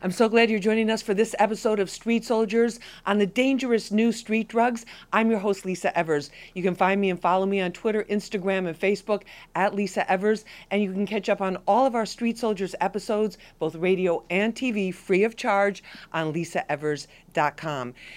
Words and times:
I'm 0.00 0.12
so 0.12 0.28
glad 0.28 0.48
you're 0.48 0.60
joining 0.60 0.90
us 0.90 1.02
for 1.02 1.12
this 1.12 1.34
episode 1.40 1.80
of 1.80 1.90
Street 1.90 2.24
Soldiers 2.24 2.78
on 3.04 3.18
the 3.18 3.26
dangerous 3.26 3.90
new 3.90 4.12
street 4.12 4.46
drugs. 4.46 4.86
I'm 5.12 5.28
your 5.28 5.40
host, 5.40 5.64
Lisa 5.64 5.98
Evers. 5.98 6.30
You 6.54 6.62
can 6.62 6.76
find 6.76 7.00
me 7.00 7.10
and 7.10 7.20
follow 7.20 7.46
me 7.46 7.60
on 7.60 7.72
Twitter, 7.72 8.04
Instagram, 8.04 8.68
and 8.68 8.78
Facebook 8.78 9.24
at 9.56 9.74
Lisa 9.74 10.08
Evers. 10.08 10.44
And 10.70 10.80
you 10.80 10.92
can 10.92 11.04
catch 11.04 11.28
up 11.28 11.40
on 11.40 11.56
all 11.66 11.84
of 11.84 11.96
our 11.96 12.06
Street 12.06 12.38
Soldiers 12.38 12.76
episodes, 12.80 13.38
both 13.58 13.74
radio 13.74 14.22
and 14.30 14.54
TV, 14.54 14.94
free 14.94 15.24
of 15.24 15.34
charge 15.34 15.82
on 16.12 16.32
lisaevers.com. 16.32 17.08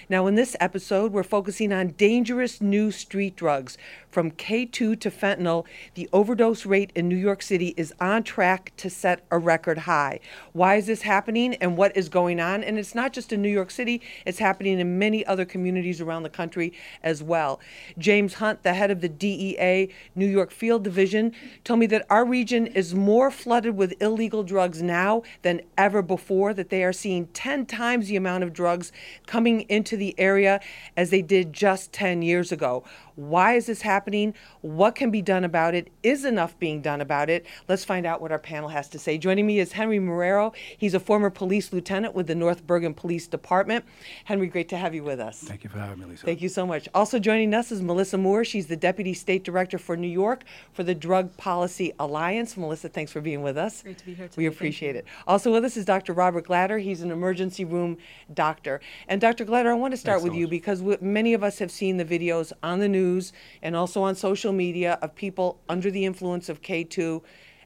Now, 0.08 0.26
in 0.26 0.34
this 0.34 0.56
episode, 0.58 1.12
we're 1.12 1.22
focusing 1.22 1.72
on 1.72 1.88
dangerous 1.88 2.60
new 2.60 2.90
street 2.90 3.36
drugs. 3.36 3.78
From 4.10 4.30
K2 4.30 5.00
to 5.00 5.10
fentanyl, 5.10 5.64
the 5.94 6.08
overdose 6.12 6.66
rate 6.66 6.92
in 6.94 7.08
New 7.08 7.16
York 7.16 7.40
City 7.40 7.72
is 7.78 7.94
on 7.98 8.24
track 8.24 8.72
to 8.76 8.90
set 8.90 9.24
a 9.30 9.38
record 9.38 9.78
high. 9.78 10.20
Why 10.52 10.74
is 10.76 10.86
this 10.86 11.02
happening 11.02 11.54
and 11.54 11.78
what 11.78 11.96
is 11.96 12.10
going 12.10 12.38
on? 12.38 12.62
And 12.62 12.78
it's 12.78 12.94
not 12.94 13.14
just 13.14 13.32
in 13.32 13.40
New 13.40 13.48
York 13.48 13.70
City, 13.70 14.02
it's 14.26 14.38
happening 14.38 14.78
in 14.78 14.98
many 14.98 15.24
other 15.24 15.46
communities 15.46 16.00
around 16.00 16.24
the 16.24 16.28
country 16.28 16.74
as 17.02 17.22
well. 17.22 17.58
James 17.96 18.34
Hunt, 18.34 18.62
the 18.64 18.74
head 18.74 18.90
of 18.90 19.00
the 19.00 19.08
DEA 19.08 19.88
New 20.14 20.28
York 20.28 20.50
Field 20.50 20.84
Division, 20.84 21.32
told 21.64 21.80
me 21.80 21.86
that 21.86 22.04
our 22.10 22.26
region 22.26 22.66
is 22.66 22.94
more 22.94 23.30
flooded 23.30 23.76
with 23.76 23.94
illegal 24.02 24.42
drugs 24.42 24.82
now 24.82 25.22
than 25.40 25.62
ever 25.78 26.02
before, 26.02 26.52
that 26.52 26.68
they 26.68 26.84
are 26.84 26.92
seeing 26.92 27.28
10 27.28 27.64
times 27.64 28.08
the 28.08 28.16
amount 28.16 28.44
of 28.44 28.52
drugs 28.52 28.92
coming 29.26 29.62
into 29.62 29.96
the 29.96 30.14
area 30.18 30.60
as 30.96 31.10
they 31.10 31.22
did 31.22 31.52
just 31.52 31.92
10 31.92 32.22
years 32.22 32.52
ago. 32.52 32.84
Why 33.14 33.54
is 33.54 33.66
this 33.66 33.82
happening? 33.82 34.34
What 34.62 34.94
can 34.94 35.10
be 35.10 35.20
done 35.20 35.44
about 35.44 35.74
it? 35.74 35.90
Is 36.02 36.24
enough 36.24 36.58
being 36.58 36.80
done 36.80 37.00
about 37.00 37.28
it? 37.28 37.46
Let's 37.68 37.84
find 37.84 38.06
out 38.06 38.20
what 38.22 38.32
our 38.32 38.38
panel 38.38 38.70
has 38.70 38.88
to 38.90 38.98
say. 38.98 39.18
Joining 39.18 39.46
me 39.46 39.58
is 39.58 39.72
Henry 39.72 39.98
Marrero. 39.98 40.54
He's 40.78 40.94
a 40.94 41.00
former 41.00 41.28
police 41.28 41.72
lieutenant 41.72 42.14
with 42.14 42.26
the 42.26 42.34
North 42.34 42.66
Bergen 42.66 42.94
Police 42.94 43.26
Department. 43.26 43.84
Henry, 44.24 44.46
great 44.46 44.68
to 44.70 44.76
have 44.76 44.94
you 44.94 45.04
with 45.04 45.20
us. 45.20 45.40
Thank 45.40 45.64
you 45.64 45.70
for 45.70 45.78
having 45.78 45.98
me, 46.00 46.06
Lisa. 46.06 46.24
Thank 46.24 46.40
you 46.40 46.48
so 46.48 46.66
much. 46.66 46.88
Also 46.94 47.18
joining 47.18 47.52
us 47.52 47.70
is 47.70 47.82
Melissa 47.82 48.16
Moore. 48.16 48.44
She's 48.44 48.66
the 48.66 48.76
Deputy 48.76 49.12
State 49.12 49.44
Director 49.44 49.78
for 49.78 49.96
New 49.96 50.08
York 50.08 50.44
for 50.72 50.82
the 50.82 50.94
Drug 50.94 51.36
Policy 51.36 51.92
Alliance. 51.98 52.56
Melissa, 52.56 52.88
thanks 52.88 53.12
for 53.12 53.20
being 53.20 53.42
with 53.42 53.58
us. 53.58 53.82
Great 53.82 53.98
to 53.98 54.06
be 54.06 54.14
here 54.14 54.28
today. 54.28 54.34
We 54.38 54.44
Thank 54.44 54.56
appreciate 54.56 54.94
you. 54.94 55.00
it. 55.00 55.06
Also 55.26 55.52
with 55.52 55.64
us 55.64 55.76
is 55.76 55.84
Dr. 55.84 56.14
Robert 56.14 56.46
Glatter. 56.46 56.78
He's 56.78 57.02
an 57.02 57.10
emergency 57.10 57.64
room 57.64 57.98
doctor. 58.32 58.80
And 59.08 59.20
Dr. 59.20 59.44
Glatter, 59.44 59.70
I 59.70 59.74
want 59.74 59.92
to 59.92 59.96
start 59.96 60.20
Thanks 60.20 60.22
so 60.24 60.30
with 60.30 60.38
you 60.38 60.48
because 60.48 60.82
we, 60.82 60.96
many 61.00 61.34
of 61.34 61.42
us 61.42 61.58
have 61.58 61.70
seen 61.70 61.96
the 61.96 62.04
videos 62.04 62.52
on 62.62 62.78
the 62.78 62.88
news 62.88 63.32
and 63.62 63.76
also 63.76 64.02
on 64.02 64.14
social 64.14 64.52
media 64.52 64.98
of 65.02 65.14
people 65.14 65.60
under 65.68 65.90
the 65.90 66.04
influence 66.04 66.48
of 66.48 66.62
K2, 66.62 67.22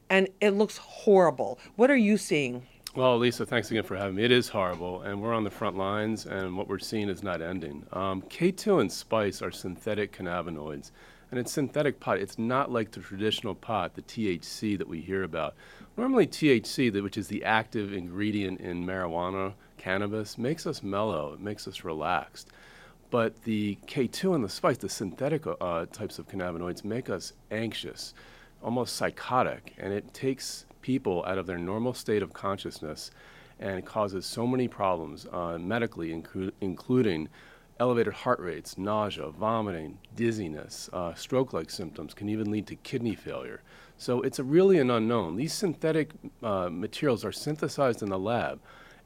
and 0.09 0.27
it 0.41 0.51
looks 0.51 0.77
horrible. 0.77 1.59
What 1.75 1.91
are 1.91 1.97
you 1.97 2.17
seeing? 2.17 2.65
Well, 2.97 3.19
Lisa, 3.19 3.45
thanks 3.45 3.69
again 3.69 3.83
for 3.83 3.95
having 3.95 4.15
me. 4.15 4.23
It 4.23 4.31
is 4.31 4.49
horrible, 4.49 5.03
and 5.03 5.21
we're 5.21 5.35
on 5.35 5.43
the 5.43 5.51
front 5.51 5.77
lines, 5.77 6.25
and 6.25 6.57
what 6.57 6.67
we're 6.67 6.79
seeing 6.79 7.09
is 7.09 7.21
not 7.21 7.43
ending. 7.43 7.85
Um, 7.93 8.23
K2 8.23 8.81
and 8.81 8.91
spice 8.91 9.43
are 9.43 9.51
synthetic 9.51 10.11
cannabinoids, 10.17 10.89
and 11.29 11.39
it's 11.39 11.51
synthetic 11.51 11.99
pot. 11.99 12.17
It's 12.17 12.39
not 12.39 12.71
like 12.71 12.89
the 12.89 12.99
traditional 12.99 13.53
pot, 13.53 13.93
the 13.93 14.01
THC 14.01 14.79
that 14.79 14.87
we 14.87 15.01
hear 15.01 15.21
about. 15.21 15.53
Normally, 15.95 16.25
THC, 16.25 17.03
which 17.03 17.19
is 17.19 17.27
the 17.27 17.43
active 17.43 17.93
ingredient 17.93 18.61
in 18.61 18.83
marijuana, 18.83 19.53
cannabis, 19.77 20.37
makes 20.37 20.67
us 20.67 20.83
mellow, 20.83 21.33
it 21.33 21.39
makes 21.39 21.67
us 21.67 21.83
relaxed. 21.83 22.49
But 23.09 23.43
the 23.43 23.77
K2 23.87 24.35
and 24.35 24.43
the 24.43 24.49
spice, 24.49 24.77
the 24.77 24.89
synthetic 24.89 25.45
uh, 25.47 25.85
types 25.85 26.19
of 26.19 26.27
cannabinoids, 26.27 26.83
make 26.83 27.09
us 27.09 27.33
anxious, 27.51 28.13
almost 28.61 28.95
psychotic, 28.95 29.73
and 29.77 29.93
it 29.93 30.13
takes 30.13 30.65
people 30.81 31.23
out 31.25 31.37
of 31.37 31.47
their 31.47 31.57
normal 31.57 31.93
state 31.93 32.21
of 32.21 32.33
consciousness 32.33 33.11
and 33.59 33.85
causes 33.85 34.25
so 34.25 34.45
many 34.45 34.67
problems 34.67 35.25
uh, 35.31 35.57
medically, 35.57 36.09
inclu- 36.09 36.51
including 36.61 37.29
elevated 37.79 38.13
heart 38.13 38.39
rates, 38.39 38.77
nausea, 38.77 39.29
vomiting, 39.29 39.97
dizziness, 40.15 40.89
uh, 40.93 41.13
stroke 41.13 41.53
like 41.53 41.69
symptoms, 41.69 42.13
can 42.13 42.29
even 42.29 42.51
lead 42.51 42.67
to 42.67 42.75
kidney 42.75 43.15
failure. 43.15 43.61
So 43.97 44.21
it's 44.21 44.39
really 44.39 44.79
an 44.79 44.89
unknown. 44.89 45.35
These 45.35 45.53
synthetic 45.53 46.11
uh, 46.43 46.69
materials 46.71 47.25
are 47.25 47.31
synthesized 47.31 48.01
in 48.03 48.09
the 48.09 48.19
lab. 48.19 48.59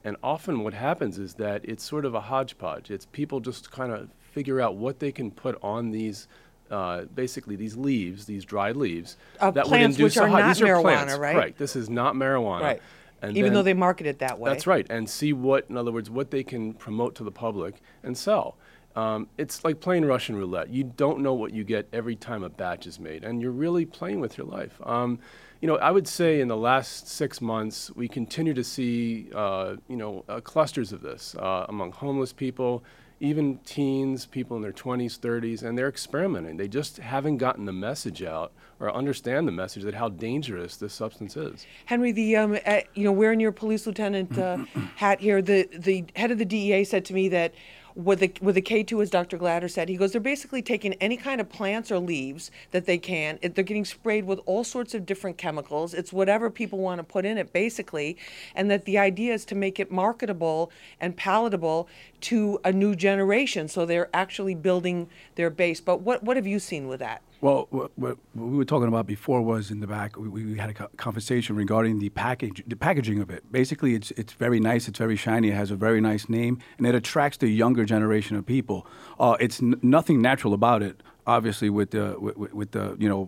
And 0.04 0.18
often 0.24 0.64
what 0.64 0.74
happens 0.74 1.20
is 1.20 1.36
that 1.36 1.64
it's 1.64 1.84
sort 1.84 2.06
of 2.06 2.16
a 2.16 2.22
hodgepodge. 2.22 2.90
It's 2.90 3.06
people 3.06 3.40
just 3.40 3.72
kind 3.72 3.92
of 3.92 4.10
figure 4.20 4.60
out 4.60 4.76
what 4.76 5.00
they 5.00 5.12
can 5.12 5.30
put 5.32 5.58
on 5.62 5.92
these, 5.92 6.28
uh, 6.72 7.04
basically 7.14 7.56
these 7.56 7.76
leaves, 7.76 8.26
these 8.26 8.44
dried 8.46 8.76
leaves. 8.76 9.18
Of 9.40 9.54
that 9.56 9.66
plants 9.66 9.98
would 9.98 10.06
induce 10.06 10.16
which 10.16 10.18
are 10.18 10.30
not 10.30 10.48
these 10.48 10.62
are 10.62 10.66
marijuana, 10.66 10.82
plants, 10.82 11.18
right? 11.18 11.36
Right. 11.36 11.58
This 11.58 11.76
is 11.76 11.90
not 11.90 12.16
marijuana. 12.16 12.62
Right. 12.62 12.82
And 13.22 13.38
Even 13.38 13.54
though 13.54 13.62
they 13.62 13.76
market 13.76 14.08
it 14.08 14.20
that 14.20 14.40
way. 14.40 14.50
that's 14.52 14.66
right, 14.66 14.88
and 14.90 15.08
see 15.08 15.32
what, 15.32 15.68
in 15.70 15.78
other 15.78 15.92
words, 15.92 16.10
what 16.10 16.32
they 16.32 16.44
can 16.44 16.74
promote 16.74 17.14
to 17.16 17.24
the 17.24 17.32
public 17.32 17.76
and 18.02 18.18
sell. 18.18 18.58
Um, 18.96 19.28
it's 19.38 19.64
like 19.64 19.80
playing 19.80 20.06
Russian 20.06 20.36
roulette. 20.36 20.70
You 20.70 20.84
don't 20.84 21.20
know 21.20 21.34
what 21.34 21.54
you 21.54 21.64
get 21.64 21.88
every 21.94 22.16
time 22.16 22.44
a 22.44 22.50
batch 22.50 22.88
is 22.88 23.00
made, 23.00 23.24
and 23.24 23.40
you're 23.40 23.52
really 23.52 23.86
playing 23.86 24.20
with 24.22 24.38
your 24.38 24.48
life. 24.48 24.80
Um, 24.84 25.20
you 25.62 25.68
know, 25.68 25.78
I 25.78 25.92
would 25.92 26.08
say 26.08 26.42
in 26.42 26.48
the 26.48 26.58
last 26.58 27.08
six 27.08 27.40
months, 27.40 27.92
we 27.96 28.08
continue 28.08 28.54
to 28.56 28.64
see, 28.64 29.30
uh, 29.34 29.76
you 29.88 29.96
know, 29.96 30.26
uh, 30.28 30.42
clusters 30.42 30.92
of 30.92 31.02
this 31.02 31.36
uh, 31.36 31.68
among 31.70 31.92
homeless 31.92 32.34
people, 32.34 32.84
even 33.20 33.60
teens, 33.60 34.26
people 34.26 34.58
in 34.58 34.64
their 34.64 34.74
20s, 34.74 35.20
30s, 35.20 35.62
and 35.62 35.78
they're 35.78 35.88
experimenting. 35.88 36.58
They 36.58 36.68
just 36.68 36.98
haven't 36.98 37.38
gotten 37.38 37.66
the 37.66 37.72
message 37.72 38.24
out 38.24 38.52
or 38.80 38.92
understand 38.92 39.48
the 39.48 39.52
message 39.52 39.84
that 39.84 39.94
how 39.94 40.10
dangerous 40.10 40.78
this 40.78 40.96
substance 40.96 41.38
is. 41.38 41.68
Henry, 41.86 42.12
the 42.12 42.36
um, 42.36 42.58
uh, 42.66 42.80
you 42.96 43.04
know, 43.04 43.12
wearing 43.12 43.40
your 43.40 43.52
police 43.52 43.86
lieutenant 43.86 44.36
uh, 44.40 44.58
hat 44.96 45.20
here, 45.20 45.44
the 45.44 45.70
the 45.78 46.04
head 46.16 46.32
of 46.32 46.40
the 46.40 46.46
DEA 46.46 46.84
said 46.84 47.06
to 47.06 47.14
me 47.14 47.30
that 47.30 47.54
with 47.96 48.20
the 48.20 48.32
with 48.42 48.56
the 48.56 48.62
K 48.62 48.84
two, 48.84 49.02
as 49.02 49.10
Dr. 49.10 49.38
Glatter 49.38 49.68
said, 49.68 49.90
he 49.90 49.98
goes, 49.98 50.12
they're 50.12 50.22
basically 50.22 50.62
taking 50.62 50.94
any 50.96 51.18
kind 51.18 51.42
of 51.42 51.50
plants 51.50 51.92
or 51.92 52.00
leaves 52.00 52.52
that 52.72 52.86
they 52.86 52.98
can. 52.98 53.40
It, 53.42 53.56
they're 53.56 53.64
getting 53.64 53.86
sprayed 53.86 54.26
with 54.26 54.40
all 54.46 54.64
sorts 54.64 54.94
of 54.94 55.06
different 55.06 55.38
chemicals. 55.38 55.94
It's 55.94 56.14
whatever 56.14 56.50
people 56.50 56.80
want 56.80 57.00
to 57.00 57.04
put 57.04 57.26
in 57.26 57.38
it, 57.38 57.54
basically, 57.54 58.18
and 58.56 58.70
that 58.72 58.86
the 58.86 58.98
idea 58.98 59.34
is 59.34 59.46
to 59.46 59.56
make 59.56 59.80
it 59.80 59.92
marketable 59.92 60.72
and 61.00 61.16
palatable 61.16 61.88
to 62.22 62.60
a 62.64 62.72
new 62.72 62.96
generation. 62.96 63.68
So 63.68 63.86
they're 63.86 64.10
actually 64.14 64.56
building 64.56 65.10
their 65.36 65.50
base. 65.50 65.82
But 65.82 66.02
what 66.02 66.24
what 66.24 66.38
have 66.38 66.48
you 66.48 66.60
seen 66.60 66.88
with 66.88 67.00
that? 67.00 67.22
Well, 67.42 67.68
what, 67.72 67.92
what, 67.96 68.18
we 68.36 68.56
were 68.56 68.66
talking 68.66 68.88
about 68.88 69.08
before 69.08 69.42
was 69.42 69.72
in 69.72 69.80
the 69.80 69.88
back. 69.88 70.16
We, 70.16 70.30
we 70.30 70.58
had 70.58 70.70
a 70.70 70.74
conversation 70.98 71.56
regarding 71.56 71.98
the 71.98 72.10
package, 72.10 72.64
the 72.68 72.76
packaging 72.76 73.20
of 73.20 73.32
it. 73.32 73.52
Basically, 73.52 73.96
it's 73.96 74.12
it's 74.12 74.34
very 74.34 74.60
nice. 74.60 74.88
It's 74.88 75.00
very 75.00 75.16
shiny. 75.16 75.50
It 75.50 75.56
has 75.56 75.72
a 75.72 75.76
very 75.76 76.02
nice 76.02 76.30
name, 76.30 76.60
and 76.78 76.86
it 76.86 76.94
attracts 76.94 77.38
the 77.40 77.48
younger 77.48 77.84
generation 77.84 78.36
of 78.38 78.46
people. 78.46 78.86
Uh, 79.20 79.38
it's 79.40 79.60
n- 79.62 79.80
nothing 79.82 80.22
natural 80.22 80.54
about 80.54 80.84
it. 80.84 81.02
Obviously, 81.26 81.70
with 81.72 81.92
the 81.92 82.16
with- 82.20 82.54
with 82.54 82.72
the 82.72 82.96
you 83.00 83.10
know. 83.10 83.28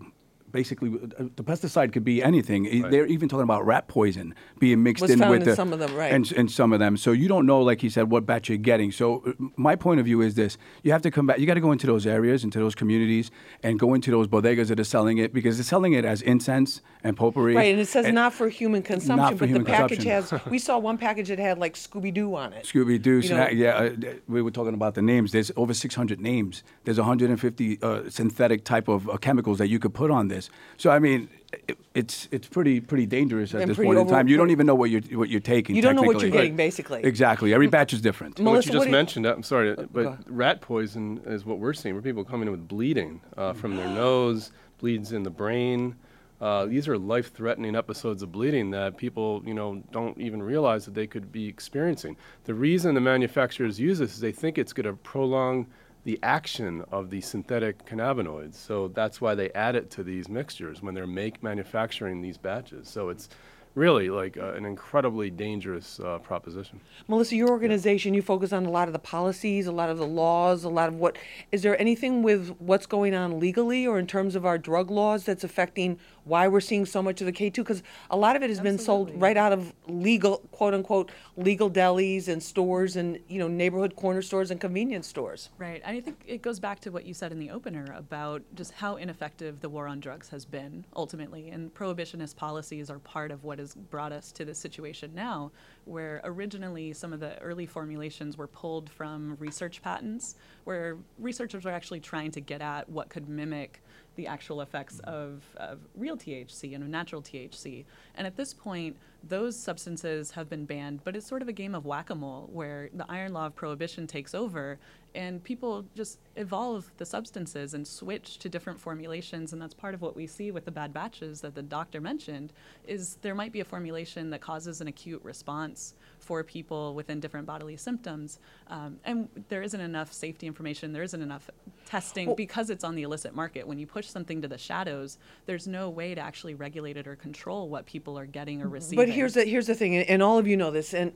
Basically, 0.54 0.90
uh, 1.20 1.24
the 1.36 1.44
pesticide 1.44 1.92
could 1.92 2.04
be 2.06 2.22
anything. 2.22 2.86
I- 2.86 2.90
They're 2.90 3.08
even 3.08 3.28
talking 3.28 3.44
about 3.44 3.66
rat 3.66 3.88
poison 3.88 4.36
being 4.60 4.84
mixed 4.84 5.02
Was 5.02 5.10
in 5.10 5.18
found 5.20 5.32
with 5.32 5.42
in 5.42 5.50
the, 5.50 5.56
some 5.56 5.74
of 5.74 5.80
them, 5.80 5.94
right. 5.96 6.14
And 6.14 6.32
and 6.34 6.50
some 6.50 6.72
of 6.72 6.80
them. 6.80 6.96
So 6.96 7.12
you 7.12 7.28
don't 7.28 7.48
know, 7.48 7.60
like 7.60 7.82
he 7.82 7.90
said, 7.90 8.12
what 8.12 8.28
batch 8.28 8.50
you're 8.50 8.60
getting. 8.60 8.92
So 8.92 9.24
uh, 9.28 9.32
my 9.58 9.76
point 9.76 10.00
of 10.00 10.06
view 10.06 10.22
is 10.22 10.36
this: 10.36 10.60
you 10.84 10.92
have 10.92 11.02
to 11.02 11.10
come 11.12 11.26
back. 11.26 11.40
You 11.40 11.48
got 11.48 11.56
to 11.56 11.60
go 11.60 11.72
into 11.72 11.88
those 11.88 12.06
areas, 12.06 12.44
into 12.44 12.60
those 12.60 12.76
communities, 12.76 13.32
and 13.64 13.80
go 13.80 13.96
into 13.96 14.12
those 14.12 14.28
bodegas 14.28 14.68
that 14.68 14.80
are 14.80 14.84
selling 14.84 15.18
it 15.18 15.34
because 15.34 15.58
they're 15.58 15.64
selling 15.64 15.94
it 15.94 16.06
as 16.06 16.22
incense 16.22 16.82
and 17.04 17.18
potpourri. 17.18 17.56
Right, 17.56 17.72
and 17.74 17.82
it 17.82 17.88
says 17.88 18.14
not 18.14 18.32
for 18.34 18.48
human 18.48 18.84
consumption, 18.84 19.16
not 19.18 19.34
for 19.34 19.40
but 19.40 19.50
human 19.50 19.64
the 19.64 19.72
package 19.72 20.04
consumption. 20.04 20.38
has. 20.38 20.48
We 20.54 20.60
saw 20.60 20.78
one 20.78 21.00
package 21.00 21.30
that 21.30 21.40
had 21.40 21.58
like 21.58 21.74
Scooby 21.74 22.14
Doo 22.14 22.36
on 22.36 22.54
it. 22.54 22.66
Scooby 22.66 23.02
Doo, 23.02 23.20
You 23.22 23.30
know- 23.30 23.50
yeah. 23.50 23.72
Uh, 23.76 24.14
we 24.28 24.44
were 24.44 24.52
talking 24.52 24.76
about 24.76 24.94
the 24.94 25.02
names. 25.02 25.32
There's 25.32 25.52
over 25.56 25.74
600 25.74 26.22
names. 26.22 26.64
There's 26.84 27.00
150 27.00 27.80
uh, 27.82 28.10
synthetic 28.10 28.64
type 28.64 28.88
of 28.88 29.10
uh, 29.10 29.18
chemicals 29.18 29.58
that 29.58 29.68
you 29.68 29.80
could 29.80 29.94
put 29.96 30.12
on 30.12 30.28
this. 30.28 30.43
So 30.78 30.90
I 30.90 31.00
mean, 31.00 31.30
it, 31.68 31.78
it's 31.94 32.28
it's 32.32 32.48
pretty 32.48 32.80
pretty 32.80 33.06
dangerous 33.06 33.54
at 33.54 33.62
And 33.62 33.70
this 33.70 33.76
pretty 33.78 33.88
point 33.88 34.00
in 34.00 34.08
time. 34.08 34.28
You 34.28 34.38
don't 34.38 34.50
even 34.50 34.66
know 34.66 34.76
what 34.76 34.90
you're 34.90 35.02
what 35.18 35.30
you're 35.30 35.40
taking. 35.40 35.76
You 35.76 35.82
don't 35.82 35.96
know 35.96 36.02
what 36.02 36.22
you're 36.22 36.32
getting, 36.32 36.56
basically. 36.56 37.04
Exactly. 37.04 37.54
Every 37.54 37.68
batch 37.68 37.94
is 37.94 38.02
different. 38.02 38.40
Melissa, 38.40 38.56
what 38.58 38.66
you 38.66 38.72
what 38.72 38.74
just 38.74 38.84
do 38.86 38.90
you- 38.90 38.92
mentioned, 38.92 39.26
I'm 39.26 39.44
sorry, 39.44 39.76
but 39.92 40.20
rat 40.28 40.62
poison 40.62 41.22
is 41.26 41.46
what 41.46 41.60
we're 41.60 41.74
seeing. 41.74 41.96
Where 41.96 42.02
people 42.02 42.24
coming 42.24 42.48
in 42.48 42.52
with 42.52 42.68
bleeding 42.68 43.22
uh, 43.38 43.54
from 43.54 43.76
their 43.76 43.88
nose, 44.04 44.52
bleeds 44.80 45.12
in 45.12 45.24
the 45.24 45.30
brain. 45.30 45.96
Uh, 46.42 46.66
these 46.66 46.90
are 46.90 46.98
life-threatening 46.98 47.74
episodes 47.74 48.22
of 48.22 48.30
bleeding 48.30 48.70
that 48.72 48.98
people, 48.98 49.42
you 49.46 49.54
know, 49.54 49.82
don't 49.94 50.18
even 50.20 50.44
realize 50.44 50.84
that 50.84 50.94
they 50.94 51.08
could 51.08 51.32
be 51.32 51.48
experiencing. 51.48 52.18
The 52.44 52.54
reason 52.54 52.96
the 52.96 53.00
manufacturers 53.00 53.80
use 53.80 54.00
this 54.00 54.16
is 54.16 54.20
they 54.20 54.34
think 54.34 54.58
it's 54.58 54.74
going 54.74 54.88
to 54.88 54.94
prolong 55.04 55.68
the 56.04 56.20
action 56.22 56.84
of 56.92 57.10
the 57.10 57.22
synthetic 57.22 57.86
cannabinoids. 57.86 58.56
So 58.56 58.90
that's 58.90 59.22
why 59.22 59.36
they 59.36 59.50
add 59.52 59.76
it 59.76 59.90
to 59.92 60.04
these 60.04 60.28
mixtures 60.28 60.82
when 60.82 60.94
they're 60.94 61.08
make 61.08 61.42
manufacturing 61.42 62.22
these 62.22 62.38
batches. 62.38 62.90
So 62.90 63.10
it's 63.10 63.30
really 63.76 64.10
like 64.10 64.38
uh, 64.38 64.54
an 64.54 64.66
incredibly 64.66 65.30
dangerous 65.30 66.00
uh, 66.00 66.20
proposition. 66.20 66.80
Melissa, 67.08 67.36
your 67.36 67.50
organization, 67.50 68.14
you 68.14 68.22
focus 68.22 68.54
on 68.54 68.66
a 68.66 68.70
lot 68.70 68.88
of 68.88 68.94
the 68.94 69.00
policies, 69.00 69.66
a 69.66 69.72
lot 69.72 69.90
of 69.90 69.98
the 69.98 70.06
laws, 70.06 70.64
a 70.64 70.70
lot 70.70 70.90
of 70.90 70.96
what. 70.96 71.18
Is 71.52 71.64
there 71.64 71.80
anything 71.80 72.22
with 72.22 72.56
what's 72.60 72.86
going 72.86 73.16
on 73.16 73.40
legally 73.40 73.88
or 73.88 73.98
in 73.98 74.06
terms 74.06 74.36
of 74.36 74.46
our 74.46 74.58
drug 74.58 74.92
laws 74.92 75.24
that's 75.24 75.44
affecting 75.44 76.00
why 76.24 76.48
we're 76.48 76.62
seeing 76.62 76.86
so 76.86 77.02
much 77.02 77.20
of 77.22 77.26
the 77.26 77.34
K2? 77.34 77.56
Because 77.56 77.84
a 78.12 78.18
lot 78.18 78.36
of 78.36 78.44
it 78.44 78.50
has 78.50 78.60
been 78.60 78.78
sold 78.78 79.12
right 79.20 79.38
out 79.38 79.52
of 79.52 79.74
legal, 79.88 80.38
quote 80.52 80.74
unquote, 80.74 81.12
legal 81.36 81.70
delis 81.70 82.28
and 82.28 82.42
stores 82.42 82.96
and, 82.96 83.20
you 83.28 83.40
know, 83.40 83.48
neighborhood 83.48 83.96
corner 83.96 84.22
stores 84.22 84.52
and 84.52 84.62
convenience 84.62 85.08
stores. 85.08 85.50
Right. 85.58 85.82
And 85.84 85.98
I 85.98 86.02
think 86.02 86.22
it 86.28 86.42
goes 86.44 86.60
back 86.60 86.80
to 86.82 86.92
what 86.92 87.06
you 87.06 87.14
said 87.14 87.32
in 87.32 87.40
the 87.40 87.50
opener 87.50 87.94
about 87.98 88.44
just 88.54 88.74
how 88.74 88.98
ineffective 88.98 89.62
the 89.62 89.70
war 89.70 89.88
on 89.88 90.00
drugs 90.00 90.30
has 90.30 90.46
been 90.46 90.86
ultimately. 90.96 91.50
And 91.50 91.74
prohibitionist 91.74 92.36
policies 92.36 92.90
are 92.92 93.00
part 93.00 93.32
of 93.32 93.44
what 93.44 93.60
has 93.64 93.76
brought 93.76 94.12
us 94.12 94.32
to 94.34 94.46
this 94.46 94.60
situation 94.60 95.12
now, 95.16 95.52
where 95.86 96.22
originally 96.24 96.94
some 96.94 97.14
of 97.14 97.20
the 97.20 97.40
early 97.40 97.66
formulations 97.66 98.38
were 98.38 98.48
pulled 98.48 98.90
from 98.90 99.36
research 99.40 99.82
patents, 99.82 100.36
where 100.66 100.98
researchers 101.18 101.66
were 101.66 101.72
actually 101.72 102.00
trying 102.00 102.32
to 102.32 102.42
get 102.42 102.62
at 102.62 102.88
what 102.90 103.10
could 103.10 103.28
mimic 103.30 103.82
the 104.16 104.28
actual 104.28 104.62
effects 104.62 105.00
of, 105.06 105.44
of 105.58 105.80
real 105.96 106.18
THC 106.18 106.76
and 106.76 106.84
of 106.84 106.90
natural 106.90 107.22
THC. 107.22 107.86
And 108.16 108.28
at 108.28 108.36
this 108.36 108.54
point, 108.54 108.98
those 109.24 109.58
substances 109.58 110.32
have 110.32 110.50
been 110.50 110.66
banned, 110.66 111.02
but 111.04 111.16
it's 111.16 111.26
sort 111.26 111.42
of 111.42 111.48
a 111.48 111.54
game 111.54 111.74
of 111.74 111.86
whack 111.86 112.10
a 112.10 112.16
mole 112.16 112.50
where 112.52 112.90
the 112.94 113.06
iron 113.10 113.32
law 113.34 113.46
of 113.46 113.56
prohibition 113.56 114.06
takes 114.06 114.36
over 114.36 114.78
and 115.16 115.44
people 115.44 115.86
just 115.96 116.20
evolve 116.36 116.92
the 116.98 117.06
substances 117.06 117.74
and 117.74 117.88
switch 117.88 118.38
to 118.40 118.50
different 118.50 118.80
formulations. 118.80 119.54
And 119.54 119.62
that's 119.62 119.74
part 119.74 119.94
of 119.94 120.02
what 120.02 120.16
we 120.16 120.28
see 120.28 120.52
with 120.52 120.66
the 120.66 120.72
bad 120.72 120.94
batches 120.94 121.42
that 121.42 121.56
the 121.56 121.62
doctor 121.62 122.02
mentioned 122.02 122.52
is 122.86 123.18
there 123.22 123.36
might 123.36 123.52
be 123.52 123.60
a 123.60 123.66
formulation 123.66 124.30
that 124.32 124.42
causes 124.42 124.82
an 124.82 124.88
acute 124.88 125.24
response 125.24 125.94
for 126.24 126.44
people 126.44 126.94
within 126.96 127.20
different 127.20 127.46
bodily 127.46 127.78
symptoms 127.78 128.40
um, 128.68 128.98
and 129.04 129.28
there 129.50 129.62
isn't 129.62 129.82
enough 129.82 130.12
safety 130.12 130.48
information 130.48 130.94
there 130.94 131.04
isn't 131.04 131.22
enough 131.22 131.50
testing 131.86 132.28
Well- 132.28 132.36
because 132.36 132.70
it's 132.70 132.84
on 132.84 132.96
the 132.96 133.04
illicit 133.04 133.36
market 133.36 133.68
when 133.68 133.78
you 133.78 133.86
push 133.86 134.08
something 134.08 134.42
to 134.42 134.48
the 134.48 134.58
shadows 134.58 135.18
there's 135.46 135.68
no 135.68 135.90
way 135.90 136.16
to 136.16 136.22
actually 136.22 136.56
regulate 136.56 136.98
it 136.98 137.08
or 137.08 137.16
control 137.16 137.70
what 137.70 137.86
people 137.86 138.18
are 138.18 138.26
getting 138.26 138.62
or 138.62 138.68
receiving 138.68 138.98
But 138.98 139.10
here's 139.10 139.34
the 139.34 139.44
here's 139.44 139.68
the 139.68 139.76
thing, 139.76 139.96
and, 139.96 140.10
and 140.10 140.24
all 140.24 140.38
of 140.38 140.48
you 140.48 140.58
know 140.58 140.72
this. 140.72 140.94
And 140.94 141.12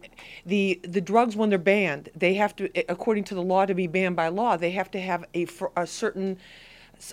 the 0.45 0.79
the 0.83 1.01
drugs 1.01 1.35
when 1.35 1.49
they're 1.49 1.57
banned, 1.59 2.09
they 2.15 2.33
have 2.35 2.55
to, 2.57 2.69
according 2.89 3.23
to 3.25 3.35
the 3.35 3.41
law, 3.41 3.65
to 3.65 3.73
be 3.73 3.87
banned 3.87 4.15
by 4.15 4.27
law, 4.29 4.57
they 4.57 4.71
have 4.71 4.91
to 4.91 4.99
have 4.99 5.25
a 5.35 5.47
a 5.75 5.87
certain. 5.87 6.37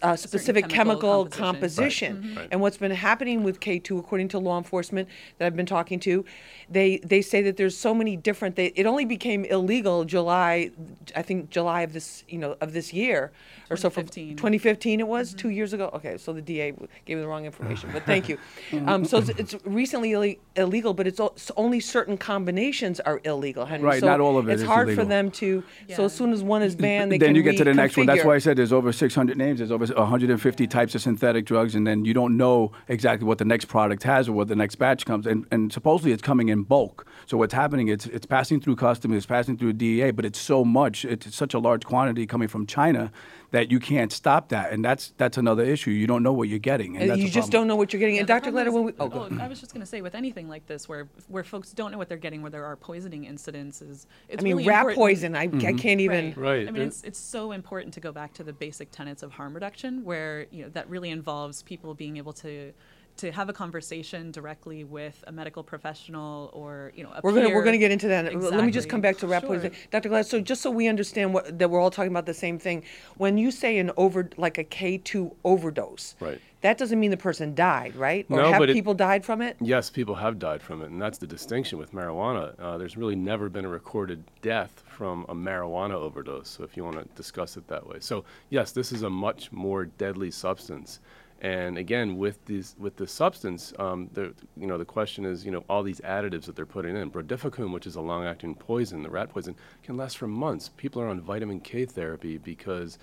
Uh, 0.03 0.17
specific 0.17 0.69
chemical 0.69 1.25
chemical, 1.25 1.27
composition. 1.27 2.15
composition, 2.17 2.37
Right. 2.37 2.49
and 2.51 2.61
what's 2.61 2.79
been 2.79 2.91
happening 2.91 3.43
with 3.45 3.61
K2, 3.61 3.99
according 3.99 4.29
to 4.29 4.39
law 4.39 4.57
enforcement 4.57 5.09
that 5.39 5.45
I've 5.47 5.57
been 5.57 5.67
talking 5.67 6.01
to, 6.01 6.25
they 6.71 6.99
they 7.05 7.21
say 7.21 7.43
that 7.43 7.57
there's 7.59 7.77
so 7.77 7.95
many 7.95 8.17
different. 8.17 8.57
They, 8.57 8.67
it 8.77 8.87
only 8.87 9.05
became 9.05 9.45
illegal 9.45 10.05
July, 10.07 10.71
I 11.15 11.21
think 11.23 11.51
July 11.51 11.83
of 11.83 11.93
this 11.93 12.25
you 12.29 12.39
know 12.39 12.57
of 12.63 12.73
this 12.73 12.93
year, 12.95 13.31
or 13.71 13.77
so 13.77 13.91
from 13.91 14.05
2015. 14.07 14.37
2015 14.37 15.01
it 15.01 15.07
was 15.07 15.35
two 15.35 15.51
years 15.51 15.73
ago. 15.75 15.91
Okay, 15.93 16.17
so 16.17 16.33
the 16.33 16.41
DA 16.43 16.73
gave 17.05 17.17
me 17.19 17.23
the 17.23 17.29
wrong 17.29 17.45
information, 17.45 17.91
but 17.93 18.05
thank 18.05 18.29
you. 18.29 18.39
Um, 18.87 19.05
so 19.05 19.19
it's, 19.19 19.29
it's 19.31 19.55
recently 19.65 20.13
Ill- 20.13 20.35
illegal, 20.57 20.95
but 20.95 21.07
it's, 21.07 21.19
o- 21.21 21.33
it's 21.37 21.51
only 21.57 21.81
certain 21.81 22.17
combinations 22.19 23.01
are 23.01 23.21
illegal, 23.25 23.65
Henry. 23.65 23.87
Right, 23.87 24.01
so 24.01 24.07
not 24.07 24.21
all 24.21 24.37
of 24.37 24.49
it 24.49 24.53
It's 24.55 24.63
is 24.63 24.69
hard 24.69 24.95
for 24.95 25.05
them 25.05 25.31
to. 25.33 25.63
So 25.95 26.05
as 26.07 26.13
soon 26.15 26.33
as 26.33 26.43
one 26.43 26.63
is 26.63 26.75
banned, 26.75 27.13
they 27.13 27.19
then 27.19 27.29
can 27.31 27.37
you 27.37 27.43
get 27.43 27.57
to 27.59 27.65
the 27.65 27.73
next 27.75 27.97
one. 27.97 28.07
That's 28.07 28.25
why 28.25 28.35
I 28.35 28.39
said 28.39 28.57
there's 28.57 28.73
over 28.73 28.93
600 28.93 29.37
names. 29.37 29.59
There's 29.59 29.71
over 29.75 29.85
150 29.87 30.67
types 30.67 30.95
of 30.95 31.03
synthetic 31.03 31.45
drugs, 31.45 31.75
and 31.75 31.87
then 31.87 32.05
you 32.05 32.15
don't 32.15 32.37
know 32.37 32.73
exactly 32.89 33.27
what 33.27 33.39
the 33.39 33.45
next 33.45 33.67
product 33.67 34.03
has 34.05 34.29
or 34.29 34.33
what 34.33 34.49
the 34.49 34.57
next 34.57 34.77
batch 34.77 35.05
comes. 35.05 35.27
And, 35.27 35.47
and 35.51 35.73
supposedly 35.73 36.13
it's 36.13 36.23
coming 36.23 36.49
in 36.49 36.63
bulk. 36.63 37.07
So 37.27 37.37
what's 37.37 37.55
happening? 37.55 37.89
It's 37.89 38.07
it's 38.07 38.27
passing 38.27 38.61
through 38.61 38.77
customs, 38.77 39.17
it's 39.17 39.27
passing 39.27 39.59
through 39.59 39.75
DEA, 39.75 40.13
but 40.13 40.25
it's 40.25 40.39
so 40.39 40.65
much, 40.65 41.05
it's 41.05 41.35
such 41.35 41.55
a 41.55 41.59
large 41.59 41.85
quantity 41.85 42.27
coming 42.27 42.49
from 42.49 42.67
China 42.67 43.13
that 43.55 43.71
you 43.71 43.79
can't 43.79 44.11
stop 44.11 44.49
that. 44.49 44.73
And 44.73 44.85
that's 44.85 45.15
that's 45.17 45.39
another 45.39 45.63
issue. 45.63 45.93
You 45.93 46.09
don't 46.09 46.25
know 46.25 46.33
what 46.33 46.49
you're 46.49 46.59
getting, 46.59 46.97
and 46.97 47.03
And 47.03 47.11
that's 47.13 47.21
you 47.21 47.27
just 47.27 47.51
problem. 47.51 47.51
don't 47.53 47.69
know 47.69 47.77
what 47.77 47.93
you're 47.93 48.01
getting. 48.01 48.17
Yeah, 48.17 48.23
and 48.23 48.29
Dr. 48.29 48.51
problem 48.51 48.55
Glatter, 48.55 48.69
is- 48.71 48.75
when 48.75 48.85
we 48.85 48.93
oh, 48.99 49.09
go. 49.09 49.43
I 49.43 49.47
was 49.47 49.61
just 49.61 49.73
going 49.73 49.81
to 49.81 49.87
say, 49.87 50.03
with 50.03 50.17
anything 50.17 50.49
like 50.49 50.67
this, 50.67 50.89
where 50.89 51.09
where 51.29 51.45
folks 51.45 51.73
don't 51.73 51.93
know 51.93 51.99
what 51.99 52.09
they're 52.09 52.19
getting, 52.19 52.43
where 52.43 52.51
there 52.51 52.65
are 52.65 52.75
poisoning 52.75 53.27
incidences, 53.27 54.07
it's 54.29 54.41
I 54.41 54.43
mean, 54.43 54.57
really 54.57 54.67
rat 54.67 54.81
important- 54.81 54.99
poison. 54.99 55.37
I, 55.37 55.43
I 55.43 55.47
mm-hmm. 55.47 55.77
can't 55.77 56.01
even. 56.01 56.35
Right. 56.37 56.55
Right, 56.55 56.69
I 56.69 56.73
mean, 56.73 56.83
it's 56.83 57.05
it's 57.05 57.19
so 57.19 57.53
important 57.53 57.95
to 57.95 58.01
go 58.01 58.11
back 58.11 58.35
to 58.35 58.43
the 58.43 58.53
basic 58.53 58.91
tenets 58.91 59.23
of 59.23 59.31
harm 59.31 59.55
reduction, 59.55 60.05
where 60.05 60.47
you 60.51 60.65
know 60.65 60.71
that 60.71 60.91
really 60.91 61.11
involves 61.11 61.63
people 61.63 61.95
being 61.95 62.17
able 62.17 62.33
to 62.35 62.73
to 63.17 63.31
have 63.31 63.49
a 63.49 63.53
conversation 63.53 64.31
directly 64.31 64.85
with 64.85 65.23
a 65.27 65.33
medical 65.33 65.63
professional 65.63 66.51
or 66.53 66.93
you 66.97 67.05
know 67.05 67.11
a 67.15 67.21
We're 67.23 67.33
gonna 67.33 67.47
peer. 67.47 67.55
we're 67.55 67.65
gonna 67.65 67.79
get 67.79 67.91
into 67.91 68.09
that. 68.09 68.35
Let 68.35 68.65
me 68.65 68.73
just 68.73 68.89
come 68.89 69.01
back 69.01 69.19
to 69.19 69.27
rat 69.27 69.43
Sure. 69.43 69.51
poison, 69.57 69.73
Dr. 69.91 70.09
Glass. 70.09 70.29
So 70.29 70.41
just 70.41 70.63
so 70.63 70.71
we 70.71 70.89
understand 70.89 71.33
what 71.33 71.59
that 71.59 71.71
we're 71.71 71.81
all 71.81 71.91
talking 71.91 72.11
about 72.11 72.27
the 72.27 72.35
same 72.35 72.59
thing. 72.59 72.83
When 73.17 73.39
you 73.39 73.51
say 73.51 73.79
an 73.79 73.93
over 73.97 74.29
like 74.37 74.59
a 74.59 74.65
K 74.65 74.99
two 74.99 75.35
overdose, 75.45 76.15
Right. 76.21 76.41
That 76.63 76.79
doesn't 76.79 76.99
mean 76.99 77.11
the 77.11 77.19
person 77.19 77.55
died, 77.55 77.95
right? 77.95 78.25
Or 78.31 78.39
No, 78.39 78.51
have 78.53 78.59
but 78.59 78.71
it- 78.71 78.73
people 78.73 78.95
died 78.95 79.23
from 79.23 79.43
it? 79.43 79.59
Yes, 79.61 79.91
people 79.91 80.15
have 80.15 80.39
died 80.39 80.63
from 80.63 80.81
it, 80.81 80.87
and 80.91 81.01
that's 81.01 81.19
the 81.19 81.27
distinction 81.27 81.79
with 81.79 81.93
marijuana. 81.93 82.55
Uh, 82.59 82.79
there's 82.79 82.97
really 82.97 83.15
never 83.17 83.51
been 83.51 83.67
a 83.67 83.69
recorded 83.69 84.25
death 84.41 84.83
from 84.87 85.27
a 85.29 85.35
marijuana 85.35 85.93
overdose, 85.93 86.49
so 86.49 86.65
if 86.65 86.75
you 86.75 86.83
want 86.83 86.97
to 86.97 87.05
discuss 87.17 87.59
it 87.59 87.69
that 87.69 87.87
way. 87.87 87.99
So, 88.01 88.25
yes, 88.49 88.73
this 88.73 88.93
is 88.93 89.03
a 89.03 89.11
much 89.11 89.53
more 89.53 89.85
deadly 89.85 90.31
substance. 90.31 91.01
And 91.45 91.77
again, 91.77 92.17
with 92.17 92.43
these, 92.47 92.75
with 92.79 92.97
the 92.97 93.07
substance, 93.07 93.75
um, 93.79 94.09
the, 94.15 94.33
you 94.57 94.67
know, 94.67 94.79
the 94.79 94.85
question 94.87 95.27
is, 95.27 95.45
you 95.45 95.51
know, 95.51 95.63
all 95.69 95.83
these 95.83 96.01
additives 96.01 96.47
that 96.47 96.57
they're 96.57 96.65
putting 96.65 96.97
in. 96.97 97.11
Brodifacoum, 97.11 97.71
which 97.71 97.87
is 97.87 97.97
a 97.97 98.01
long-acting 98.01 98.55
poison, 98.55 99.03
the 99.03 99.11
rat 99.11 99.29
poison, 99.29 99.55
can 99.83 99.99
last 99.99 100.17
for 100.17 100.27
months. 100.27 100.71
People 100.79 101.03
are 101.03 101.09
on 101.09 101.21
vitamin 101.21 101.61
K 101.61 101.85
therapy 101.85 102.39
because 102.39 102.99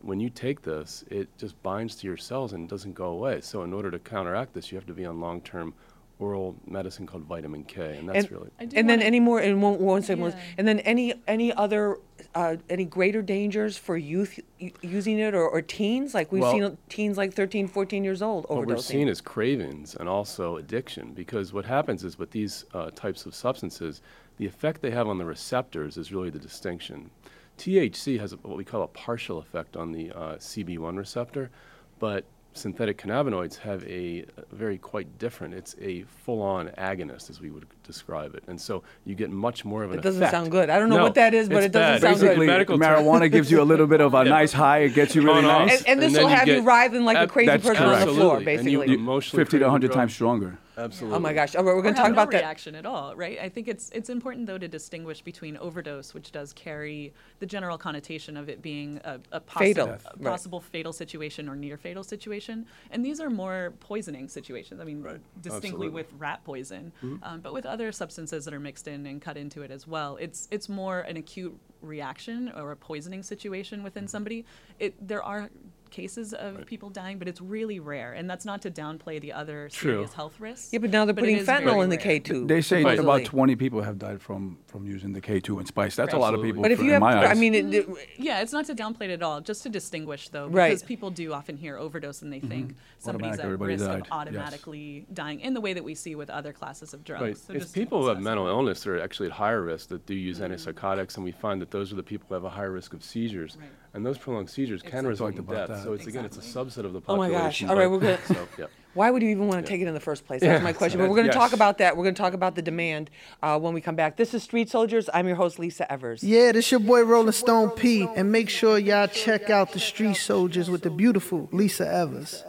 when 0.00 0.20
you 0.20 0.30
take 0.30 0.62
this, 0.62 1.04
it 1.10 1.28
just 1.36 1.62
binds 1.62 1.94
to 1.96 2.06
your 2.06 2.16
cells 2.16 2.54
and 2.54 2.66
doesn't 2.66 2.94
go 2.94 3.08
away. 3.08 3.42
So 3.42 3.62
in 3.62 3.74
order 3.74 3.90
to 3.90 3.98
counteract 3.98 4.54
this, 4.54 4.72
you 4.72 4.78
have 4.78 4.86
to 4.86 4.94
be 4.94 5.04
on 5.04 5.20
long-term 5.20 5.74
oral 6.18 6.56
medicine 6.66 7.06
called 7.06 7.24
vitamin 7.24 7.62
K, 7.64 7.98
and 7.98 8.08
that's 8.08 8.24
And- 8.24 8.32
really 8.32 8.50
I 8.58 8.64
do 8.64 8.76
And 8.78 8.88
then 8.88 9.02
any 9.02 9.20
more, 9.20 9.38
and 9.38 9.60
one, 9.62 9.78
one 9.78 10.02
second, 10.02 10.24
Yeah. 10.24 10.38
and 10.56 10.66
then 10.66 10.78
any 10.80 11.12
any 11.26 11.52
other 11.52 11.98
uh, 12.34 12.56
any 12.70 12.84
greater 12.84 13.22
dangers 13.22 13.76
for 13.76 13.96
youth 13.96 14.40
using 14.80 15.18
it 15.18 15.34
or, 15.34 15.48
or 15.48 15.62
teens? 15.62 16.14
Like 16.14 16.32
we've 16.32 16.42
Well- 16.42 16.52
seen 16.52 16.78
teens 16.88 17.16
like 17.18 17.34
13, 17.34 17.68
14 17.68 18.04
years 18.04 18.22
old 18.22 18.44
overdosing. 18.46 18.56
what 18.56 18.66
we're 18.68 18.76
seeing 18.78 19.08
is 19.08 19.20
cravings 19.20 19.94
and 19.94 20.08
also 20.08 20.56
addiction. 20.56 21.12
Because 21.12 21.52
what 21.52 21.64
happens 21.64 22.04
is 22.04 22.18
with 22.18 22.30
these 22.30 22.64
uh, 22.74 22.90
types 22.94 23.26
of 23.26 23.34
substances, 23.34 24.00
the 24.38 24.46
effect 24.46 24.80
they 24.80 24.90
have 24.90 25.08
on 25.08 25.18
the 25.18 25.24
receptors 25.24 25.96
is 25.96 26.12
really 26.12 26.30
the 26.30 26.38
distinction. 26.38 27.10
THC 27.58 28.18
has 28.18 28.32
a, 28.32 28.36
what 28.36 28.56
we 28.56 28.64
call 28.64 28.82
a 28.82 28.88
partial 28.88 29.38
effect 29.38 29.76
on 29.76 29.92
the 29.92 30.10
uh, 30.10 30.36
CB1 30.36 30.96
receptor, 30.96 31.50
but 31.98 32.24
synthetic 32.54 32.98
cannabinoids 32.98 33.56
have 33.58 33.82
a, 33.84 34.24
a 34.36 34.54
very 34.54 34.78
quite 34.78 35.18
different. 35.18 35.54
It's 35.54 35.74
a 35.80 36.02
full-on 36.24 36.68
agonist, 36.78 37.30
as 37.30 37.40
we 37.40 37.50
would 37.50 37.66
describe 37.82 38.34
it, 38.34 38.44
and 38.46 38.60
so 38.60 38.82
you 39.04 39.14
get 39.14 39.30
much 39.30 39.64
more 39.64 39.84
of 39.84 39.92
an 39.92 39.98
It 39.98 40.02
doesn't 40.02 40.22
effect. 40.22 40.32
sound 40.32 40.50
good. 40.50 40.70
I 40.70 40.78
don't 40.78 40.88
know 40.88 40.96
No, 40.98 41.02
what 41.04 41.14
that 41.14 41.34
is, 41.34 41.48
but 41.48 41.62
it 41.64 41.72
doesn't 41.72 42.00
bad. 42.02 42.18
sound 42.18 42.20
good. 42.20 42.38
Basically, 42.46 42.76
marijuana 42.78 43.30
gives 43.32 43.50
you 43.50 43.60
a 43.62 43.64
little 43.64 43.86
bit 43.86 44.00
of 44.00 44.14
a 44.14 44.24
nice 44.24 44.52
high. 44.52 44.78
It 44.80 44.94
gets 44.94 45.14
you 45.14 45.22
really 45.22 45.38
On 45.38 45.66
nice. 45.66 45.78
And, 45.80 45.88
and 45.88 46.02
this 46.02 46.12
then 46.12 46.22
will 46.22 46.28
have 46.30 46.48
you 46.48 46.62
writhing 46.62 47.04
writing 47.04 47.04
like 47.04 47.16
a 47.16 47.26
crazy 47.26 47.46
that's 47.46 47.66
person 47.66 47.84
on 47.84 48.00
the 48.06 48.06
floor, 48.14 48.36
Absolutely. 48.38 48.54
And 48.54 48.70
you- 48.70 48.78
basically. 48.80 49.02
you 49.14 49.20
50 49.20 49.58
to 49.58 49.64
100 49.64 49.92
times 49.92 50.12
stronger. 50.14 50.58
Absolutely. 50.76 51.16
oh 51.16 51.20
my 51.20 51.32
gosh! 51.34 51.54
Oh, 51.56 51.62
we're 51.62 51.82
going 51.82 51.94
to 51.94 52.00
have 52.00 52.06
talk 52.08 52.16
no 52.16 52.22
about 52.22 52.30
that. 52.32 52.38
reaction 52.38 52.74
at 52.74 52.86
all, 52.86 53.14
right? 53.14 53.38
I 53.40 53.48
think 53.48 53.68
it's 53.68 53.90
it's 53.90 54.08
important 54.08 54.46
though 54.46 54.58
to 54.58 54.68
distinguish 54.68 55.20
between 55.20 55.56
overdose, 55.58 56.14
which 56.14 56.32
does 56.32 56.52
carry 56.54 57.12
the 57.40 57.46
general 57.46 57.76
connotation 57.76 58.36
of 58.36 58.48
it 58.48 58.62
being 58.62 59.00
a, 59.04 59.20
a, 59.32 59.40
possi- 59.40 59.58
Fatal, 59.58 59.88
a 59.88 59.90
right. 59.92 60.22
possible 60.22 60.60
fatal 60.60 60.92
situation 60.92 61.48
or 61.48 61.56
near 61.56 61.76
fatal 61.76 62.02
situation, 62.02 62.64
and 62.90 63.04
these 63.04 63.20
are 63.20 63.28
more 63.30 63.74
poisoning 63.80 64.28
situations. 64.28 64.80
I 64.80 64.84
mean, 64.84 65.02
Right. 65.02 65.20
distinctly 65.42 65.68
Absolutely. 65.88 65.88
with 65.90 66.06
rat 66.18 66.42
poison, 66.44 66.92
Mm-hmm. 67.02 67.22
um, 67.24 67.40
but 67.40 67.52
with 67.52 67.66
other 67.66 67.92
substances 67.92 68.44
that 68.46 68.54
are 68.54 68.60
mixed 68.60 68.88
in 68.88 69.04
and 69.06 69.20
cut 69.20 69.36
into 69.36 69.62
it 69.62 69.70
as 69.70 69.86
well. 69.86 70.16
It's 70.20 70.48
it's 70.50 70.68
more 70.68 71.00
an 71.00 71.16
acute 71.18 71.54
reaction 71.82 72.50
or 72.56 72.70
a 72.72 72.76
poisoning 72.76 73.22
situation 73.22 73.78
Mm-hmm. 73.78 73.84
within 73.84 74.08
somebody. 74.08 74.44
It 74.78 74.94
there 75.06 75.22
are 75.22 75.50
cases 75.92 76.34
of 76.34 76.66
people 76.66 76.90
dying, 76.90 77.18
but 77.18 77.28
it's 77.28 77.40
really 77.40 77.78
rare, 77.78 78.12
and 78.12 78.28
that's 78.28 78.44
not 78.44 78.62
to 78.62 78.70
downplay 78.70 79.20
the 79.20 79.32
other 79.32 79.68
True. 79.68 79.92
serious 79.92 80.12
health 80.14 80.40
risks. 80.40 80.72
Yeah, 80.72 80.80
but 80.80 80.90
now 80.90 81.04
they're 81.04 81.12
it 81.12 81.18
putting 81.18 81.38
fentanyl 81.44 81.84
in 81.84 81.90
the. 81.90 81.98
K2. 81.98 82.48
They 82.48 82.60
say 82.62 82.82
Right. 82.82 82.98
about 82.98 83.24
20 83.24 83.54
people 83.56 83.82
have 83.82 83.98
died 83.98 84.20
from, 84.20 84.58
from 84.66 84.86
using 84.86 85.12
the 85.12 85.20
K2 85.20 85.58
and 85.58 85.68
spice. 85.68 85.94
That's 85.94 86.14
a 86.14 86.18
lot 86.18 86.34
of 86.34 86.42
people. 86.42 86.62
But 86.62 86.72
if 86.72 86.78
for- 86.78 86.84
you 86.84 86.90
in 86.90 86.94
have, 86.94 87.00
my 87.00 87.26
I 87.26 87.34
mean, 87.34 87.54
it, 87.54 87.72
it- 87.72 87.88
mm. 87.88 87.96
Yeah, 88.16 88.40
it's 88.40 88.52
not 88.52 88.64
to 88.66 88.74
downplay 88.74 89.02
it 89.02 89.10
at 89.10 89.22
all, 89.22 89.40
just 89.40 89.62
to 89.64 89.68
distinguish 89.68 90.28
though, 90.30 90.48
Right. 90.48 90.70
because 90.70 90.82
people 90.82 91.10
do 91.10 91.32
often 91.32 91.56
hear 91.56 91.76
overdose 91.76 92.22
and 92.22 92.32
they 92.32 92.38
mm-hmm. 92.38 92.48
think 92.48 92.76
somebody's 92.98 93.38
Automatic, 93.38 93.60
at 93.60 93.66
risk 93.66 93.84
died. 93.84 94.00
of 94.00 94.00
Yes. 94.00 94.08
automatically 94.10 95.06
dying 95.12 95.40
in 95.40 95.54
the 95.54 95.60
way 95.60 95.72
that 95.74 95.84
we 95.84 95.94
see 95.94 96.14
with 96.14 96.30
other 96.30 96.52
classes 96.52 96.94
of 96.94 97.04
drugs. 97.04 97.22
Right. 97.22 97.36
So 97.36 97.52
it's 97.52 97.64
just 97.66 97.74
people 97.74 98.02
who 98.02 98.08
have 98.08 98.20
mental 98.20 98.46
illness 98.46 98.82
that 98.82 98.90
are 98.90 99.00
actually 99.00 99.26
at 99.26 99.32
higher 99.32 99.62
risk 99.62 99.88
that 99.90 100.06
do 100.06 100.14
use 100.14 100.40
mm-hmm. 100.40 100.52
antipsychotics, 100.52 101.16
and 101.16 101.24
we 101.24 101.32
find 101.32 101.60
that 101.60 101.70
those 101.70 101.92
are 101.92 101.96
the 101.96 102.02
people 102.02 102.26
who 102.28 102.34
have 102.34 102.44
a 102.44 102.50
higher 102.50 102.72
risk 102.72 102.94
of 102.94 103.04
seizures. 103.04 103.56
Right. 103.92 103.98
And 103.98 104.06
those 104.06 104.18
prolonged 104.18 104.48
seizures 104.50 104.80
can 104.82 104.88
Exactly. 105.06 105.08
result 105.10 105.36
Talked 105.36 105.48
in 105.50 105.54
death. 105.54 105.68
that. 105.68 105.82
So 105.82 105.92
it's 105.92 106.06
again, 106.06 106.24
it's 106.24 106.36
a 106.38 106.40
subset 106.40 106.84
of 106.84 106.92
the 106.92 107.00
population. 107.00 107.08
Oh 107.08 107.16
my 107.16 107.28
population. 107.30 107.66
gosh. 107.68 107.72
All 107.74 107.78
right, 107.78 107.90
we're 107.90 107.98
gonna- 107.98 108.18
So, 108.26 108.48
yeah. 108.58 108.66
Why 108.94 109.10
would 109.10 109.22
you 109.22 109.30
even 109.30 109.48
want 109.48 109.64
to 109.64 109.70
take 109.70 109.80
it 109.80 109.88
in 109.88 109.94
the 109.94 110.00
first 110.00 110.26
place? 110.26 110.42
That's 110.42 110.58
Yeah, 110.60 110.62
my 110.64 110.74
question. 110.74 110.98
so 110.98 111.04
But 111.04 111.10
we're 111.10 111.16
going 111.16 111.26
to 111.28 111.32
that- 111.32 111.38
talk 111.38 111.54
about 111.54 111.78
that. 111.78 111.96
We're 111.96 112.02
going 112.04 112.14
to 112.14 112.20
talk 112.20 112.34
about 112.34 112.56
the 112.56 112.62
demand 112.62 113.08
uh, 113.42 113.58
when 113.58 113.72
we 113.72 113.80
come 113.80 113.96
back. 113.96 114.18
This 114.18 114.34
is 114.34 114.42
Street 114.42 114.68
Soldiers. 114.68 115.08
I'm 115.14 115.26
your 115.26 115.36
host, 115.36 115.58
Lisa 115.58 115.90
Evers. 115.90 116.22
Yeah, 116.22 116.52
this 116.52 116.70
your 116.70 116.80
boy 116.80 117.02
Rolling 117.02 117.32
Stone 117.32 117.70
P, 117.70 118.06
and 118.16 118.30
make 118.30 118.50
sure 118.50 118.76
y'all 118.78 119.06
check 119.08 119.48
out 119.48 119.72
the 119.72 119.78
Street 119.80 120.16
Soldiers 120.18 120.68
with 120.68 120.82
the 120.82 120.90
beautiful 120.90 121.48
Lisa 121.52 121.90
Evers. 121.90 122.44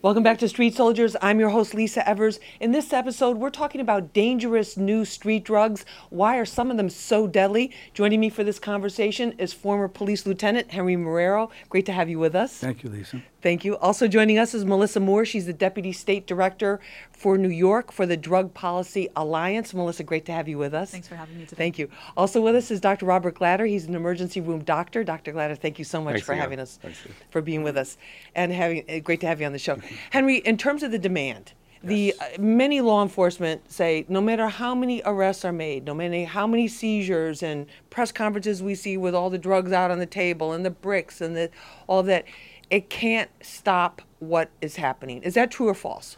Welcome 0.00 0.22
back 0.22 0.38
to 0.38 0.48
Street 0.48 0.74
Soldiers. 0.74 1.16
I'm 1.20 1.38
your 1.38 1.50
host, 1.50 1.74
Lisa 1.74 2.08
Evers. 2.08 2.40
In 2.60 2.72
this 2.72 2.94
episode, 2.94 3.36
we're 3.36 3.50
talking 3.50 3.80
about 3.80 4.14
dangerous 4.14 4.78
new 4.78 5.04
street 5.04 5.44
drugs. 5.44 5.84
Why 6.08 6.38
are 6.38 6.46
some 6.46 6.70
of 6.70 6.78
them 6.78 6.88
so 6.88 7.26
deadly? 7.26 7.70
Joining 7.92 8.20
me 8.20 8.30
for 8.30 8.42
this 8.42 8.58
conversation 8.58 9.32
is 9.36 9.52
former 9.52 9.86
police 9.86 10.24
lieutenant 10.24 10.70
Henry 10.70 10.96
Marrero. 10.96 11.50
Great 11.68 11.84
to 11.86 11.92
have 11.92 12.08
you 12.08 12.18
with 12.18 12.34
us. 12.34 12.56
Thank 12.56 12.84
you, 12.84 12.88
Lisa. 12.88 13.22
Thank 13.44 13.62
you. 13.62 13.76
Also 13.76 14.08
joining 14.08 14.38
us 14.38 14.54
is 14.54 14.64
Melissa 14.64 15.00
Moore. 15.00 15.26
She's 15.26 15.44
the 15.44 15.52
Deputy 15.52 15.92
State 15.92 16.26
Director 16.26 16.80
for 17.12 17.36
New 17.36 17.50
York 17.50 17.92
for 17.92 18.06
the 18.06 18.16
Drug 18.16 18.54
Policy 18.54 19.10
Alliance. 19.16 19.74
Melissa, 19.74 20.02
great 20.02 20.24
to 20.24 20.32
have 20.32 20.48
you 20.48 20.56
with 20.56 20.72
us. 20.72 20.90
Thanks 20.90 21.08
for 21.08 21.16
having 21.16 21.36
me 21.36 21.44
today. 21.44 21.58
Thank 21.58 21.78
you. 21.78 21.90
Also 22.16 22.40
with 22.40 22.56
us 22.56 22.70
is 22.70 22.80
Dr. 22.80 23.04
Robert 23.04 23.34
Glatter. 23.34 23.66
He's 23.66 23.84
an 23.84 23.94
emergency 23.94 24.40
room 24.40 24.64
doctor. 24.64 25.04
Dr. 25.04 25.32
Glatter, 25.32 25.56
thank 25.56 25.78
you 25.78 25.84
so 25.84 26.00
much 26.00 26.12
Thanks 26.14 26.26
for 26.26 26.32
again. 26.32 26.42
having 26.42 26.58
us, 26.58 26.78
Thanks, 26.80 26.98
for 27.28 27.42
being 27.42 27.62
with 27.62 27.76
us, 27.76 27.98
and 28.34 28.50
having 28.50 28.82
uh, 28.88 29.00
great 29.00 29.20
to 29.20 29.26
have 29.26 29.40
you 29.40 29.46
on 29.46 29.52
the 29.52 29.58
show. 29.58 29.78
Henry, 30.08 30.38
in 30.38 30.56
terms 30.56 30.82
of 30.82 30.90
the 30.90 30.98
demand, 30.98 31.52
the 31.84 32.14
uh, 32.18 32.40
many 32.40 32.80
law 32.80 33.02
enforcement 33.02 33.70
say 33.70 34.06
no 34.08 34.22
matter 34.22 34.48
how 34.48 34.74
many 34.74 35.02
arrests 35.04 35.44
are 35.44 35.52
made, 35.52 35.84
no 35.84 35.92
matter 35.92 36.24
how 36.24 36.46
many 36.46 36.66
seizures 36.66 37.42
and 37.42 37.66
press 37.90 38.10
conferences 38.10 38.62
we 38.62 38.74
see 38.74 38.96
with 38.96 39.14
all 39.14 39.28
the 39.28 39.38
drugs 39.38 39.70
out 39.70 39.90
on 39.90 39.98
the 39.98 40.06
table 40.06 40.52
and 40.52 40.64
the 40.64 40.70
bricks 40.70 41.20
and 41.20 41.36
the 41.36 41.50
all 41.86 42.00
of 42.00 42.06
that, 42.06 42.24
it 42.70 42.90
can't 42.90 43.30
stop 43.42 44.02
what 44.18 44.50
is 44.60 44.76
happening. 44.76 45.22
Is 45.22 45.34
that 45.34 45.50
true 45.50 45.68
or 45.68 45.74
false? 45.74 46.16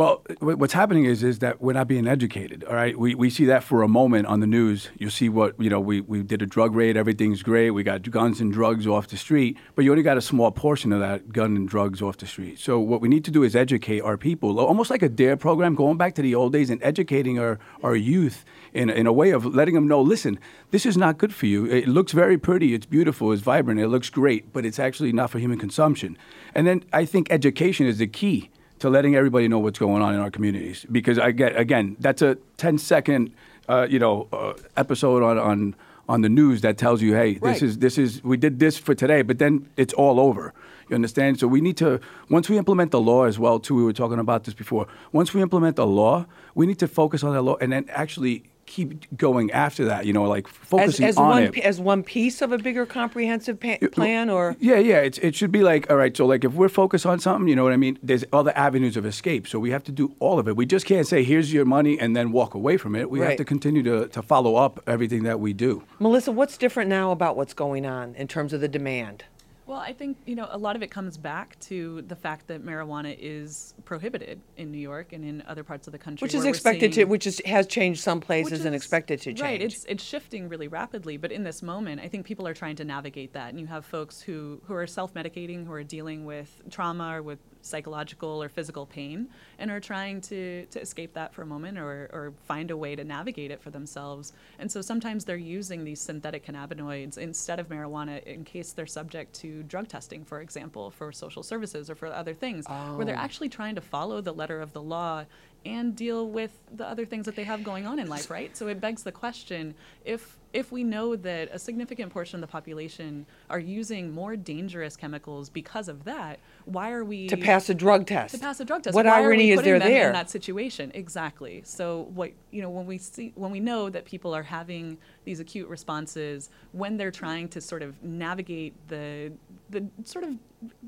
Well, 0.00 0.22
what's 0.40 0.72
happening 0.72 1.04
is 1.04 1.22
is 1.22 1.40
that 1.40 1.60
we're 1.60 1.74
not 1.74 1.86
being 1.86 2.08
educated. 2.08 2.64
All 2.64 2.74
right, 2.74 2.98
we, 2.98 3.14
we 3.14 3.28
see 3.28 3.44
that 3.44 3.62
for 3.62 3.82
a 3.82 3.88
moment 3.88 4.28
on 4.28 4.40
the 4.40 4.46
news. 4.46 4.88
You 4.96 5.10
see 5.10 5.28
what 5.28 5.60
you 5.60 5.68
know. 5.68 5.78
We, 5.78 6.00
we 6.00 6.22
did 6.22 6.40
a 6.40 6.46
drug 6.46 6.74
raid. 6.74 6.96
Everything's 6.96 7.42
great. 7.42 7.72
We 7.72 7.82
got 7.82 8.10
guns 8.10 8.40
and 8.40 8.50
drugs 8.50 8.86
off 8.86 9.08
the 9.08 9.18
street, 9.18 9.58
but 9.74 9.84
you 9.84 9.90
only 9.90 10.02
got 10.02 10.16
a 10.16 10.22
small 10.22 10.52
portion 10.52 10.90
of 10.94 11.00
that 11.00 11.32
gun 11.34 11.54
and 11.54 11.68
drugs 11.68 12.00
off 12.00 12.16
the 12.16 12.26
street. 12.26 12.58
So 12.58 12.80
what 12.80 13.02
we 13.02 13.10
need 13.10 13.26
to 13.26 13.30
do 13.30 13.42
is 13.42 13.54
educate 13.54 14.00
our 14.00 14.16
people, 14.16 14.58
almost 14.58 14.88
like 14.88 15.02
a 15.02 15.08
Dare 15.10 15.36
program, 15.36 15.74
going 15.74 15.98
back 15.98 16.14
to 16.14 16.22
the 16.22 16.34
old 16.34 16.54
days 16.54 16.70
and 16.70 16.82
educating 16.82 17.38
our, 17.38 17.58
our 17.82 17.94
youth 17.94 18.46
in 18.72 18.88
in 18.88 19.06
a 19.06 19.12
way 19.12 19.32
of 19.32 19.44
letting 19.44 19.74
them 19.74 19.86
know. 19.86 20.00
Listen, 20.00 20.38
this 20.70 20.86
is 20.86 20.96
not 20.96 21.18
good 21.18 21.34
for 21.34 21.44
you. 21.44 21.66
It 21.66 21.88
looks 21.88 22.12
very 22.12 22.38
pretty. 22.38 22.72
It's 22.72 22.86
beautiful. 22.86 23.32
It's 23.32 23.42
vibrant. 23.42 23.78
It 23.78 23.88
looks 23.88 24.08
great, 24.08 24.50
but 24.50 24.64
it's 24.64 24.78
actually 24.78 25.12
not 25.12 25.28
for 25.28 25.38
human 25.38 25.58
consumption. 25.58 26.16
And 26.54 26.66
then 26.66 26.84
I 26.90 27.04
think 27.04 27.30
education 27.30 27.86
is 27.86 27.98
the 27.98 28.06
key 28.06 28.48
to 28.80 28.90
letting 28.90 29.14
everybody 29.14 29.48
know 29.48 29.58
what's 29.58 29.78
going 29.78 30.02
on 30.02 30.14
in 30.14 30.20
our 30.20 30.30
communities. 30.30 30.84
Because 30.90 31.18
I 31.18 31.30
get 31.30 31.56
again, 31.56 31.96
that's 32.00 32.22
a 32.22 32.36
10 32.56 32.78
second, 32.78 33.32
uh, 33.68 33.86
you 33.88 33.98
know, 33.98 34.28
uh, 34.32 34.54
episode 34.76 35.22
on, 35.22 35.38
on 35.38 35.76
on 36.08 36.22
the 36.22 36.28
news 36.28 36.60
that 36.62 36.76
tells 36.76 37.00
you, 37.00 37.14
hey, 37.14 37.34
this 37.34 37.62
is 37.62 37.78
this 37.78 37.96
is 37.96 38.22
we 38.24 38.36
did 38.36 38.58
this 38.58 38.76
for 38.76 38.96
today, 38.96 39.22
but 39.22 39.38
then 39.38 39.68
it's 39.76 39.94
all 39.94 40.18
over. 40.18 40.52
You 40.88 40.96
understand? 40.96 41.38
So 41.38 41.46
we 41.46 41.60
need 41.60 41.76
to 41.76 42.00
once 42.28 42.48
we 42.48 42.58
implement 42.58 42.90
the 42.90 43.00
law 43.00 43.24
as 43.24 43.38
well 43.38 43.60
too. 43.60 43.76
We 43.76 43.84
were 43.84 43.92
talking 43.92 44.18
about 44.18 44.42
this 44.42 44.54
before. 44.54 44.88
Once 45.12 45.32
we 45.32 45.40
implement 45.40 45.76
the 45.76 45.86
law, 45.86 46.26
we 46.56 46.66
need 46.66 46.80
to 46.80 46.88
focus 46.88 47.22
on 47.22 47.32
that 47.34 47.42
law 47.42 47.56
and 47.60 47.70
then 47.72 47.86
actually 47.90 48.42
keep 48.70 49.16
going 49.16 49.50
after 49.50 49.84
that. 49.86 50.06
You 50.06 50.12
know, 50.12 50.24
like 50.24 50.46
As, 50.46 50.52
focusing 50.54 51.06
as 51.06 51.16
on 51.16 51.28
one 51.28 51.42
it. 51.42 51.58
as 51.58 51.80
one 51.80 52.02
piece 52.02 52.40
of 52.40 52.52
a 52.52 52.58
bigger 52.58 52.86
comprehensive 52.86 53.58
pa- 53.60 53.76
plan, 53.92 54.30
or 54.30 54.56
Yeah, 54.60 54.78
yeah. 54.78 55.00
It's, 55.00 55.18
it 55.18 55.34
should 55.34 55.52
be 55.52 55.62
like, 55.62 55.90
all 55.90 55.96
right, 55.96 56.16
so 56.16 56.24
like 56.26 56.44
if 56.44 56.52
we're 56.54 56.68
focused 56.68 57.04
on 57.04 57.18
something, 57.18 57.48
you 57.48 57.56
know 57.56 57.64
what 57.64 57.72
I 57.72 57.76
mean? 57.76 57.98
There's 58.02 58.24
other 58.32 58.52
avenues 58.56 58.96
of 58.96 59.04
escape. 59.04 59.46
So 59.48 59.58
we 59.58 59.70
have 59.70 59.84
to 59.84 59.92
do 59.92 60.14
all 60.20 60.38
of 60.38 60.46
it. 60.48 60.56
We 60.56 60.66
just 60.66 60.86
can't 60.86 61.06
say, 61.06 61.24
here's 61.24 61.52
your 61.52 61.64
money 61.64 61.98
and 61.98 62.14
then 62.16 62.30
walk 62.32 62.54
away 62.54 62.76
from 62.76 62.94
it. 62.94 63.10
We 63.10 63.20
Right. 63.20 63.30
have 63.30 63.38
to 63.38 63.44
continue 63.44 63.82
to, 63.82 64.06
to 64.08 64.22
follow 64.22 64.56
up 64.56 64.80
everything 64.86 65.24
that 65.24 65.40
we 65.40 65.52
do. 65.52 65.82
Melissa, 65.98 66.32
what's 66.32 66.56
different 66.56 66.88
now 66.88 67.10
about 67.10 67.36
what's 67.36 67.54
going 67.54 67.84
on 67.84 68.14
in 68.14 68.28
terms 68.28 68.52
of 68.52 68.60
the 68.60 68.68
demand? 68.68 69.24
Well, 69.70 69.78
I 69.78 69.92
think 69.92 70.16
you 70.26 70.34
know 70.34 70.48
a 70.50 70.58
lot 70.58 70.74
of 70.74 70.82
it 70.82 70.90
comes 70.90 71.16
back 71.16 71.56
to 71.60 72.02
the 72.02 72.16
fact 72.16 72.48
that 72.48 72.66
marijuana 72.66 73.16
is 73.16 73.72
prohibited 73.84 74.40
in 74.56 74.72
New 74.72 74.78
York 74.78 75.12
and 75.12 75.24
in 75.24 75.44
other 75.46 75.62
parts 75.62 75.86
of 75.86 75.92
the 75.92 75.98
country, 75.98 76.24
Which 76.24 76.34
is 76.34 76.44
expected 76.44 76.92
to, 76.94 77.04
which 77.04 77.24
is, 77.24 77.40
has 77.46 77.68
changed 77.68 78.00
some 78.00 78.20
places 78.20 78.64
and 78.64 78.74
expected 78.74 79.20
to 79.20 79.26
change. 79.26 79.40
Right, 79.40 79.62
it's 79.62 79.84
it's 79.84 80.02
shifting 80.02 80.48
really 80.48 80.66
rapidly, 80.66 81.18
but 81.18 81.30
in 81.30 81.44
this 81.44 81.62
moment, 81.62 82.00
I 82.00 82.08
think 82.08 82.26
people 82.26 82.48
are 82.48 82.52
trying 82.52 82.74
to 82.76 82.84
navigate 82.84 83.32
that, 83.34 83.50
and 83.50 83.60
you 83.60 83.68
have 83.68 83.84
folks 83.84 84.20
who 84.20 84.60
who 84.64 84.74
are 84.74 84.88
self-medicating, 84.88 85.64
who 85.64 85.72
are 85.72 85.84
dealing 85.84 86.24
with 86.24 86.50
trauma 86.68 87.18
or 87.18 87.22
with 87.22 87.38
psychological 87.62 88.42
or 88.42 88.48
physical 88.48 88.86
pain, 88.86 89.28
and 89.58 89.70
are 89.70 89.80
trying 89.80 90.20
to 90.22 90.66
to 90.66 90.80
escape 90.80 91.14
that 91.14 91.34
for 91.34 91.42
a 91.42 91.46
moment 91.46 91.78
or 91.78 92.08
or 92.12 92.32
find 92.44 92.70
a 92.70 92.76
way 92.76 92.96
to 92.96 93.04
navigate 93.04 93.50
it 93.50 93.60
for 93.60 93.70
themselves. 93.70 94.32
And 94.58 94.70
so 94.70 94.80
sometimes 94.80 95.24
they're 95.24 95.36
using 95.36 95.84
these 95.84 96.00
synthetic 96.00 96.46
cannabinoids 96.46 97.18
instead 97.18 97.58
of 97.58 97.68
marijuana 97.68 98.22
in 98.24 98.44
case 98.44 98.72
they're 98.72 98.86
subject 98.86 99.34
to 99.40 99.62
drug 99.64 99.88
testing, 99.88 100.24
for 100.24 100.40
example, 100.40 100.90
for 100.90 101.12
social 101.12 101.42
services 101.42 101.90
or 101.90 101.94
for 101.94 102.08
other 102.08 102.34
things, 102.34 102.66
where 102.66 103.04
they're 103.04 103.16
oh. 103.16 103.18
actually 103.18 103.48
trying 103.48 103.74
to 103.74 103.80
follow 103.80 104.20
the 104.20 104.32
letter 104.32 104.60
of 104.60 104.72
the 104.72 104.82
law 104.82 105.24
and 105.64 105.94
deal 105.94 106.26
with 106.28 106.58
the 106.74 106.86
other 106.86 107.04
things 107.04 107.26
that 107.26 107.36
they 107.36 107.44
have 107.44 107.62
going 107.62 107.86
on 107.86 107.98
in 107.98 108.08
life, 108.08 108.30
right? 108.30 108.56
So 108.56 108.68
it 108.68 108.80
begs 108.80 109.02
the 109.02 109.12
question 109.12 109.74
if 110.04 110.38
if 110.52 110.72
we 110.72 110.82
know 110.82 111.16
that 111.16 111.48
a 111.52 111.58
significant 111.58 112.12
portion 112.12 112.36
of 112.36 112.40
the 112.40 112.50
population 112.50 113.26
are 113.48 113.58
using 113.58 114.12
more 114.12 114.36
dangerous 114.36 114.96
chemicals 114.96 115.48
because 115.48 115.88
of 115.88 116.04
that, 116.04 116.40
why 116.64 116.90
are 116.90 117.04
we 117.04 117.28
to 117.28 117.36
pass 117.36 117.68
a 117.70 117.74
drug 117.74 118.06
test. 118.06 118.34
to 118.34 118.40
pass 118.40 118.60
a 118.60 118.64
drug 118.64 118.82
test. 118.82 118.94
What 118.94 119.06
Why 119.06 119.12
are 119.12 119.24
irony 119.24 119.46
we 119.46 119.50
is 119.52 119.56
putting 119.58 119.70
there 119.72 119.78
them 119.78 119.88
there? 119.88 120.06
in 120.08 120.12
that 120.12 120.30
situation? 120.30 120.90
Exactly. 120.94 121.62
So 121.64 122.08
what 122.14 122.32
you 122.50 122.62
know 122.62 122.70
when 122.70 122.86
we 122.86 122.98
see 122.98 123.32
when 123.36 123.50
we 123.50 123.60
know 123.60 123.90
that 123.90 124.04
people 124.04 124.34
are 124.34 124.42
having 124.42 124.98
these 125.24 125.40
acute 125.40 125.68
responses 125.68 126.50
when 126.72 126.96
they're 126.96 127.10
trying 127.10 127.48
to 127.48 127.60
sort 127.60 127.82
of 127.82 128.02
navigate 128.02 128.74
the 128.88 129.32
the 129.70 129.86
sort 130.04 130.24
of 130.24 130.36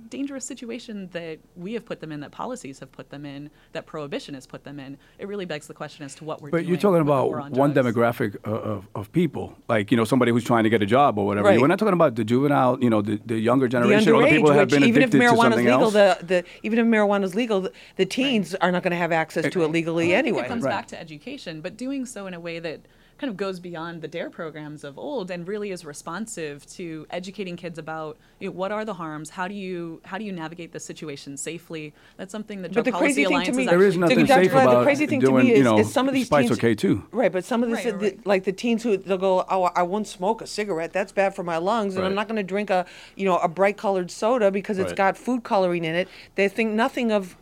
dangerous 0.08 0.44
situation 0.44 1.08
that 1.12 1.38
we 1.56 1.72
have 1.74 1.84
put 1.84 2.00
them 2.00 2.12
in, 2.12 2.20
that 2.20 2.30
policies 2.30 2.78
have 2.80 2.92
put 2.92 3.10
them 3.10 3.24
in, 3.24 3.50
that 3.72 3.86
prohibition 3.86 4.34
has 4.34 4.46
put 4.46 4.64
them 4.64 4.78
in, 4.78 4.98
it 5.18 5.26
really 5.28 5.44
begs 5.44 5.66
the 5.66 5.74
question 5.74 6.04
as 6.04 6.14
to 6.16 6.24
what 6.24 6.42
we're 6.42 6.50
But 6.50 6.58
doing. 6.58 6.64
But 6.64 6.68
you're 6.68 6.78
talking 6.78 6.98
with 6.98 7.06
the 7.06 7.12
war 7.12 7.38
about 7.38 7.52
on 7.52 7.58
one 7.58 7.72
demographic 7.74 8.36
uh, 8.46 8.50
of, 8.50 8.88
of 8.94 9.12
people, 9.12 9.51
like, 9.68 9.90
you 9.90 9.96
know, 9.96 10.04
somebody 10.04 10.32
who's 10.32 10.44
trying 10.44 10.64
to 10.64 10.70
get 10.70 10.82
a 10.82 10.86
job 10.86 11.18
or 11.18 11.26
whatever. 11.26 11.48
Right. 11.48 11.60
We're 11.60 11.66
not 11.66 11.78
talking 11.78 11.92
about 11.94 12.14
the 12.16 12.24
juvenile, 12.24 12.78
you 12.80 12.90
know, 12.90 13.02
the, 13.02 13.20
the 13.24 13.38
younger 13.38 13.66
the 13.66 13.70
generation 13.70 14.12
or 14.12 14.22
the 14.22 14.28
people 14.28 14.52
who 14.52 14.58
have 14.58 14.68
been 14.68 14.84
even 14.84 15.02
if 15.02 15.08
addicted 15.10 15.26
to 15.28 15.34
marijuana 15.34 15.50
is 15.52 15.56
legal, 15.58 15.82
else. 15.82 15.92
the, 15.92 16.18
the 16.26 16.44
even 16.62 16.78
if 16.78 16.86
marijuana 16.86 17.24
is 17.24 17.34
legal, 17.34 17.60
the, 17.62 17.72
the 17.96 18.06
teens 18.06 18.54
are 18.56 18.70
not 18.72 18.82
going 18.82 18.90
to 18.92 18.96
have 18.96 19.12
access 19.12 19.50
to 19.52 19.62
it 19.62 19.68
legally 19.68 20.08
Well, 20.08 20.18
I 20.18 20.22
think 20.22 20.26
anyway. 20.28 20.44
it 20.44 20.48
comes 20.48 20.64
Right. 20.64 20.70
back 20.70 20.88
to 20.88 21.00
education, 21.00 21.60
but 21.60 21.76
doing 21.76 22.06
so 22.06 22.26
in 22.26 22.34
a 22.34 22.40
way 22.40 22.58
that 22.58 22.80
kind 23.22 23.30
of 23.30 23.36
goes 23.36 23.60
beyond 23.60 24.02
the 24.02 24.08
DARE 24.08 24.30
programs 24.30 24.82
of 24.82 24.98
old 24.98 25.30
and 25.30 25.46
really 25.46 25.70
is 25.70 25.84
responsive 25.84 26.66
to 26.66 27.06
educating 27.10 27.54
kids 27.54 27.78
about 27.78 28.18
you 28.40 28.48
know, 28.48 28.52
what 28.52 28.72
are 28.72 28.84
the 28.84 28.94
harms, 28.94 29.30
how 29.30 29.46
do 29.46 29.54
you 29.54 30.00
how 30.04 30.18
do 30.18 30.24
you 30.24 30.32
navigate 30.32 30.72
the 30.72 30.80
situation 30.80 31.36
safely. 31.36 31.94
That's 32.16 32.32
something 32.32 32.62
that 32.62 32.70
But 32.70 32.82
Drug 32.82 32.84
the 32.86 32.90
Policy 32.90 33.24
crazy 33.24 33.24
thing 33.26 33.44
to 33.44 33.52
me, 33.52 33.62
is 33.62 33.70
There 33.70 33.82
is 33.84 33.96
nothing 33.96 34.26
safe 34.26 34.50
Glad, 34.50 34.64
about 34.64 34.78
the 34.78 34.82
crazy 34.82 35.06
thing 35.06 35.20
doing, 35.20 35.36
to 35.36 35.44
me 35.44 35.52
is, 35.52 35.58
you 35.58 35.62
know, 35.62 35.78
is 35.78 35.92
some 35.92 36.08
of 36.08 36.14
these 36.14 36.26
spice 36.26 36.48
teens, 36.48 36.58
okay 36.58 36.74
too. 36.74 37.06
Right, 37.12 37.30
but 37.30 37.44
some 37.44 37.62
of 37.62 37.70
this, 37.70 37.84
Right, 37.84 37.94
right, 37.94 38.22
the- 38.24 38.28
like 38.28 38.42
the 38.42 38.52
teens 38.52 38.82
who 38.82 38.96
they'll 38.96 39.18
go, 39.18 39.44
oh, 39.48 39.70
I 39.72 39.84
won't 39.84 40.08
smoke 40.08 40.42
a 40.42 40.46
cigarette. 40.48 40.92
That's 40.92 41.12
bad 41.12 41.36
for 41.36 41.44
my 41.44 41.58
lungs, 41.58 41.94
and 41.94 42.04
I'm 42.04 42.16
not 42.16 42.26
going 42.26 42.38
to 42.38 42.42
drink 42.42 42.70
a, 42.70 42.86
you 43.14 43.24
know, 43.24 43.38
a 43.38 43.46
bright 43.46 43.76
colored 43.76 44.10
soda 44.10 44.50
because 44.50 44.78
it's 44.78 44.88
Right. 44.88 44.96
got 44.96 45.16
food 45.16 45.44
coloring 45.44 45.84
in 45.84 45.94
it. 45.94 46.08
They 46.34 46.48
think 46.48 46.72
nothing 46.72 47.12
of 47.12 47.36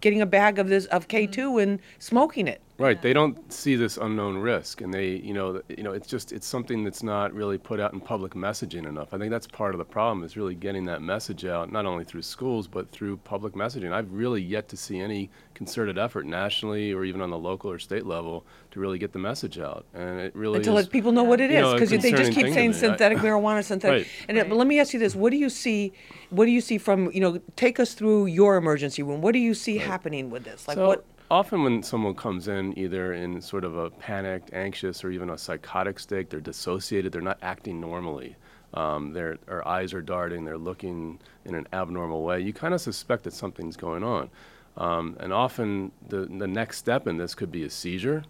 getting 0.00 0.20
a 0.20 0.26
bag 0.26 0.58
of 0.58 0.68
this 0.68 0.86
of 0.86 1.06
K2 1.06 1.30
mm-hmm. 1.30 1.58
and 1.58 1.80
smoking 2.00 2.48
it. 2.48 2.60
Right. 2.80 3.00
They 3.02 3.12
don't 3.12 3.52
see 3.52 3.76
this 3.76 3.98
unknown 3.98 4.38
risk, 4.38 4.80
and 4.80 4.92
they, 4.92 5.08
you 5.16 5.34
know, 5.34 5.60
you 5.68 5.82
know, 5.82 5.92
it's 5.92 6.08
just 6.08 6.32
it's 6.32 6.46
something 6.46 6.82
that's 6.82 7.02
not 7.02 7.34
really 7.34 7.58
put 7.58 7.78
out 7.78 7.92
in 7.92 8.00
public 8.00 8.32
messaging 8.32 8.86
enough. 8.88 9.12
I 9.12 9.18
think 9.18 9.30
that's 9.30 9.46
part 9.46 9.74
of 9.74 9.78
the 9.78 9.84
problem 9.84 10.24
is 10.24 10.34
really 10.34 10.54
getting 10.54 10.86
that 10.86 11.02
message 11.02 11.44
out, 11.44 11.70
not 11.70 11.84
only 11.84 12.04
through 12.04 12.22
schools 12.22 12.66
but 12.66 12.90
through 12.90 13.18
public 13.18 13.52
messaging. 13.52 13.92
I've 13.92 14.10
really 14.10 14.40
yet 14.40 14.68
to 14.70 14.78
see 14.78 14.98
any 14.98 15.28
concerted 15.52 15.98
effort 15.98 16.24
nationally 16.24 16.90
or 16.92 17.04
even 17.04 17.20
on 17.20 17.28
the 17.28 17.36
local 17.36 17.70
or 17.70 17.78
state 17.78 18.06
level 18.06 18.46
to 18.70 18.80
really 18.80 18.98
get 18.98 19.12
the 19.12 19.18
message 19.18 19.58
out, 19.58 19.84
and 19.92 20.18
it 20.18 20.34
really 20.34 20.56
and 20.56 20.64
to 20.64 20.72
let 20.72 20.88
people 20.88 21.12
know 21.12 21.22
what 21.24 21.38
it 21.40 21.50
you 21.50 21.58
is 21.58 21.90
know, 21.90 21.96
they 21.98 22.12
just 22.12 22.32
keep 22.32 22.46
saying 22.46 22.70
me. 22.70 22.76
I- 22.76 22.80
synthetic 22.80 23.18
marijuana 23.18 23.62
synthetic 23.62 24.06
Right. 24.06 24.26
and 24.28 24.38
it- 24.38 24.48
but 24.48 24.56
let 24.56 24.66
me 24.66 24.80
ask 24.80 24.94
you 24.94 24.98
this 24.98 25.14
what 25.14 25.30
do 25.32 25.36
you 25.36 25.50
see 25.50 25.92
what 26.30 26.46
do 26.46 26.50
you 26.50 26.62
see 26.62 26.78
from 26.78 27.10
you 27.12 27.20
know 27.20 27.40
take 27.56 27.78
us 27.78 27.92
through 27.92 28.26
your 28.26 28.56
emergency 28.56 29.02
room 29.02 29.20
what 29.20 29.32
do 29.32 29.38
you 29.38 29.52
see 29.52 29.76
happening 29.76 30.30
with 30.30 30.44
this 30.44 30.66
like 30.66 30.76
so 30.76 30.86
what 30.86 31.04
often 31.30 31.62
when 31.62 31.82
someone 31.82 32.14
comes 32.14 32.48
in 32.48 32.76
either 32.78 33.12
in 33.12 33.40
sort 33.40 33.64
of 33.64 33.76
a 33.76 33.90
panicked, 33.90 34.52
anxious, 34.52 35.04
or 35.04 35.10
even 35.10 35.30
a 35.30 35.38
psychotic 35.38 35.98
state, 35.98 36.30
they're 36.30 36.40
dissociated. 36.40 37.12
They're 37.12 37.22
not 37.22 37.38
acting 37.42 37.80
normally. 37.80 38.36
Um, 38.74 39.12
their, 39.12 39.36
their 39.46 39.66
eyes 39.66 39.94
are 39.94 40.02
darting. 40.02 40.44
They're 40.44 40.58
looking 40.58 41.18
in 41.44 41.54
an 41.54 41.66
abnormal 41.72 42.22
way. 42.22 42.40
You 42.40 42.52
kind 42.52 42.74
of 42.74 42.80
suspect 42.80 43.24
that 43.24 43.32
something's 43.32 43.76
going 43.76 44.04
on. 44.04 44.30
Um, 44.76 45.16
and 45.20 45.32
often 45.32 45.92
the, 46.08 46.26
the 46.26 46.46
next 46.46 46.78
step 46.78 47.06
in 47.06 47.16
this 47.16 47.34
could 47.34 47.50
be 47.50 47.64
a 47.64 47.70
seizure. 47.70 48.24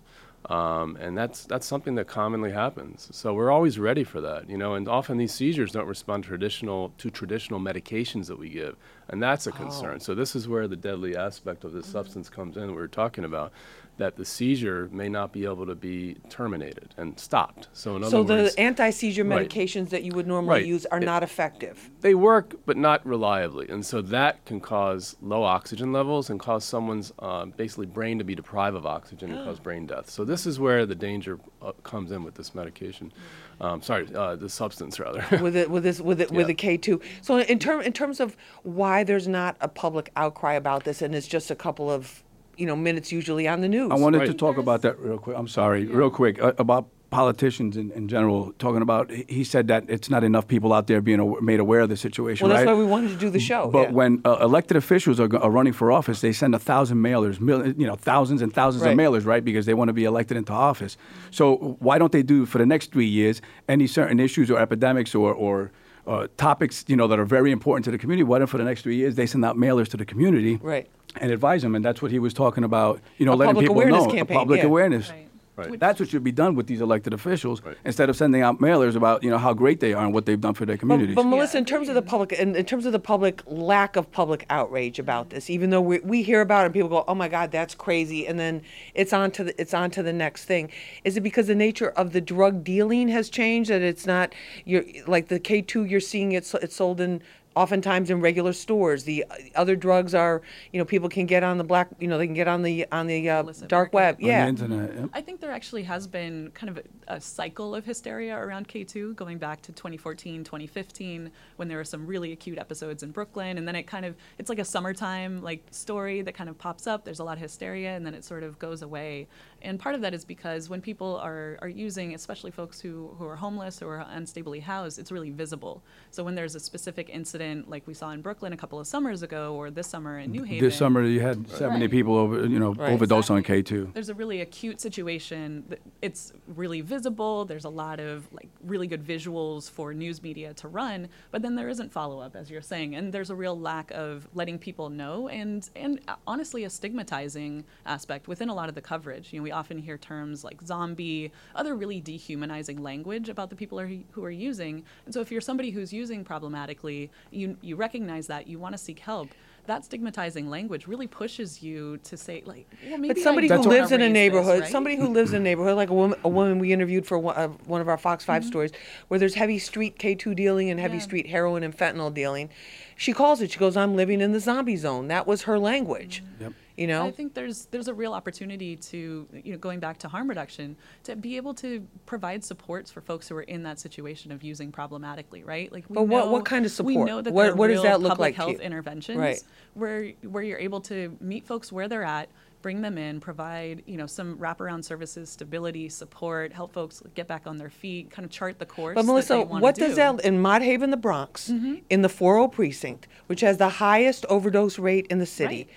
Um, 0.47 0.97
and 0.97 1.17
that's 1.17 1.45
that's 1.45 1.67
something 1.67 1.97
that 1.97 2.07
commonly 2.07 2.51
happens. 2.51 3.09
So 3.13 3.35
we're 3.35 3.51
always 3.51 3.79
ready 3.79 4.05
for 4.05 4.23
that, 4.23 4.49
you 4.49 4.57
know. 4.57 4.75
And 4.75 4.89
often 4.89 5.19
these 5.19 5.33
seizures 5.33 5.73
don't 5.73 5.87
respond 5.87 6.25
to 6.25 6.29
traditional 6.29 6.93
to 6.97 7.11
traditional 7.11 7.61
medications 7.61 8.27
that 8.29 8.39
we 8.39 8.49
give, 8.49 8.77
and 9.09 9.23
that's 9.23 9.47
a 9.47 9.53
concern. 9.53 10.01
So 10.01 10.15
this 10.15 10.35
is 10.35 10.49
where 10.49 10.67
the 10.67 10.77
deadly 10.77 11.15
aspect 11.15 11.63
of 11.63 11.73
this 11.73 11.87
substance 11.87 12.31
comes 12.31 12.57
in. 12.57 12.69
That 12.69 12.73
we 12.73 12.81
are 12.81 12.89
talking 12.89 13.25
about 13.25 13.53
that 14.01 14.17
the 14.17 14.25
seizure 14.25 14.89
may 14.93 15.11
not 15.11 15.31
be 15.31 15.45
able 15.45 15.67
to 15.67 15.75
be 15.75 16.17
terminated 16.31 16.95
and 16.97 17.21
stopped. 17.21 17.69
So 17.75 17.97
in 17.97 18.03
other 18.03 18.17
words, 18.17 18.29
So 18.29 18.35
words, 18.35 18.55
the 18.55 18.61
anti-seizure 18.61 19.25
Right. 19.25 19.47
medications 19.47 19.91
that 19.91 20.03
you 20.05 20.13
would 20.15 20.27
normally 20.27 20.61
Right. 20.61 20.67
use 20.67 20.87
are 20.87 20.97
It- 20.99 21.05
not 21.05 21.23
effective. 21.23 21.91
they 22.01 22.15
work, 22.15 22.55
but 22.65 22.79
not 22.79 23.05
reliably, 23.07 23.69
and 23.69 23.85
so 23.85 24.01
that 24.01 24.43
can 24.47 24.59
cause 24.59 25.17
low 25.21 25.43
oxygen 25.45 25.93
levels 25.93 26.31
and 26.31 26.41
cause 26.41 26.65
someone's 26.65 27.13
um, 27.19 27.53
basically 27.59 27.85
brain 27.85 28.17
to 28.17 28.25
be 28.25 28.35
deprived 28.35 28.75
of 28.75 28.87
oxygen 28.87 29.31
and 29.33 29.45
cause 29.45 29.61
brain 29.61 29.87
death. 29.87 30.09
So 30.09 30.25
this 30.25 30.47
is 30.47 30.59
where 30.59 30.87
the 30.87 30.95
danger 30.95 31.39
uh, 31.61 31.73
comes 31.83 32.11
in 32.11 32.25
with 32.25 32.37
this 32.37 32.55
medication. 32.55 33.13
Um, 33.61 33.83
sorry, 33.83 34.09
uh, 34.15 34.35
the 34.37 34.49
substance 34.49 34.99
rather. 34.99 35.23
with 35.43 35.55
it 35.55 35.71
with 35.71 35.83
this 35.83 36.01
with 36.01 36.23
it 36.23 36.31
with 36.33 36.47
the 36.47 36.55
K 36.55 36.79
two. 36.79 37.03
So 37.21 37.37
in 37.39 37.59
term 37.59 37.83
in 37.83 37.93
terms 37.93 38.19
of 38.19 38.35
why 38.63 39.05
there's 39.05 39.29
not 39.29 39.57
a 39.61 39.69
public 39.69 40.11
outcry 40.17 40.55
about 40.55 40.85
this, 40.85 41.03
and 41.03 41.15
it's 41.15 41.27
just 41.29 41.51
a 41.51 41.55
couple 41.55 41.91
of 41.91 42.23
you 42.61 42.67
know 42.67 42.77
minutes 42.77 43.11
usually 43.11 43.49
on 43.49 43.61
the 43.63 43.69
news. 43.69 43.91
I 43.91 43.95
wanted 43.97 44.27
to 44.27 44.35
talk 44.35 44.57
about 44.59 44.83
that 44.83 44.99
real 45.01 45.19
quick. 45.19 45.37
I'm 45.37 45.49
sorry, 45.49 45.87
real 45.87 46.11
quick 46.11 46.41
uh, 46.43 46.53
about 46.59 46.87
politicians 47.11 47.77
in, 47.77 47.91
in 47.93 48.07
general. 48.07 48.53
Talking 48.59 48.83
about, 48.83 49.11
he- 49.11 49.25
he 49.29 49.45
said 49.45 49.67
that 49.69 49.83
it's 49.89 50.09
not 50.11 50.23
enough 50.23 50.47
people 50.47 50.73
out 50.73 50.87
there 50.87 51.01
being 51.01 51.19
aw- 51.19 51.41
made 51.41 51.59
aware 51.59 51.81
of 51.81 51.89
the 51.89 51.97
situation. 51.97 52.47
well, 52.47 52.55
that's 52.57 52.67
right? 52.67 52.73
why 52.73 52.79
we 52.79 52.85
wanted 52.87 53.09
to 53.09 53.17
do 53.17 53.31
the 53.31 53.41
show. 53.41 53.69
But 53.69 53.89
yeah. 53.89 53.95
when 54.01 54.21
uh, 54.25 54.37
elected 54.43 54.77
officials 54.77 55.19
are, 55.19 55.35
are 55.45 55.51
running 55.51 55.73
for 55.73 55.91
office, 55.91 56.21
they 56.21 56.33
send 56.33 56.55
a 56.55 56.59
thousand 56.61 56.99
mailers, 56.99 57.41
mil- 57.41 57.67
you 57.67 57.87
know, 57.87 57.97
thousands 57.97 58.43
and 58.43 58.53
thousands 58.53 58.85
Right. 58.85 58.93
of 58.93 58.99
mailers, 58.99 59.25
right? 59.27 59.45
Because 59.45 59.67
they 59.67 59.75
want 59.75 59.89
to 59.89 59.93
be 59.93 60.05
elected 60.05 60.37
into 60.37 60.53
office. 60.53 60.97
So 61.33 61.77
why 61.81 61.99
don't 61.99 62.13
they 62.13 62.23
do 62.23 62.47
for 62.47 62.59
the 62.59 62.67
next 62.67 62.93
three 62.93 63.07
years 63.21 63.41
any 63.69 63.87
certain 63.89 64.21
issues 64.21 64.49
or 64.51 64.59
epidemics 64.61 65.13
or, 65.15 65.33
or 65.35 65.73
uh, 66.11 66.27
topics, 66.37 66.85
you 66.89 66.97
know, 66.97 67.07
that 67.07 67.19
are 67.19 67.25
very 67.25 67.53
important 67.53 67.85
to 67.85 67.91
the 67.91 67.99
community? 67.99 68.25
Why 68.25 68.39
don't 68.39 68.49
for 68.49 68.59
the 68.59 68.65
next 68.65 68.83
three 68.83 68.97
years 68.97 69.15
they 69.15 69.27
send 69.27 69.45
out 69.45 69.57
mailers 69.57 69.89
to 69.89 69.97
the 69.97 70.05
community, 70.05 70.57
Right. 70.61 70.89
and 71.21 71.31
advise 71.31 71.63
them? 71.63 71.75
And 71.75 71.85
that's 71.85 72.03
what 72.03 72.11
he 72.11 72.19
was 72.19 72.35
talking 72.35 72.65
about. 72.65 73.01
You 73.19 73.27
know, 73.27 73.33
A 73.33 73.37
letting 73.37 73.55
public 73.55 73.63
people 73.69 73.77
awareness 73.77 74.05
know 74.05 74.13
campaign, 74.13 74.37
a 74.37 74.41
public 74.41 74.61
yeah. 74.61 74.67
awareness. 74.67 75.11
Right. 75.11 75.29
Right. 75.69 75.81
That's 75.81 76.01
what 76.01 76.09
should 76.09 76.25
be 76.25 76.33
done 76.33 76.55
with 76.55 76.67
these 76.67 76.81
elected 76.81 77.13
officials 77.13 77.63
Right. 77.63 77.77
instead 77.85 78.09
of 78.09 78.17
sending 78.17 78.43
out 78.43 78.59
mailers 78.59 78.97
about 78.97 79.23
you 79.23 79.31
know 79.31 79.39
how 79.39 79.53
great 79.53 79.81
they 79.81 79.93
are 79.93 80.05
and 80.05 80.15
what 80.15 80.27
they've 80.27 80.41
done 80.41 80.55
for 80.55 80.65
their 80.67 80.77
communities. 80.77 81.15
But, 81.15 81.25
but 81.25 81.29
Melissa, 81.29 81.59
in 81.59 81.65
terms 81.65 81.89
of 81.89 81.95
the 81.95 82.03
public, 82.03 82.33
in, 82.33 82.57
in 82.57 82.65
terms 82.65 82.87
of 82.87 82.93
the 82.93 82.99
public 82.99 83.43
lack 83.47 83.97
of 83.97 84.11
public 84.11 84.47
outrage 84.51 84.99
about 84.99 85.31
this, 85.31 85.51
even 85.51 85.71
though 85.71 85.81
we, 85.81 85.99
we 86.01 86.23
hear 86.23 86.41
about 86.41 86.63
it, 86.63 86.67
and 86.67 86.75
people 86.75 86.89
go, 86.89 87.05
"Oh 87.07 87.15
my 87.15 87.29
God, 87.29 87.51
that's 87.51 87.75
crazy," 87.75 88.27
and 88.27 88.39
then 88.39 88.63
it's 88.95 89.13
on 89.13 89.31
to 89.33 89.45
the 89.45 89.61
it's 89.61 89.75
on 89.75 89.91
to 89.93 90.03
the 90.03 90.13
next 90.13 90.45
thing. 90.45 90.71
Is 91.05 91.17
it 91.17 91.21
because 91.21 91.47
the 91.47 91.55
nature 91.55 91.91
of 91.91 92.13
the 92.13 92.21
drug 92.21 92.65
dealing 92.65 93.09
has 93.09 93.29
changed 93.29 93.71
that 93.71 93.83
it's 93.83 94.07
not 94.07 94.35
you're 94.65 94.85
like 95.07 95.29
the 95.29 95.39
K 95.41 95.63
two 95.63 95.85
you're 95.85 96.01
seeing 96.01 96.33
it 96.33 96.53
it's 96.63 96.77
sold 96.77 97.01
in 97.01 97.23
oftentimes 97.57 98.11
in 98.11 98.21
regular 98.21 98.53
stores. 98.53 99.05
The 99.05 99.25
uh, 99.31 99.35
other 99.57 99.77
drugs 99.77 100.15
are 100.15 100.43
you 100.73 100.79
know 100.79 100.85
people 100.85 101.09
can 101.09 101.27
get 101.27 101.43
on 101.43 101.59
the 101.59 101.65
black 101.65 101.89
you 101.99 102.09
know 102.09 102.17
they 102.19 102.27
can 102.27 102.35
get 102.35 102.49
on 102.49 102.63
the 102.63 102.87
on 102.93 103.07
the 103.07 103.29
uh, 103.29 103.43
dark 103.67 103.93
market. 103.93 103.95
web. 103.95 104.15
On 104.21 104.27
Yeah. 104.27 104.43
the 104.45 104.49
internet. 104.49 104.95
yep. 104.95 105.11
I 105.13 105.21
think 105.21 105.41
there 105.41 105.51
actually 105.51 105.83
has 105.85 106.07
been 106.07 106.51
kind 106.55 106.71
of 106.71 106.85
a, 107.09 107.15
a 107.17 107.21
cycle 107.21 107.75
of 107.75 107.85
hysteria 107.85 108.37
around 108.37 108.69
K2 108.69 109.17
going 109.17 109.39
back 109.39 109.63
to 109.63 109.73
2014, 109.73 110.45
2015 110.45 111.31
when 111.57 111.69
there 111.69 111.77
were 111.79 111.85
some 111.85 112.07
really 112.07 112.33
acute 112.33 112.59
episodes 112.59 113.03
in 113.03 113.11
Brooklyn 113.11 113.59
and 113.59 113.67
then 113.67 113.75
it 113.75 113.85
kind 113.85 114.05
of 114.05 114.15
it's 114.39 114.49
like 114.49 114.59
a 114.61 114.65
summertime 114.65 115.43
like 115.43 115.63
story 115.71 116.23
that 116.23 116.35
kind 116.35 116.49
of 116.49 116.57
pops 116.59 116.87
up 116.87 117.05
there's 117.05 117.19
a 117.21 117.25
lot 117.25 117.33
of 117.35 117.41
hysteria 117.43 117.91
and 117.97 118.07
then 118.07 118.15
it 118.15 118.25
sort 118.25 118.43
of 118.43 118.59
goes 118.59 118.83
away. 118.83 119.27
And 119.63 119.79
part 119.79 119.95
of 119.95 120.01
that 120.03 120.15
is 120.15 120.25
because 120.25 120.69
when 120.69 120.81
people 120.81 121.17
are 121.17 121.59
are 121.63 121.69
using 121.69 122.15
especially 122.15 122.51
folks 122.51 122.81
who 122.81 123.15
who 123.19 123.25
are 123.27 123.37
homeless 123.37 123.83
or 123.83 124.01
are 124.01 124.05
unstably 124.07 124.63
housed 124.63 124.99
it's 124.99 125.13
really 125.13 125.31
visible. 125.31 125.83
So 126.11 126.25
when 126.25 126.35
there's 126.35 126.55
a 126.55 126.61
specific 126.61 127.09
incident 127.11 127.69
like 127.69 127.87
we 127.87 127.95
saw 127.95 128.11
in 128.11 128.21
Brooklyn 128.23 128.53
a 128.53 128.57
couple 128.57 128.79
of 128.81 128.87
summers 128.87 129.23
ago 129.23 129.55
or 129.55 129.71
this 129.71 129.87
summer 129.87 130.19
in 130.19 130.31
New 130.31 130.45
Haven 130.45 130.65
This 130.67 130.77
summer 130.77 131.03
you 131.03 131.21
had 131.21 131.49
70 131.49 131.81
Right. 131.81 131.91
people 131.91 132.17
over 132.17 132.47
you 132.47 132.59
know 132.59 132.75
Right. 132.75 132.93
overdose 132.93 133.31
on 133.31 133.43
K2. 133.43 133.93
there's 133.93 134.09
a 134.09 134.15
really 134.15 134.41
acute 134.41 134.81
situation 134.81 135.65
that 135.69 135.81
it's 136.03 136.33
really 136.47 136.81
visible 136.81 137.45
there's 137.45 137.65
a 137.65 137.69
lot 137.71 138.01
of 138.01 138.33
like 138.33 138.49
really 138.63 138.87
good 138.87 139.05
visuals 139.05 139.71
for 139.71 139.93
news 139.95 140.23
media 140.23 140.55
to 140.55 140.69
run 140.69 141.09
but 141.31 141.43
then 141.43 141.55
there 141.55 141.69
isn't 141.69 141.93
follow-up 141.93 142.35
as 142.37 142.51
you're 142.51 142.63
saying 142.63 142.95
and 142.95 143.13
there's 143.13 143.31
a 143.31 143.35
real 143.35 143.59
lack 143.59 143.91
of 143.93 144.29
letting 144.35 144.59
people 144.59 144.89
know 144.91 145.29
and 145.29 145.69
and 145.77 146.01
uh, 146.09 146.15
honestly 146.27 146.65
a 146.65 146.71
stigmatizing 146.71 147.65
aspect 147.87 148.29
within 148.29 148.49
a 148.49 148.55
lot 148.55 148.69
of 148.69 148.75
the 148.75 148.81
coverage 148.81 149.33
you 149.33 149.39
know 149.39 149.43
we 149.43 149.50
often 149.51 149.79
hear 149.79 149.99
terms 149.99 150.45
like 150.45 150.61
zombie 150.63 151.31
other 151.55 151.75
really 151.75 152.01
dehumanizing 152.01 152.83
language 152.83 153.29
about 153.29 153.51
the 153.51 153.57
people 153.57 153.79
are, 153.81 153.91
who 154.13 154.25
are 154.25 154.31
using 154.31 154.83
and 155.05 155.15
so 155.15 155.21
if 155.21 155.31
you're 155.31 155.41
somebody 155.41 155.71
who's 155.71 155.93
using 155.93 156.25
problematically 156.25 157.11
you 157.31 157.57
you 157.63 157.77
recognize 157.77 158.27
that 158.27 158.47
you 158.47 158.59
want 158.59 158.73
to 158.75 158.79
seek 158.79 159.01
help 159.01 159.35
that 159.67 159.85
stigmatizing 159.85 160.49
language 160.49 160.87
really 160.87 161.07
pushes 161.07 161.63
you 161.63 161.99
to 161.99 162.17
say 162.17 162.43
like 162.47 162.67
well 162.89 162.99
maybe 162.99 163.09
But 163.15 163.19
I 163.19 163.23
somebody 163.23 163.49
who 163.49 163.59
lives 163.59 163.93
in 163.93 164.01
a 164.01 164.05
raise 164.05 164.09
this, 164.09 164.15
neighborhood, 164.15 164.61
right? 164.63 164.71
somebody 164.71 164.97
who 164.97 165.09
lives 165.09 165.33
in 165.33 165.41
a 165.43 165.45
neighborhood, 165.45 165.77
like 165.77 165.91
a 165.91 165.95
woman, 165.95 166.19
a 166.25 166.29
woman 166.29 166.59
we 166.59 166.73
interviewed 166.73 167.07
for 167.07 167.19
one, 167.19 167.37
uh, 167.37 167.49
one 167.67 167.81
of 167.81 167.89
our 167.89 167.99
Fox 167.99 168.25
5 168.25 168.43
Mm-hmm. 168.43 168.49
stories, 168.49 168.73
where 169.09 169.21
there's 169.21 169.35
heavy 169.35 169.59
street 169.59 169.99
K2 169.99 170.35
dealing 170.35 170.71
and 170.71 170.81
heavy 170.81 170.97
Yeah. 170.97 171.03
street 171.03 171.27
heroin 171.29 171.63
and 171.63 171.77
fentanyl 171.77 172.13
dealing. 172.13 172.49
She 172.97 173.13
calls 173.13 173.41
it. 173.43 173.51
She 173.53 173.59
goes, 173.59 173.77
"I'm 173.77 173.95
living 173.97 174.21
in 174.21 174.33
the 174.33 174.41
zombie 174.41 174.77
zone." 174.77 175.09
That 175.09 175.27
was 175.27 175.43
her 175.43 175.59
language. 175.59 176.23
Yep. 176.41 176.53
You 176.81 176.87
know. 176.87 177.05
I 177.05 177.11
think 177.11 177.35
there's 177.35 177.67
there's 177.67 177.89
a 177.89 177.95
real 177.95 178.15
opportunity 178.15 178.75
to 178.75 179.29
you 179.45 179.53
know 179.53 179.59
going 179.59 179.81
back 179.81 179.99
to 179.99 180.09
harm 180.09 180.31
reduction 180.31 180.77
to 181.05 181.15
be 181.15 181.37
able 181.37 181.53
to 181.55 181.87
provide 182.07 182.43
supports 182.43 182.91
for 182.91 183.03
folks 183.03 183.29
who 183.29 183.37
are 183.37 183.43
in 183.43 183.63
that 183.65 183.79
situation 183.79 184.33
of 184.33 184.43
using 184.43 184.73
problematically, 184.73 185.45
right? 185.45 185.71
Like 185.71 185.85
we 185.91 185.95
But 185.97 186.05
what- 186.05 186.25
know, 186.25 186.33
what 186.33 186.47
kind 186.47 186.65
of 186.65 186.71
We 186.81 186.95
support? 186.95 187.07
know 187.07 187.21
that 187.21 187.35
What- 187.35 187.55
what 187.59 187.67
does 187.69 187.83
that 187.83 188.01
look 188.01 188.13
public 188.13 188.29
like 188.29 188.35
health 188.37 188.61
interventions 188.61 189.19
Right. 189.19 189.43
where 189.75 190.13
where 190.23 190.43
you're 190.43 190.59
able 190.59 190.81
to 190.83 191.15
meet 191.21 191.45
folks 191.47 191.71
where 191.71 191.87
they're 191.87 192.03
at, 192.03 192.31
bring 192.63 192.81
them 192.81 192.97
in, 192.97 193.21
provide 193.21 193.83
you 193.85 193.99
know 193.99 194.07
some 194.07 194.39
wraparound 194.39 194.83
services, 194.83 195.29
stability, 195.29 195.91
support, 195.91 196.51
help 196.55 196.73
folks 196.73 197.03
get 197.15 197.29
back 197.29 197.47
on 197.47 197.59
their 197.59 197.69
feet, 197.69 198.11
kind 198.11 198.25
of 198.25 198.31
chart 198.31 198.59
the 198.59 198.65
course. 198.65 198.95
But 198.95 199.05
Melissa, 199.05 199.43
what 199.43 199.75
do. 199.75 199.87
does 199.87 199.97
that 199.97 200.25
in 200.25 200.41
Mott 200.41 200.63
Haven, 200.63 200.91
the 200.91 200.97
Bronx, 200.97 201.51
Mm-hmm. 201.51 201.75
in 201.91 202.01
the 202.01 202.09
40 202.09 202.49
precinct, 202.55 203.07
which 203.27 203.43
has 203.43 203.59
the 203.59 203.69
highest 203.69 204.25
overdose 204.31 204.79
rate 204.79 205.07
in 205.11 205.19
the 205.19 205.27
city, 205.27 205.69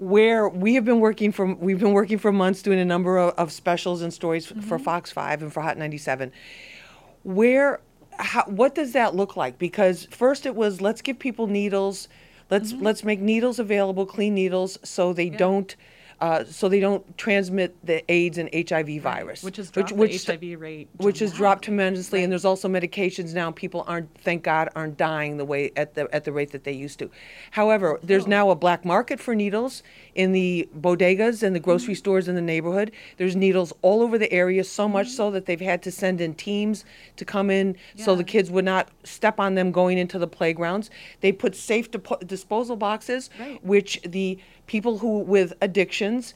where 0.00 0.48
we 0.48 0.74
have 0.76 0.84
been 0.86 0.98
working 0.98 1.30
for 1.30 1.44
we've 1.54 1.78
been 1.78 1.92
working 1.92 2.16
for 2.16 2.32
months 2.32 2.62
doing 2.62 2.78
a 2.78 2.84
number 2.86 3.18
of, 3.18 3.34
of 3.36 3.52
specials 3.52 4.00
and 4.00 4.12
stories 4.14 4.46
Mm-hmm. 4.46 4.60
for 4.62 4.78
Fox 4.78 5.12
5 5.12 5.42
and 5.42 5.52
for 5.52 5.60
Hot 5.60 5.76
97. 5.76 6.32
Where 7.22 7.80
how, 8.18 8.44
what 8.44 8.74
does 8.74 8.92
that 8.92 9.14
look 9.14 9.36
like? 9.36 9.58
Because 9.58 10.06
first 10.10 10.46
it 10.46 10.54
was 10.54 10.80
let's 10.80 11.02
give 11.02 11.18
people 11.18 11.46
needles, 11.46 12.08
let's 12.50 12.72
let's 12.72 13.04
make 13.04 13.20
needles 13.20 13.58
available, 13.58 14.06
clean 14.06 14.34
needles, 14.34 14.78
so 14.82 15.12
they 15.12 15.26
Mm-hmm. 15.26 15.32
Yeah. 15.34 15.38
don't. 15.38 15.76
Uh, 16.20 16.44
so 16.44 16.68
they 16.68 16.80
don't 16.80 17.16
transmit 17.16 17.74
the 17.82 18.04
AIDS 18.12 18.36
and 18.36 18.50
HIV 18.68 19.00
virus, 19.00 19.42
which 19.42 19.56
has 19.56 19.70
dropped 19.70 19.92
which 19.92 20.26
the 20.26 20.32
HIV 20.34 20.60
rate, 20.60 20.88
which 20.98 21.18
has 21.20 21.32
dropped 21.32 21.64
tremendously, 21.64 22.18
Right. 22.18 22.24
and 22.24 22.32
there's 22.32 22.44
also 22.44 22.68
medications 22.68 23.32
now. 23.32 23.50
People 23.52 23.84
aren't, 23.88 24.14
thank 24.20 24.42
God, 24.42 24.68
aren't 24.76 24.98
dying 24.98 25.38
the 25.38 25.46
way 25.46 25.72
at 25.76 25.94
the 25.94 26.14
at 26.14 26.24
the 26.24 26.32
rate 26.32 26.50
that 26.52 26.64
they 26.64 26.72
used 26.72 26.98
to. 26.98 27.10
However, 27.52 27.98
there's 28.02 28.26
now 28.26 28.50
a 28.50 28.54
black 28.54 28.84
market 28.84 29.18
for 29.18 29.34
needles 29.34 29.82
in 30.14 30.32
the 30.32 30.68
bodegas 30.78 31.42
and 31.42 31.56
the 31.56 31.60
grocery 31.60 31.94
Mm-hmm. 31.94 31.98
stores 31.98 32.28
in 32.28 32.34
the 32.34 32.42
neighborhood. 32.42 32.92
There's 33.16 33.34
needles 33.34 33.72
all 33.80 34.02
over 34.02 34.18
the 34.18 34.30
area, 34.30 34.62
so 34.64 34.88
much 34.88 35.08
so 35.08 35.30
that 35.30 35.46
they've 35.46 35.58
had 35.60 35.82
to 35.84 35.90
send 35.90 36.20
in 36.20 36.34
teams 36.34 36.84
to 37.16 37.24
come 37.24 37.48
in 37.50 37.76
so 37.96 38.14
the 38.14 38.24
kids 38.24 38.50
would 38.50 38.64
not 38.66 38.90
step 39.04 39.40
on 39.40 39.54
them 39.54 39.72
going 39.72 39.96
into 39.96 40.18
the 40.18 40.26
playgrounds. 40.26 40.90
They 41.22 41.32
put 41.32 41.56
safe 41.56 41.90
depo- 41.90 42.26
disposal 42.26 42.76
boxes, 42.76 43.30
Right. 43.40 43.64
which 43.64 44.00
the 44.02 44.38
people 44.70 44.98
who 44.98 45.18
with 45.18 45.52
addictions 45.60 46.32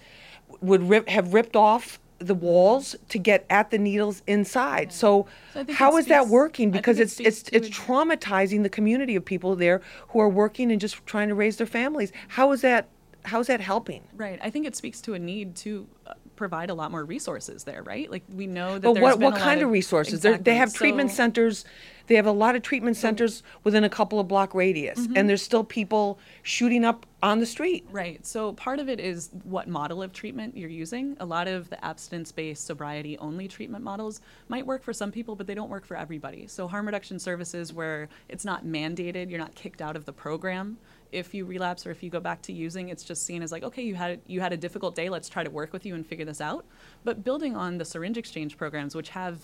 would 0.61 0.83
rip, 0.83 1.09
have 1.09 1.33
ripped 1.33 1.55
off 1.55 2.01
the 2.18 2.35
walls 2.35 2.97
to 3.09 3.16
get 3.16 3.47
at 3.49 3.70
the 3.70 3.79
needles 3.79 4.25
inside. 4.27 4.92
So, 4.92 5.29
So 5.53 5.61
I 5.61 5.62
think 5.62 5.79
how 5.79 5.97
that 6.07 6.27
working? 6.27 6.73
Because 6.73 6.99
it's 6.99 7.14
speaks 7.14 7.42
it's 7.42 7.49
it's 7.53 7.68
traumatizing 7.68 8.64
the 8.64 8.68
community 8.68 9.14
of 9.14 9.25
people 9.25 9.55
there 9.55 9.83
who 10.09 10.18
are 10.18 10.29
working 10.29 10.73
and 10.73 10.81
just 10.81 11.07
trying 11.07 11.29
to 11.29 11.37
raise 11.37 11.59
their 11.59 11.66
families. 11.66 12.11
How 12.27 12.51
is 12.51 12.61
that? 12.62 12.88
How 13.25 13.38
is 13.38 13.47
that 13.47 13.61
helping? 13.61 14.03
Right. 14.16 14.40
I 14.42 14.51
think 14.51 14.66
it 14.66 14.75
speaks 14.75 15.01
to 15.03 15.14
a 15.14 15.18
need 15.18 15.55
to 15.57 15.87
uh, 15.93 15.93
provide 16.37 16.70
a 16.70 16.75
lot 16.75 16.90
more 16.90 17.05
resources 17.05 17.64
there, 17.64 17.83
right? 17.83 18.11
Like 18.11 18.25
we 18.33 18.47
know 18.47 18.75
that 18.75 18.83
But 18.83 18.94
there's 18.94 19.03
what 19.03 19.18
what 19.20 19.35
kind 19.37 19.61
lot 19.61 19.66
of 19.66 19.70
resources? 19.73 20.20
They're- 20.20 20.33
They 20.33 20.37
Exactly. 20.53 20.55
have 20.57 20.75
treatment 20.75 21.11
So- 21.11 21.16
centers 21.16 21.64
they 22.07 22.16
have 22.16 22.27
a 22.27 22.33
lot 22.33 22.55
of 22.55 22.61
treatment 22.61 22.99
centers 22.99 23.42
within 23.62 23.83
a 23.83 23.88
couple 23.88 24.20
of 24.20 24.29
block 24.29 24.55
radius, 24.55 24.99
Mm-hmm. 24.99 25.16
and 25.16 25.27
there's 25.27 25.40
still 25.40 25.64
people 25.64 26.18
shooting 26.42 26.85
up 26.85 27.07
on 27.23 27.40
the 27.40 27.47
street. 27.47 27.87
Right. 27.90 28.27
So 28.27 28.53
part 28.53 28.79
of 28.79 28.90
it 28.90 29.01
is 29.01 29.31
what 29.44 29.68
model 29.68 30.03
of 30.03 30.12
treatment 30.12 30.55
you're 30.55 30.68
using. 30.68 31.16
A 31.18 31.25
lot 31.25 31.49
of 31.49 31.70
the 31.70 31.83
abstinence 31.83 32.31
based 32.31 32.66
sobriety 32.66 33.16
only 33.16 33.49
treatment 33.49 33.83
models 33.85 34.20
might 34.49 34.66
work 34.66 34.83
for 34.83 34.92
some 34.92 35.11
people, 35.12 35.35
but 35.35 35.47
they 35.47 35.55
don't 35.55 35.70
work 35.70 35.87
for 35.87 35.97
everybody. 35.97 36.47
So 36.47 36.68
harm 36.68 36.85
reduction 36.85 37.18
services 37.18 37.73
where 37.73 38.11
it's 38.29 38.44
not 38.44 38.66
mandated, 38.66 39.31
you're 39.31 39.38
not 39.38 39.55
kicked 39.55 39.81
out 39.81 39.97
of 39.97 40.05
the 40.05 40.12
program. 40.12 40.77
If 41.14 41.33
you 41.33 41.44
relapse 41.44 41.87
or 41.87 41.92
if 41.92 42.03
you 42.03 42.11
go 42.11 42.18
back 42.18 42.42
to 42.42 42.53
using, 42.53 42.88
it's 42.88 43.05
just 43.05 43.24
seen 43.24 43.40
as 43.42 43.53
like, 43.53 43.62
okay, 43.62 43.83
you 43.83 43.94
had 43.94 44.20
you 44.27 44.40
had 44.40 44.53
a 44.53 44.57
difficult 44.57 44.96
day, 44.96 45.09
let's 45.09 45.29
try 45.29 45.44
to 45.44 45.50
work 45.50 45.72
with 45.72 45.87
you 45.87 45.94
and 45.94 46.05
figure 46.05 46.24
this 46.24 46.40
out. 46.40 46.64
But 47.05 47.22
building 47.22 47.55
on 47.55 47.79
the 47.79 47.85
syringe 47.85 48.18
exchange 48.18 48.57
programs, 48.57 48.96
which 48.96 49.11
have 49.11 49.38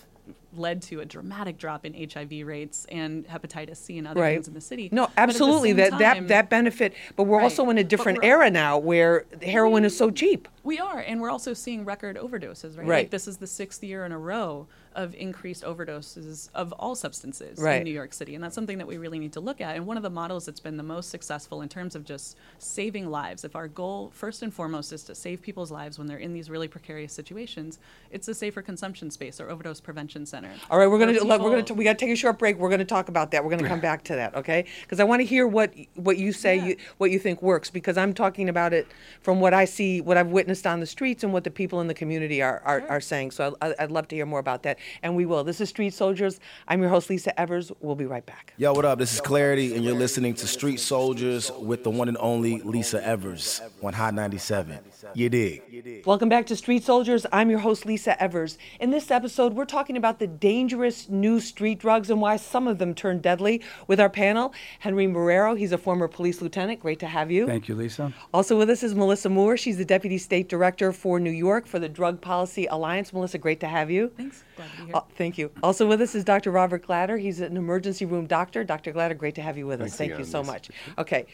led 0.53 0.81
to 0.83 0.99
a 0.99 1.05
dramatic 1.05 1.57
drop 1.57 1.85
in 1.85 1.93
HIV 1.93 2.45
rates 2.45 2.85
and 2.91 3.25
hepatitis 3.25 3.77
C 3.77 3.97
and 3.97 4.07
other 4.07 4.21
Right. 4.21 4.35
things 4.35 4.49
in 4.49 4.53
the 4.53 4.61
city. 4.61 4.89
No, 4.91 5.03
But 5.03 5.09
at 5.11 5.15
the 5.15 5.21
absolutely. 5.21 5.71
That 5.73 5.97
that 5.97 6.13
time- 6.15 6.27
that 6.27 6.49
benefit, 6.49 6.93
but 7.15 7.23
we're 7.23 7.37
Right. 7.37 7.43
also 7.43 7.69
in 7.69 7.77
a 7.77 7.83
different 7.83 8.19
era 8.21 8.51
now 8.51 8.77
where 8.77 9.25
heroin 9.41 9.85
is 9.85 9.95
so 9.97 10.11
cheap. 10.11 10.47
We 10.63 10.77
are, 10.77 10.99
and 10.99 11.21
we're 11.21 11.31
also 11.31 11.53
seeing 11.53 11.85
record 11.85 12.17
overdoses, 12.17 12.77
right? 12.77 12.85
Right. 12.85 12.97
Like 13.03 13.09
this 13.11 13.27
is 13.27 13.37
the 13.37 13.47
sixth 13.47 13.81
year 13.83 14.05
in 14.05 14.11
a 14.11 14.19
row 14.19 14.67
of 14.95 15.15
increased 15.15 15.63
overdoses 15.63 16.49
of 16.53 16.71
all 16.73 16.95
substances 16.95 17.57
Right. 17.59 17.77
in 17.77 17.83
New 17.83 17.91
York 17.93 18.13
City, 18.13 18.35
and 18.35 18.43
that's 18.43 18.55
something 18.55 18.77
that 18.77 18.87
we 18.87 18.97
really 18.97 19.19
need 19.19 19.33
to 19.33 19.39
look 19.39 19.61
at. 19.61 19.75
And 19.75 19.85
one 19.85 19.97
of 19.97 20.03
the 20.03 20.09
models 20.09 20.45
that's 20.45 20.59
been 20.59 20.77
the 20.77 20.83
most 20.83 21.09
successful 21.09 21.61
in 21.61 21.69
terms 21.69 21.95
of 21.95 22.03
just 22.03 22.37
saving 22.59 23.09
lives, 23.09 23.43
if 23.43 23.55
our 23.55 23.67
goal 23.67 24.11
first 24.13 24.41
and 24.41 24.53
foremost 24.53 24.91
is 24.93 25.03
to 25.03 25.15
save 25.15 25.41
people's 25.41 25.71
lives 25.71 25.97
when 25.97 26.07
they're 26.07 26.17
in 26.17 26.33
these 26.33 26.49
really 26.49 26.67
precarious 26.67 27.13
situations, 27.13 27.79
it's 28.11 28.27
a 28.27 28.33
safer 28.33 28.61
consumption 28.61 29.09
space 29.11 29.39
or 29.39 29.49
overdose 29.49 29.79
prevention 29.81 30.25
center. 30.25 30.51
All 30.69 30.77
right, 30.77 30.87
we're 30.87 30.99
gonna 30.99 31.11
where 31.13 31.21
do- 31.21 31.27
look, 31.27 31.41
we're 31.41 31.61
gonna 31.61 31.73
we 31.73 31.83
got 31.83 31.97
to 31.97 32.05
take 32.05 32.13
a 32.13 32.15
short 32.17 32.37
break. 32.39 32.57
We're 32.57 32.69
gonna 32.69 32.85
talk 32.85 33.09
about 33.09 33.31
that. 33.31 33.43
We're 33.43 33.51
gonna 33.51 33.67
come 33.67 33.79
back 33.91 34.03
to 34.05 34.15
that, 34.15 34.35
okay? 34.35 34.65
Because 34.81 34.99
I 34.99 35.03
want 35.03 35.21
to 35.21 35.25
hear 35.25 35.47
what 35.47 35.73
what 35.95 36.17
you 36.17 36.31
say, 36.33 36.57
Yeah. 36.57 36.65
you, 36.65 36.77
what 36.97 37.11
you 37.11 37.19
think 37.19 37.41
works. 37.41 37.69
Because 37.69 37.97
I'm 37.97 38.13
talking 38.13 38.49
about 38.49 38.73
it 38.73 38.87
from 39.21 39.39
what 39.39 39.53
I 39.53 39.65
see, 39.65 40.01
what 40.01 40.17
I've 40.17 40.27
witnessed 40.27 40.67
on 40.67 40.79
the 40.79 40.85
streets, 40.85 41.23
and 41.23 41.31
what 41.33 41.43
the 41.43 41.51
people 41.51 41.79
in 41.81 41.87
the 41.87 41.93
community 41.93 42.41
are 42.41 42.61
are, 42.65 42.83
are 42.89 43.01
saying. 43.01 43.31
So 43.31 43.55
I, 43.61 43.73
I'd 43.79 43.91
love 43.91 44.07
to 44.09 44.15
hear 44.15 44.25
more 44.25 44.39
about 44.39 44.63
that, 44.63 44.77
and 45.03 45.15
we 45.15 45.25
will. 45.25 45.43
This 45.43 45.61
is 45.61 45.69
Street 45.69 45.93
Soldiers. 45.93 46.39
I'm 46.67 46.81
your 46.81 46.89
host, 46.89 47.09
Lisa 47.09 47.39
Evers. 47.39 47.71
We'll 47.79 47.95
be 47.95 48.05
right 48.05 48.25
back. 48.25 48.53
Yo, 48.57 48.73
what 48.73 48.85
up? 48.85 48.99
This 48.99 49.13
is 49.13 49.21
Clarity, 49.21 49.75
and 49.75 49.83
you're 49.83 49.95
listening 49.95 50.33
to 50.35 50.47
Street 50.47 50.79
Soldiers 50.79 51.51
with 51.59 51.83
the 51.83 51.89
one 51.89 52.07
and 52.07 52.17
only 52.19 52.61
Lisa 52.61 53.05
Evers 53.05 53.61
on 53.83 53.93
Hot 53.93 54.13
97. 54.13 54.79
You 55.13 55.29
dig? 55.29 56.05
Welcome 56.05 56.29
back 56.29 56.45
to 56.47 56.55
Street 56.55 56.83
Soldiers. 56.83 57.25
I'm 57.31 57.49
your 57.49 57.59
host, 57.59 57.85
Lisa 57.85 58.21
Evers. 58.21 58.57
In 58.79 58.91
this 58.91 59.11
episode, 59.11 59.53
we're 59.53 59.65
talking 59.65 59.97
about 59.97 60.19
the 60.19 60.27
dangerous 60.27 61.09
new 61.09 61.39
street 61.39 61.79
drugs 61.79 62.09
and 62.09 62.21
why 62.21 62.37
some 62.37 62.67
of 62.67 62.77
them 62.77 62.93
turn 62.93 63.19
deadly 63.19 63.61
with 63.87 63.99
our 63.99 64.09
panel, 64.09 64.53
Henry 64.79 65.07
Marrero. 65.07 65.57
He's 65.57 65.71
a 65.71 65.77
former 65.77 66.07
police 66.07 66.41
lieutenant. 66.41 66.79
Great 66.79 66.99
to 66.99 67.07
have 67.07 67.31
you. 67.31 67.47
Thank 67.47 67.67
you, 67.67 67.75
Lisa. 67.75 68.13
Also 68.33 68.57
with 68.57 68.69
us 68.69 68.83
is 68.83 68.95
Melissa 68.95 69.29
Moore. 69.29 69.57
She's 69.57 69.77
the 69.77 69.85
Deputy 69.85 70.17
State 70.17 70.49
Director 70.49 70.91
for 70.91 71.19
New 71.19 71.31
York 71.31 71.65
for 71.67 71.79
the 71.79 71.89
Drug 71.89 72.21
Policy 72.21 72.65
Alliance. 72.67 73.11
Melissa, 73.13 73.37
great 73.37 73.59
to 73.61 73.67
have 73.67 73.89
you. 73.89 74.11
Thanks. 74.17 74.43
Glad 74.55 74.65
to 74.65 74.70
be 74.70 74.70
here. 74.70 74.70
Uh, 74.93 75.01
thank 75.15 75.37
you. 75.37 75.51
Also 75.63 75.87
with 75.87 76.01
us 76.01 76.15
is 76.15 76.23
Dr. 76.23 76.51
Robert 76.51 76.85
Glatter. 76.85 77.17
He's 77.17 77.39
an 77.39 77.57
emergency 77.57 78.05
room 78.05 78.27
doctor. 78.27 78.63
Dr. 78.63 78.91
Glatter, 78.91 79.15
great 79.15 79.35
to 79.35 79.41
have 79.41 79.57
you 79.57 79.67
with 79.67 79.81
us. 79.81 79.95
Thank 79.95 80.17
you 80.17 80.25
so 80.25 80.39
Lisa. 80.39 80.51
much. 80.51 80.69
Okay. 80.97 81.25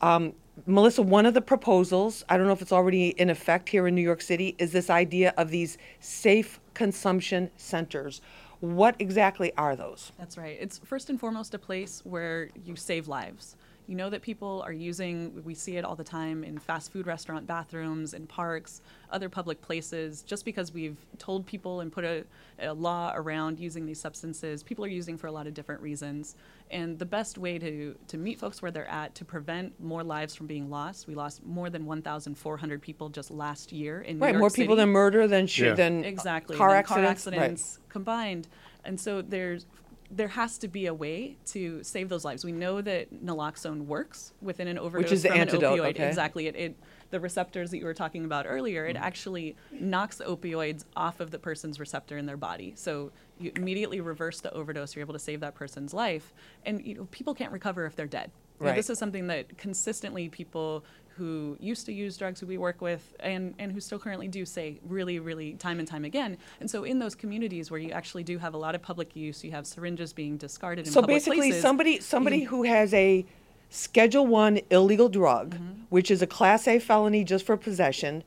Um, 0.00 0.34
Melissa, 0.66 1.02
one 1.02 1.26
of 1.26 1.34
the 1.34 1.40
proposals, 1.40 2.24
I 2.28 2.36
don't 2.36 2.46
know 2.46 2.52
if 2.52 2.60
it's 2.60 2.72
already 2.72 3.08
in 3.10 3.30
effect 3.30 3.68
here 3.68 3.86
in 3.86 3.94
New 3.94 4.02
York 4.02 4.20
City, 4.20 4.54
is 4.58 4.72
this 4.72 4.90
idea 4.90 5.32
of 5.36 5.50
these 5.50 5.78
safe 6.00 6.60
consumption 6.74 7.50
centers. 7.56 8.20
What 8.60 8.94
exactly 8.98 9.52
are 9.56 9.74
those? 9.74 10.12
That's 10.18 10.36
right. 10.36 10.56
It's 10.60 10.78
first 10.84 11.10
and 11.10 11.18
foremost 11.18 11.54
a 11.54 11.58
place 11.58 12.00
where 12.04 12.50
you 12.64 12.76
save 12.76 13.08
lives. 13.08 13.56
You 13.92 13.98
know 13.98 14.08
that 14.08 14.22
people 14.22 14.62
are 14.64 14.72
using, 14.72 15.42
we 15.44 15.54
see 15.54 15.76
it 15.76 15.84
all 15.84 15.94
the 15.96 16.02
time 16.02 16.44
in 16.44 16.56
fast 16.56 16.90
food 16.90 17.06
restaurant 17.06 17.46
bathrooms, 17.46 18.14
in 18.14 18.26
parks, 18.26 18.80
other 19.10 19.28
public 19.28 19.60
places. 19.60 20.22
Just 20.22 20.46
because 20.46 20.72
we've 20.72 20.96
told 21.18 21.44
people 21.44 21.82
and 21.82 21.92
put 21.92 22.02
a, 22.02 22.24
a 22.58 22.72
law 22.72 23.12
around 23.14 23.60
using 23.60 23.84
these 23.84 24.00
substances, 24.00 24.62
people 24.62 24.82
are 24.82 24.88
using 24.88 25.18
for 25.18 25.26
a 25.26 25.30
lot 25.30 25.46
of 25.46 25.52
different 25.52 25.82
reasons. 25.82 26.36
And 26.70 26.98
the 26.98 27.04
best 27.04 27.36
way 27.36 27.58
to, 27.58 27.94
to 28.08 28.16
meet 28.16 28.38
folks 28.38 28.62
where 28.62 28.70
they're 28.70 28.88
at 28.88 29.14
to 29.16 29.26
prevent 29.26 29.78
more 29.78 30.02
lives 30.02 30.34
from 30.34 30.46
being 30.46 30.70
lost, 30.70 31.06
we 31.06 31.14
lost 31.14 31.44
more 31.44 31.68
than 31.68 31.84
1,400 31.84 32.80
people 32.80 33.10
just 33.10 33.30
last 33.30 33.72
year 33.72 34.00
in 34.00 34.16
New 34.16 34.24
Right, 34.24 34.30
York 34.32 34.40
more 34.40 34.48
people 34.48 34.74
than 34.74 34.88
murder 34.88 35.28
than 35.28 35.46
sh- 35.46 35.58
Yeah. 35.58 35.74
than 35.74 36.02
exactly 36.02 36.56
car 36.56 36.68
and 36.68 36.76
then 36.76 36.80
accidents. 36.80 37.24
car 37.24 37.32
Right. 37.34 37.40
accidents 37.42 37.78
combined 37.90 38.48
and 38.84 38.98
so 38.98 39.22
there's 39.22 39.66
there 40.14 40.28
has 40.28 40.58
to 40.58 40.68
be 40.68 40.86
a 40.86 40.94
way 40.94 41.38
to 41.46 41.82
save 41.82 42.10
those 42.10 42.22
lives. 42.24 42.44
We 42.44 42.52
know 42.52 42.82
that 42.82 43.24
naloxone 43.24 43.86
works 43.86 44.34
within 44.42 44.68
an 44.68 44.78
overdose 44.78 45.04
Which 45.04 45.12
is 45.12 45.22
the 45.22 45.30
from 45.30 45.38
antidote, 45.38 45.78
an 45.78 45.84
opioid. 45.84 45.90
okay. 45.90 46.08
exactly. 46.08 46.46
It, 46.46 46.56
it 46.56 46.76
the 47.10 47.20
receptors 47.20 47.70
that 47.70 47.78
you 47.78 47.84
were 47.84 47.94
talking 47.94 48.24
about 48.24 48.46
earlier 48.48 48.86
it 48.86 48.96
mm-hmm. 48.96 49.04
actually 49.04 49.56
knocks 49.70 50.16
the 50.16 50.24
opioids 50.24 50.84
off 50.96 51.20
of 51.20 51.30
the 51.30 51.38
person's 51.38 51.78
receptor 51.80 52.16
in 52.18 52.26
their 52.26 52.36
body. 52.36 52.72
So 52.76 53.10
you 53.38 53.52
immediately 53.56 54.00
reverse 54.00 54.40
the 54.40 54.52
overdose 54.52 54.94
you're 54.94 55.02
able 55.02 55.14
to 55.14 55.18
save 55.18 55.40
that 55.40 55.54
person's 55.54 55.94
life 55.94 56.32
and 56.64 56.84
you 56.84 56.94
know 56.94 57.08
people 57.10 57.34
can't 57.34 57.52
recover 57.52 57.86
if 57.86 57.96
they're 57.96 58.06
dead. 58.06 58.30
Know, 58.60 58.74
this 58.76 58.90
is 58.90 58.98
something 58.98 59.26
that 59.26 59.58
consistently 59.58 60.28
people 60.28 60.84
who 61.22 61.56
used 61.60 61.86
to 61.86 61.92
use 61.92 62.16
drugs 62.16 62.40
who 62.40 62.46
we 62.48 62.58
work 62.58 62.80
with 62.80 63.14
and, 63.20 63.54
and 63.60 63.70
who 63.70 63.78
still 63.80 63.98
currently 63.98 64.26
do 64.26 64.44
say 64.44 64.80
really, 64.88 65.20
really 65.20 65.52
time 65.54 65.78
and 65.78 65.86
time 65.86 66.04
again. 66.04 66.36
And 66.60 66.68
so 66.68 66.82
in 66.82 66.98
those 66.98 67.14
communities 67.14 67.70
where 67.70 67.78
you 67.78 67.92
actually 67.92 68.24
do 68.24 68.38
have 68.38 68.54
a 68.54 68.56
lot 68.56 68.74
of 68.74 68.82
public 68.82 69.14
use, 69.14 69.44
you 69.44 69.52
have 69.52 69.64
syringes 69.64 70.12
being 70.12 70.36
discarded 70.36 70.86
in 70.86 70.92
So 70.92 71.00
public 71.00 71.16
basically, 71.16 71.38
places. 71.50 71.62
somebody 71.62 72.00
somebody 72.00 72.42
who 72.42 72.64
has 72.64 72.92
a 72.92 73.24
Schedule 73.70 74.26
One 74.26 74.58
illegal 74.70 75.08
drug, 75.08 75.54
Mm-hmm. 75.54 75.82
which 75.90 76.10
is 76.10 76.20
a 76.22 76.26
Class 76.26 76.66
A 76.66 76.78
felony 76.80 77.22
just 77.24 77.46
for 77.46 77.56
possession, 77.56 78.24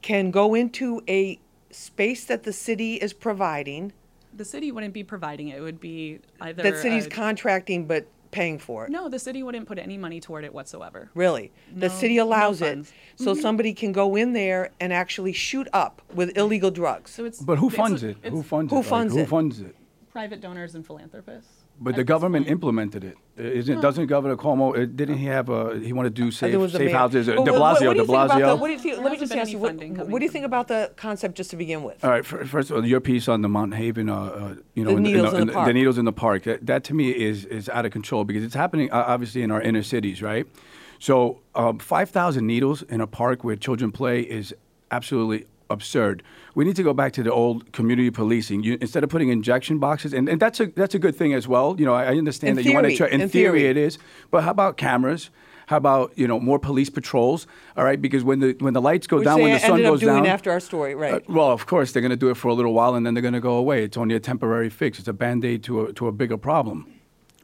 can 0.00 0.30
go 0.30 0.54
into 0.54 1.02
a 1.06 1.38
space 1.70 2.24
that 2.24 2.44
the 2.44 2.52
city 2.52 2.94
is 2.94 3.12
providing. 3.12 3.92
the 4.34 4.44
city 4.44 4.72
wouldn't 4.72 4.94
be 4.94 5.04
providing 5.04 5.48
it. 5.48 5.58
It 5.58 5.60
would 5.60 5.80
be 5.80 6.20
either 6.40 6.62
That 6.62 6.78
city's 6.78 7.06
a- 7.06 7.10
contracting 7.10 7.86
but 7.86 8.06
paying 8.30 8.58
for 8.58 8.84
it. 8.84 8.90
no, 8.90 9.08
the 9.08 9.18
city 9.18 9.42
wouldn't 9.42 9.66
put 9.66 9.78
any 9.78 9.96
money 9.96 10.20
toward 10.20 10.44
it 10.44 10.52
whatsoever. 10.52 11.10
Really, 11.14 11.50
the 11.74 11.88
No- 11.88 11.94
city 11.94 12.16
no 12.16 12.24
allows 12.24 12.60
it, 12.62 12.68
funds. 12.74 12.92
so 13.16 13.32
mm-hmm. 13.32 13.40
somebody 13.40 13.74
can 13.74 13.92
go 13.92 14.16
in 14.16 14.32
there 14.32 14.70
and 14.80 14.92
actually 14.92 15.32
shoot 15.32 15.66
up 15.72 16.02
with 16.14 16.36
illegal 16.36 16.70
drugs. 16.70 17.10
So 17.10 17.24
it's 17.24 17.40
But 17.40 17.58
who 17.58 17.68
it's 17.68 17.76
funds 17.76 18.02
it? 18.02 18.16
it's 18.22 18.32
Who 18.34 18.42
funds 18.42 18.70
Who 18.70 18.76
it? 18.76 18.80
Like, 18.80 18.88
funds 18.88 19.14
who 19.14 19.24
funds 19.26 19.60
it? 19.60 19.76
private 20.10 20.40
donors 20.40 20.74
and 20.74 20.86
philanthropists. 20.86 21.57
But 21.80 21.94
the 21.96 22.02
government 22.04 22.46
point. 22.46 22.52
implemented 22.52 23.04
it. 23.04 23.16
Isn't 23.36 23.80
doesn't 23.80 24.06
Governor 24.08 24.36
Cuomo? 24.36 24.76
uh, 24.76 24.84
Didn't 24.86 25.18
he 25.18 25.26
have 25.26 25.48
a? 25.48 25.78
He 25.78 25.92
wanted 25.92 26.16
to 26.16 26.22
do 26.22 26.30
safe 26.32 26.56
was 26.56 26.72
safe 26.72 26.80
mayor. 26.86 26.96
houses. 26.96 27.28
Uh, 27.28 27.34
De 27.34 27.38
what- 27.52 27.52
what- 27.52 27.76
Blasio. 27.76 27.78
do 27.78 27.94
De 27.94 28.00
you 28.00 28.06
think 28.06 28.08
about 28.08 28.28
the- 28.28 28.34
Blasio. 28.34 28.58
What 28.60 28.66
do 28.66 28.72
you 28.72 28.78
think? 28.80 28.98
Let 29.00 29.12
me 29.12 29.18
just 29.18 29.32
ask 29.32 29.52
you. 29.52 29.58
What, 29.58 30.08
what 30.08 30.18
do 30.18 30.24
you 30.24 30.30
think 30.30 30.44
about 30.44 30.66
the 30.66 30.90
concept 30.96 31.36
just 31.36 31.50
to 31.50 31.56
begin 31.56 31.84
with? 31.84 32.04
All 32.04 32.10
right. 32.10 32.26
fir- 32.26 32.44
First 32.46 32.70
of 32.70 32.76
all, 32.78 32.84
your 32.84 33.00
piece 33.00 33.28
on 33.28 33.42
the 33.42 33.48
Mott 33.48 33.72
Haven, 33.74 34.08
uh, 34.08 34.14
uh, 34.16 34.54
you 34.74 34.82
know, 34.84 34.90
The 34.90 34.96
in 34.96 35.02
needles 35.04 35.34
in 35.34 35.46
the 35.46 35.52
park. 35.52 35.66
the 35.68 35.72
needles 35.72 35.98
in 35.98 36.04
the 36.04 36.12
park. 36.12 36.42
That, 36.44 36.66
that 36.66 36.82
to 36.84 36.94
me 36.94 37.10
is 37.10 37.44
is 37.44 37.68
out 37.68 37.86
of 37.86 37.92
control 37.92 38.24
because 38.24 38.42
it's 38.42 38.54
happening 38.56 38.90
uh, 38.90 39.04
obviously 39.06 39.42
in 39.42 39.52
our 39.52 39.62
inner 39.62 39.84
cities, 39.84 40.20
right? 40.20 40.44
So 40.98 41.38
um, 41.54 41.78
five 41.78 42.10
thousand 42.10 42.46
needles 42.48 42.82
in 42.82 43.00
a 43.00 43.06
park 43.06 43.44
where 43.44 43.54
children 43.54 43.92
play 43.92 44.22
is 44.22 44.52
absolutely 44.90 45.46
absurd. 45.70 46.22
We 46.54 46.64
need 46.64 46.76
to 46.76 46.82
go 46.82 46.92
back 46.94 47.12
to 47.14 47.22
the 47.22 47.32
old 47.32 47.72
community 47.72 48.10
policing. 48.10 48.62
You, 48.62 48.78
instead 48.80 49.04
of 49.04 49.10
putting 49.10 49.28
injection 49.28 49.78
boxes, 49.78 50.12
and, 50.12 50.28
and 50.28 50.40
that's 50.40 50.60
a 50.60 50.66
that's 50.66 50.94
a 50.94 50.98
good 50.98 51.16
thing 51.16 51.34
as 51.34 51.46
well. 51.46 51.76
You 51.78 51.86
know, 51.86 51.94
I, 51.94 52.04
I 52.04 52.16
understand 52.16 52.50
In 52.50 52.56
that 52.56 52.64
you 52.64 52.74
want 52.74 52.86
to 52.88 52.96
try. 52.96 53.08
In, 53.08 53.20
in 53.20 53.28
theory, 53.28 53.60
theory. 53.60 53.70
it 53.70 53.76
is. 53.76 53.98
But 54.30 54.44
how 54.44 54.50
about 54.50 54.76
cameras? 54.76 55.30
How 55.66 55.76
about 55.76 56.12
you 56.16 56.26
know 56.26 56.40
more 56.40 56.58
police 56.58 56.88
patrols? 56.88 57.46
All 57.76 57.84
right, 57.84 58.00
because 58.00 58.24
when 58.24 58.40
the 58.40 58.56
when 58.58 58.72
the 58.72 58.80
lights 58.80 59.06
go 59.06 59.18
Which 59.18 59.26
down, 59.26 59.42
when 59.42 59.52
the 59.52 59.58
sun 59.58 59.82
goes 59.82 60.00
down, 60.00 60.24
after 60.24 60.50
our 60.50 60.60
story, 60.60 60.94
right? 60.94 61.14
uh, 61.14 61.20
well, 61.28 61.50
of 61.50 61.66
course, 61.66 61.92
they're 61.92 62.00
going 62.00 62.10
to 62.10 62.16
do 62.16 62.30
it 62.30 62.36
for 62.38 62.48
a 62.48 62.54
little 62.54 62.72
while 62.72 62.94
and 62.94 63.04
then 63.04 63.12
they're 63.12 63.22
going 63.22 63.34
to 63.34 63.40
go 63.40 63.56
away. 63.56 63.84
It's 63.84 63.98
only 63.98 64.14
a 64.14 64.20
temporary 64.20 64.70
fix. 64.70 64.98
It's 64.98 65.08
a 65.08 65.12
band 65.12 65.44
aid 65.44 65.62
to 65.64 65.84
a, 65.86 65.92
to 65.92 66.06
a 66.06 66.12
bigger 66.12 66.38
problem. 66.38 66.90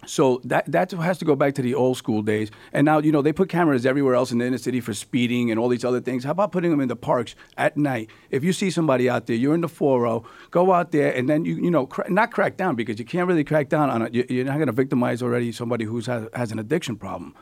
So 0.06 0.40
that 0.44 0.70
that 0.72 0.90
has 0.92 1.18
to 1.18 1.24
go 1.24 1.34
back 1.36 1.54
to 1.54 1.62
the 1.62 1.74
old 1.74 1.96
school 1.96 2.22
days. 2.22 2.50
And 2.72 2.84
now, 2.84 2.98
you 2.98 3.12
know, 3.12 3.22
they 3.22 3.32
put 3.32 3.48
cameras 3.48 3.84
everywhere 3.86 4.14
else 4.14 4.32
in 4.32 4.38
the 4.38 4.46
inner 4.46 4.58
city 4.58 4.80
for 4.80 4.94
speeding 4.94 5.50
and 5.50 5.58
all 5.60 5.68
these 5.68 5.84
other 5.84 6.00
things. 6.00 6.24
How 6.24 6.30
about 6.32 6.52
putting 6.52 6.70
them 6.70 6.80
in 6.80 6.88
the 6.88 6.96
parks 6.96 7.34
at 7.56 7.76
night? 7.76 8.10
If 8.30 8.44
you 8.44 8.52
see 8.52 8.70
somebody 8.70 9.08
out 9.08 9.26
there, 9.26 9.36
you're 9.36 9.54
in 9.54 9.60
the 9.60 9.68
4 9.68 10.22
go 10.50 10.72
out 10.72 10.90
there 10.92 11.14
and 11.14 11.28
then 11.28 11.44
you 11.44 11.56
you 11.56 11.70
know 11.70 11.86
cra- 11.86 12.10
not 12.10 12.30
crack 12.32 12.56
down 12.56 12.74
because 12.76 12.98
you 12.98 13.04
can't 13.04 13.28
really 13.28 13.44
crack 13.44 13.68
down 13.68 13.90
on 13.90 14.02
it. 14.02 14.14
You- 14.14 14.26
You're 14.28 14.44
not 14.44 14.56
going 14.56 14.66
to 14.66 14.72
victimize 14.72 15.22
already 15.22 15.52
somebody 15.52 15.84
who 15.84 15.96
has, 16.00 16.28
has 16.34 16.52
an 16.52 16.58
addiction 16.58 16.96
problem. 16.96 17.34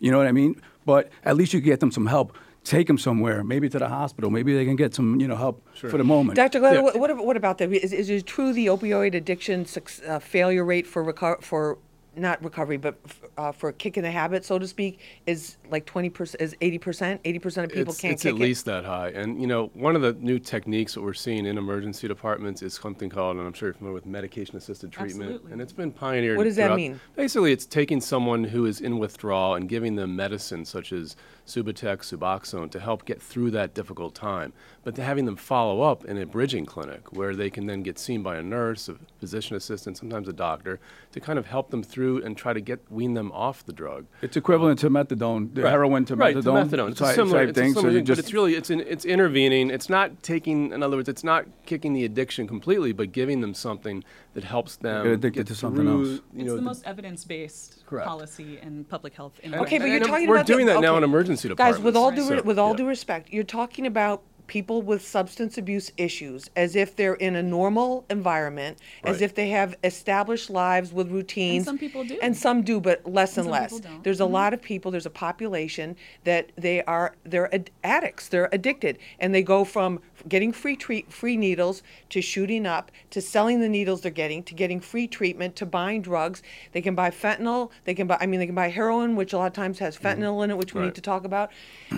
You 0.00 0.10
know 0.10 0.18
what 0.18 0.26
I 0.26 0.32
mean? 0.32 0.60
But 0.86 1.10
at 1.24 1.36
least 1.36 1.52
you 1.52 1.60
get 1.60 1.80
them 1.80 1.90
some 1.92 2.06
help. 2.06 2.36
Take 2.62 2.88
them 2.88 2.98
somewhere, 2.98 3.42
maybe 3.42 3.68
to 3.70 3.78
the 3.78 3.88
hospital. 3.88 4.28
Maybe 4.30 4.52
they 4.54 4.66
can 4.66 4.76
get 4.76 4.94
some, 4.94 5.18
you 5.18 5.26
know, 5.26 5.36
help 5.36 5.62
for 5.74 5.96
the 5.96 6.04
moment. 6.04 6.36
Dr. 6.36 6.58
Glenn, 6.60 6.74
Yeah. 6.74 6.82
what, 6.82 7.16
what, 7.24 7.36
about 7.36 7.56
that? 7.58 7.72
Is, 7.72 7.92
is 7.92 8.10
it 8.10 8.26
true 8.26 8.52
the 8.52 8.66
opioid 8.66 9.14
addiction 9.14 9.64
suc- 9.64 10.02
uh, 10.06 10.18
failure 10.18 10.62
rate 10.64 10.86
for 10.86 11.02
reco- 11.02 11.42
for 11.42 11.78
not 12.16 12.42
recovery 12.42 12.76
but 12.76 12.98
f- 13.04 13.20
uh, 13.38 13.52
for 13.52 13.72
kicking 13.72 14.02
the 14.02 14.10
habit, 14.10 14.44
so 14.44 14.58
to 14.58 14.66
speak, 14.66 14.98
is 15.26 15.56
like 15.70 15.86
20%, 15.86 16.36
is 16.40 16.54
80%? 16.60 17.20
80% 17.22 17.64
of 17.64 17.70
people 17.70 17.92
it's, 17.92 18.00
can't 18.00 18.14
it's 18.14 18.22
kick 18.22 18.34
at 18.34 18.38
least 18.38 18.64
that 18.64 18.84
high. 18.84 19.08
And 19.10 19.40
you 19.40 19.46
know, 19.46 19.70
one 19.74 19.96
of 19.96 20.02
the 20.02 20.12
new 20.14 20.38
techniques 20.38 20.94
that 20.94 21.02
we're 21.02 21.14
seeing 21.14 21.46
in 21.46 21.56
emergency 21.58 22.08
departments 22.08 22.62
is 22.62 22.74
something 22.74 23.08
called, 23.10 23.36
and 23.36 23.46
I'm 23.46 23.52
sure 23.52 23.68
you're 23.68 23.74
familiar 23.74 23.94
with 23.94 24.06
medication-assisted 24.06 24.90
treatment, 24.90 25.22
Absolutely. 25.22 25.52
and 25.52 25.60
it's 25.60 25.72
been 25.72 25.92
pioneered. 25.92 26.36
What 26.36 26.44
does 26.44 26.56
that 26.56 26.66
throughout- 26.66 26.76
mean? 26.76 27.00
Basically, 27.16 27.52
it's 27.52 27.66
taking 27.66 28.00
someone 28.00 28.44
who 28.44 28.66
is 28.66 28.80
in 28.80 28.98
withdrawal 28.98 29.54
and 29.54 29.68
giving 29.68 29.96
them 29.96 30.16
medicine 30.16 30.64
such 30.64 30.92
as 30.92 31.16
Subutex, 31.50 32.16
Suboxone 32.16 32.70
to 32.70 32.80
help 32.80 33.04
get 33.04 33.20
through 33.20 33.50
that 33.50 33.74
difficult 33.74 34.14
time, 34.14 34.52
but 34.84 34.94
to 34.94 35.02
having 35.02 35.24
them 35.24 35.36
follow 35.36 35.82
up 35.82 36.04
in 36.04 36.16
a 36.16 36.24
bridging 36.24 36.64
clinic 36.64 37.12
where 37.12 37.34
they 37.34 37.50
can 37.50 37.66
then 37.66 37.82
get 37.82 37.98
seen 37.98 38.22
by 38.22 38.36
a 38.36 38.42
nurse, 38.42 38.88
a 38.88 38.94
physician 39.18 39.56
assistant, 39.56 39.96
sometimes 39.98 40.28
a 40.28 40.32
doctor, 40.32 40.78
to 41.12 41.20
kind 41.20 41.38
of 41.38 41.46
help 41.46 41.70
them 41.70 41.82
through 41.82 42.22
and 42.22 42.36
try 42.36 42.52
to 42.52 42.60
get 42.60 42.80
wean 42.90 43.14
them 43.14 43.32
off 43.32 43.64
the 43.66 43.72
drug. 43.72 44.06
It's 44.22 44.36
equivalent 44.36 44.78
to 44.80 44.90
methadone, 44.90 45.54
the 45.54 45.62
Right. 45.62 45.70
heroin 45.70 46.04
to 46.06 46.14
right, 46.16 46.36
methadone. 46.36 46.70
To 46.70 46.76
methadone. 46.76 46.90
It's 46.92 47.00
a 47.00 47.04
type- 47.04 47.14
similar, 47.16 47.38
type 47.40 47.48
it's 47.50 47.58
thing. 47.58 47.72
So 47.72 47.80
similar 47.80 47.92
you 47.92 47.98
thing, 47.98 48.04
just 48.06 48.18
but 48.18 48.24
it's 48.26 48.32
really 48.32 48.54
it's 48.54 48.70
in, 48.70 48.80
it's 48.80 49.04
intervening. 49.04 49.70
It's 49.70 49.90
not 49.90 50.22
taking. 50.22 50.72
In 50.72 50.82
other 50.82 50.96
words, 50.96 51.08
it's 51.08 51.24
not 51.24 51.46
kicking 51.66 51.92
the 51.92 52.04
addiction 52.04 52.46
completely, 52.46 52.92
but 52.92 53.10
giving 53.12 53.40
them 53.40 53.54
something 53.54 54.04
that 54.34 54.44
helps 54.44 54.76
them 54.76 55.02
Get 55.04 55.12
addicted 55.14 55.40
get 55.40 55.46
to 55.48 55.54
something 55.56 55.82
through, 55.84 56.00
else. 56.12 56.20
You 56.32 56.40
It's 56.42 56.44
know, 56.46 56.56
the 56.56 56.62
most 56.62 56.86
evidence-based 56.86 57.84
Correct. 57.86 58.06
policy 58.06 58.58
in 58.62 58.84
public 58.84 59.14
health. 59.14 59.40
In 59.42 59.54
Okay, 59.54 59.78
but 59.78 59.86
you're 59.86 59.96
I'm- 59.96 60.06
talking 60.06 60.28
we're 60.28 60.36
about 60.36 60.46
the- 60.46 60.52
doing 60.52 60.66
that 60.66 60.80
now 60.80 60.96
in 60.96 61.02
emergency 61.04 61.39
Guys, 61.48 61.78
with 61.78 61.96
all 61.96 62.10
departments, 62.10 62.28
due 62.28 62.38
so, 62.38 62.42
with 62.44 62.58
all 62.58 62.70
yeah. 62.70 62.76
due 62.76 62.88
respect, 62.88 63.32
you're 63.32 63.44
talking 63.44 63.86
about 63.86 64.22
people 64.50 64.82
with 64.82 65.00
substance 65.06 65.56
abuse 65.58 65.92
issues 65.96 66.50
as 66.56 66.74
if 66.74 66.96
they're 66.96 67.14
in 67.14 67.36
a 67.36 67.42
normal 67.42 68.04
environment, 68.10 68.76
as 69.04 69.22
if 69.22 69.32
they 69.32 69.48
have 69.48 69.76
established 69.84 70.50
lives 70.50 70.92
with 70.92 71.08
routines. 71.08 71.58
And 71.58 71.66
some 71.66 71.78
people 71.78 72.02
do. 72.02 72.18
And 72.20 72.36
some 72.36 72.62
do, 72.62 72.80
but 72.80 73.06
less 73.06 73.36
and, 73.36 73.44
some 73.44 73.52
less. 73.52 73.72
people 73.72 73.88
don't. 73.88 74.02
There's 74.02 74.18
a 74.18 74.24
mm-hmm. 74.24 74.32
lot 74.32 74.52
of 74.52 74.60
people. 74.60 74.90
There's 74.90 75.06
a 75.06 75.10
population 75.10 75.94
that 76.24 76.50
they 76.58 76.82
are 76.82 77.14
they're 77.24 77.54
ad- 77.54 77.70
addicts. 77.84 78.26
They're 78.26 78.48
addicted, 78.50 78.98
and 79.20 79.32
they 79.32 79.44
go 79.44 79.64
from 79.64 80.00
getting 80.28 80.52
free 80.52 80.74
treat 80.74 81.12
free 81.12 81.36
needles 81.36 81.84
to 82.08 82.20
shooting 82.20 82.66
up 82.66 82.90
to 83.10 83.22
selling 83.22 83.60
the 83.60 83.68
needles 83.68 84.00
they're 84.00 84.10
getting 84.10 84.42
to 84.42 84.54
getting 84.54 84.80
free 84.80 85.06
treatment 85.06 85.54
to 85.56 85.64
buying 85.64 86.02
drugs. 86.02 86.42
They 86.72 86.82
can 86.82 86.96
buy 86.96 87.10
fentanyl. 87.10 87.70
They 87.84 87.94
can 87.94 88.08
buy. 88.08 88.18
I 88.20 88.26
mean, 88.26 88.40
they 88.40 88.46
can 88.46 88.56
buy 88.56 88.68
heroin, 88.68 89.14
which 89.14 89.32
a 89.32 89.38
lot 89.38 89.46
of 89.46 89.52
times 89.52 89.78
has 89.78 89.96
mm-hmm. 89.96 90.20
fentanyl 90.20 90.42
in 90.42 90.50
it, 90.50 90.58
which 90.58 90.74
we 90.74 90.82
need 90.82 90.96
to 90.96 91.00
talk 91.00 91.24
about, 91.24 91.52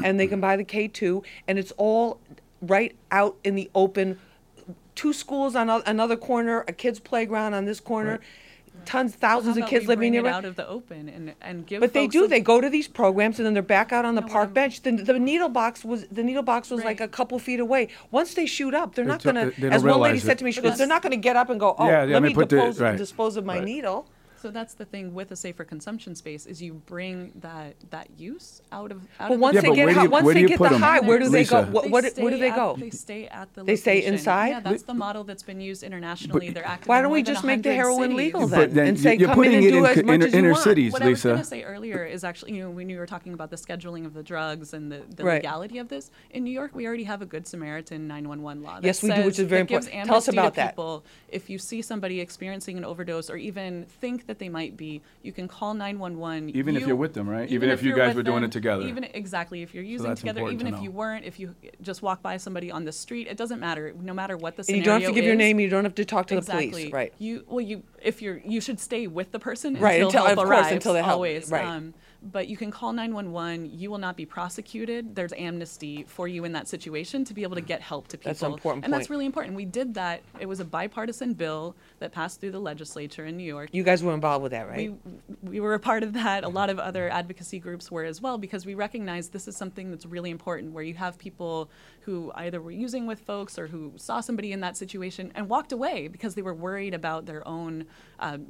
and 0.04 0.20
they 0.20 0.26
can 0.26 0.38
buy 0.38 0.56
the 0.56 0.66
K2, 0.66 1.24
and 1.48 1.58
it's 1.58 1.72
all 1.78 2.20
right 2.62 2.94
out 3.10 3.36
in 3.44 3.54
the 3.54 3.70
open. 3.74 4.18
Two 4.94 5.12
schools 5.12 5.54
on 5.56 5.68
o- 5.70 5.82
another 5.86 6.16
corner, 6.16 6.64
a 6.68 6.72
kid's 6.72 7.00
playground 7.00 7.54
on 7.54 7.64
this 7.64 7.80
corner, 7.80 8.20
tons, 8.84 9.14
thousands 9.14 9.54
How 9.56 9.62
of 9.62 9.64
about 9.64 9.70
kids 9.70 9.82
we 9.84 9.88
living 9.88 10.12
bring 10.12 10.22
near 10.22 10.26
it 10.26 10.34
out 10.34 10.44
of 10.44 10.54
the 10.56 10.68
open 10.68 11.08
and 11.08 11.32
and 11.40 11.66
give. 11.66 11.80
but 11.80 11.92
they 11.94 12.06
do. 12.06 12.24
a- 12.24 12.28
They 12.28 12.40
go 12.40 12.60
to 12.60 12.68
these 12.68 12.88
programs 12.88 13.38
and 13.38 13.46
then 13.46 13.54
they're 13.54 13.62
back 13.62 13.90
out 13.92 14.04
on 14.04 14.14
the 14.14 14.20
know 14.20 14.26
what 14.26 14.32
park 14.32 14.44
I'm- 14.48 14.52
bench. 14.54 14.82
The, 14.82 14.92
the 14.92 15.18
needle 15.18 15.48
box 15.48 15.82
was 15.84 16.06
the 16.08 16.22
needle 16.22 16.42
box 16.42 16.70
was 16.70 16.84
like 16.84 17.00
a 17.00 17.08
couple 17.08 17.38
feet 17.38 17.58
away. 17.58 17.88
Once 18.10 18.34
they 18.34 18.44
shoot 18.46 18.74
up, 18.74 18.94
they're 18.94 19.04
not 19.06 19.22
don't- 19.22 19.34
gonna. 19.34 19.46
as 19.74 19.82
one 19.82 20.00
lady 20.00 20.12
realize 20.14 20.22
said 20.24 20.38
to 20.38 20.44
me, 20.44 20.52
she 20.52 20.60
But 20.60 20.70
goes, 20.70 20.78
"They're 20.78 20.86
not 20.86 21.02
gonna 21.02 21.16
get 21.16 21.36
up 21.36 21.48
and 21.48 21.58
go, 21.58 21.74
oh, 21.78 21.86
Yeah, 21.86 21.90
yeah, 21.92 21.98
let 22.00 22.08
let 22.10 22.22
me 22.22 22.28
me 22.28 22.34
put 22.34 22.48
the- 22.50 22.56
dispose, 22.56 22.80
right. 22.80 22.96
dispose 22.98 23.36
of 23.38 23.44
my 23.46 23.56
Right. 23.56 23.64
needle." 23.64 24.06
So 24.42 24.50
that's 24.50 24.74
the 24.74 24.84
thing 24.84 25.14
with 25.14 25.30
a 25.30 25.36
safer 25.36 25.62
consumption 25.62 26.16
space 26.16 26.46
is 26.46 26.60
you 26.60 26.74
bring 26.74 27.30
that 27.42 27.76
that 27.90 28.08
use 28.18 28.60
out 28.72 28.90
of 28.90 29.00
out 29.20 29.28
But 29.28 29.34
of 29.34 29.40
once 29.40 29.54
the 29.54 29.62
Yeah, 29.62 29.70
they 29.70 29.76
get 29.76 29.84
where 29.86 29.94
high, 29.94 30.02
you- 30.02 30.10
once 30.10 30.24
where 30.24 30.34
do 30.34 30.40
they 30.42 30.48
get 30.48 30.58
put 30.58 30.68
the 30.70 30.74
'em, 30.74 30.80
high, 30.82 30.98
where 31.00 31.18
do 31.20 31.28
they 31.28 31.44
go? 31.44 31.58
Lisa? 31.60 31.70
What, 31.70 31.90
what, 31.90 32.04
where 32.16 32.30
do 32.32 32.38
they 32.38 32.50
at- 32.50 32.56
go? 32.56 32.74
They 32.76 32.90
stay 32.90 33.28
at 33.28 33.54
the. 33.54 33.62
They 33.62 33.76
stay 33.76 34.04
inside? 34.04 34.48
Yeah, 34.48 34.60
that's 34.60 34.82
the 34.82 34.94
model 34.94 35.22
that's 35.22 35.44
been 35.44 35.60
used 35.60 35.84
internationally. 35.84 36.50
They're 36.50 36.66
active. 36.66 36.88
Why 36.88 37.02
don't 37.02 37.12
we 37.12 37.22
just 37.22 37.44
make 37.44 37.62
the 37.62 37.72
heroin 37.72 38.10
cities. 38.10 38.16
legal 38.16 38.48
then, 38.48 38.74
then 38.74 38.86
and 38.88 38.98
say, 39.00 39.14
you're 39.16 39.28
come 39.28 39.36
putting 39.36 39.52
in 39.52 39.58
and 39.58 39.66
it 39.66 39.70
do 39.70 39.78
in 39.78 39.84
as 39.86 39.94
co- 39.94 40.02
much 40.02 40.14
inner- 40.14 40.26
as 40.26 40.32
you 40.32 40.38
inner 40.40 40.50
want. 40.52 40.64
cities. 40.64 40.92
What 40.92 41.02
I 41.02 41.08
was 41.08 41.18
Lisa. 41.18 41.28
going 41.28 41.38
to 41.40 41.44
say 41.44 41.62
earlier 41.62 42.04
is 42.04 42.24
actually, 42.24 42.54
you 42.56 42.62
know, 42.64 42.70
when 42.70 42.88
you 42.88 42.98
were 42.98 43.06
talking 43.06 43.34
about 43.34 43.50
the 43.50 43.56
scheduling 43.56 44.04
of 44.06 44.12
the 44.14 44.24
drugs 44.24 44.74
and 44.74 44.90
the, 44.90 45.02
the 45.14 45.22
Right. 45.22 45.34
legality 45.36 45.78
of 45.78 45.88
this, 45.88 46.10
in 46.32 46.42
New 46.42 46.50
York, 46.50 46.74
we 46.74 46.84
already 46.88 47.04
have 47.04 47.22
a 47.22 47.26
Good 47.26 47.46
Samaritan 47.46 48.08
911 48.08 48.64
law. 48.64 48.74
that 48.80 48.84
Yes, 48.84 49.04
we 49.04 49.10
do, 49.10 49.22
which 49.24 49.36
says- 49.36 49.44
is 49.44 49.48
very 49.48 49.64
gives 49.64 49.86
important. 49.86 50.08
Tell 50.08 50.16
us 50.16 50.24
to 50.24 50.32
about 50.32 50.54
that. 50.54 50.70
people. 50.72 51.04
If 51.28 51.48
you 51.48 51.58
see 51.58 51.80
somebody 51.80 52.18
experiencing 52.18 52.76
an 52.76 52.84
overdose 52.84 53.30
or 53.30 53.36
even 53.36 53.84
think 54.00 54.26
that 54.26 54.31
they 54.38 54.48
might 54.48 54.76
be, 54.76 55.02
you 55.22 55.32
can 55.32 55.48
call 55.48 55.74
911. 55.74 56.50
Even 56.56 56.76
if 56.76 56.82
You- 56.82 56.88
you're 56.88 56.96
with 56.96 57.14
them, 57.14 57.28
right? 57.28 57.50
Even 57.50 57.70
if 57.70 57.82
you 57.82 57.88
you're 57.90 57.96
guys 57.98 58.08
with 58.08 58.16
were 58.16 58.22
doing 58.22 58.42
them, 58.42 58.44
it 58.50 58.52
together. 58.52 58.82
Even 58.86 59.04
exactly, 59.04 59.62
if 59.62 59.74
you're 59.74 59.84
using 59.84 60.08
that's 60.08 60.20
together, 60.20 60.40
important 60.40 60.60
even 60.62 60.72
to 60.72 60.78
if 60.78 60.84
you 60.84 60.90
weren't, 60.90 61.24
if 61.24 61.38
you 61.40 61.54
just 61.80 62.02
walk 62.02 62.22
by 62.22 62.36
somebody 62.36 62.70
on 62.70 62.84
the 62.84 62.92
street, 62.92 63.26
it 63.28 63.36
doesn't 63.36 63.60
matter. 63.60 63.94
No 64.00 64.14
matter 64.14 64.36
what 64.36 64.56
the 64.56 64.60
And 64.60 64.66
scenario 64.66 64.80
you 64.80 64.84
don't 64.84 65.00
have 65.02 65.10
to 65.10 65.14
give 65.14 65.24
your 65.24 65.36
name. 65.36 65.60
You 65.60 65.68
don't 65.68 65.84
have 65.84 65.94
to 65.96 66.04
talk 66.04 66.26
to 66.28 66.36
exactly. 66.38 66.66
the 66.66 66.70
police. 66.72 66.92
Right. 66.92 67.12
You 67.18 67.44
well, 67.48 67.60
you 67.60 67.82
if 68.02 68.20
you're 68.22 68.40
you 68.44 68.60
should 68.60 68.80
stay 68.80 69.06
with 69.06 69.32
the 69.32 69.38
person 69.38 69.74
Right, 69.78 70.02
until, 70.02 70.06
until- 70.06 70.26
help 70.26 70.38
of 70.38 70.44
course, 70.46 70.70
until 70.72 70.92
the 70.94 71.02
help- 71.02 71.14
always. 71.14 71.50
right. 71.50 71.64
Um, 71.64 71.94
but 72.30 72.48
you 72.48 72.56
can 72.56 72.70
call 72.70 72.92
911. 72.92 73.70
You 73.72 73.90
will 73.90 73.98
not 73.98 74.16
be 74.16 74.24
prosecuted. 74.24 75.14
There's 75.14 75.32
amnesty 75.32 76.04
for 76.06 76.28
you 76.28 76.44
in 76.44 76.52
that 76.52 76.68
situation 76.68 77.24
to 77.24 77.34
be 77.34 77.42
able 77.42 77.56
to 77.56 77.60
get 77.60 77.80
help 77.80 78.08
to 78.08 78.18
people. 78.18 78.30
That's 78.30 78.42
an 78.42 78.52
important 78.52 78.84
and 78.84 78.92
point. 78.92 79.00
that's 79.00 79.10
really 79.10 79.26
important. 79.26 79.56
We 79.56 79.64
did 79.64 79.94
that. 79.94 80.22
It 80.38 80.46
was 80.46 80.60
a 80.60 80.64
bipartisan 80.64 81.34
bill 81.34 81.74
that 81.98 82.12
passed 82.12 82.40
through 82.40 82.52
the 82.52 82.60
legislature 82.60 83.26
in 83.26 83.36
New 83.36 83.44
York. 83.44 83.70
You 83.72 83.82
guys 83.82 84.02
were 84.02 84.14
involved 84.14 84.42
with 84.42 84.52
that, 84.52 84.68
right? 84.68 84.94
We, 85.42 85.50
we 85.50 85.60
were 85.60 85.74
a 85.74 85.80
part 85.80 86.02
of 86.02 86.12
that. 86.12 86.44
A 86.44 86.48
lot 86.48 86.70
of 86.70 86.78
other 86.78 87.10
advocacy 87.10 87.58
groups 87.58 87.90
were 87.90 88.04
as 88.04 88.20
well 88.20 88.38
because 88.38 88.64
we 88.64 88.74
recognize 88.74 89.30
this 89.30 89.48
is 89.48 89.56
something 89.56 89.90
that's 89.90 90.06
really 90.06 90.30
important 90.30 90.72
where 90.72 90.84
you 90.84 90.94
have 90.94 91.18
people 91.18 91.70
who 92.02 92.30
either 92.34 92.60
were 92.60 92.70
using 92.70 93.06
with 93.06 93.20
folks 93.20 93.58
or 93.58 93.66
who 93.66 93.92
saw 93.96 94.20
somebody 94.20 94.52
in 94.52 94.60
that 94.60 94.76
situation 94.76 95.32
and 95.34 95.48
walked 95.48 95.72
away 95.72 96.08
because 96.08 96.34
they 96.34 96.42
were 96.42 96.54
worried 96.54 96.94
about 96.94 97.26
their 97.26 97.46
own 97.46 97.86
um, 98.20 98.46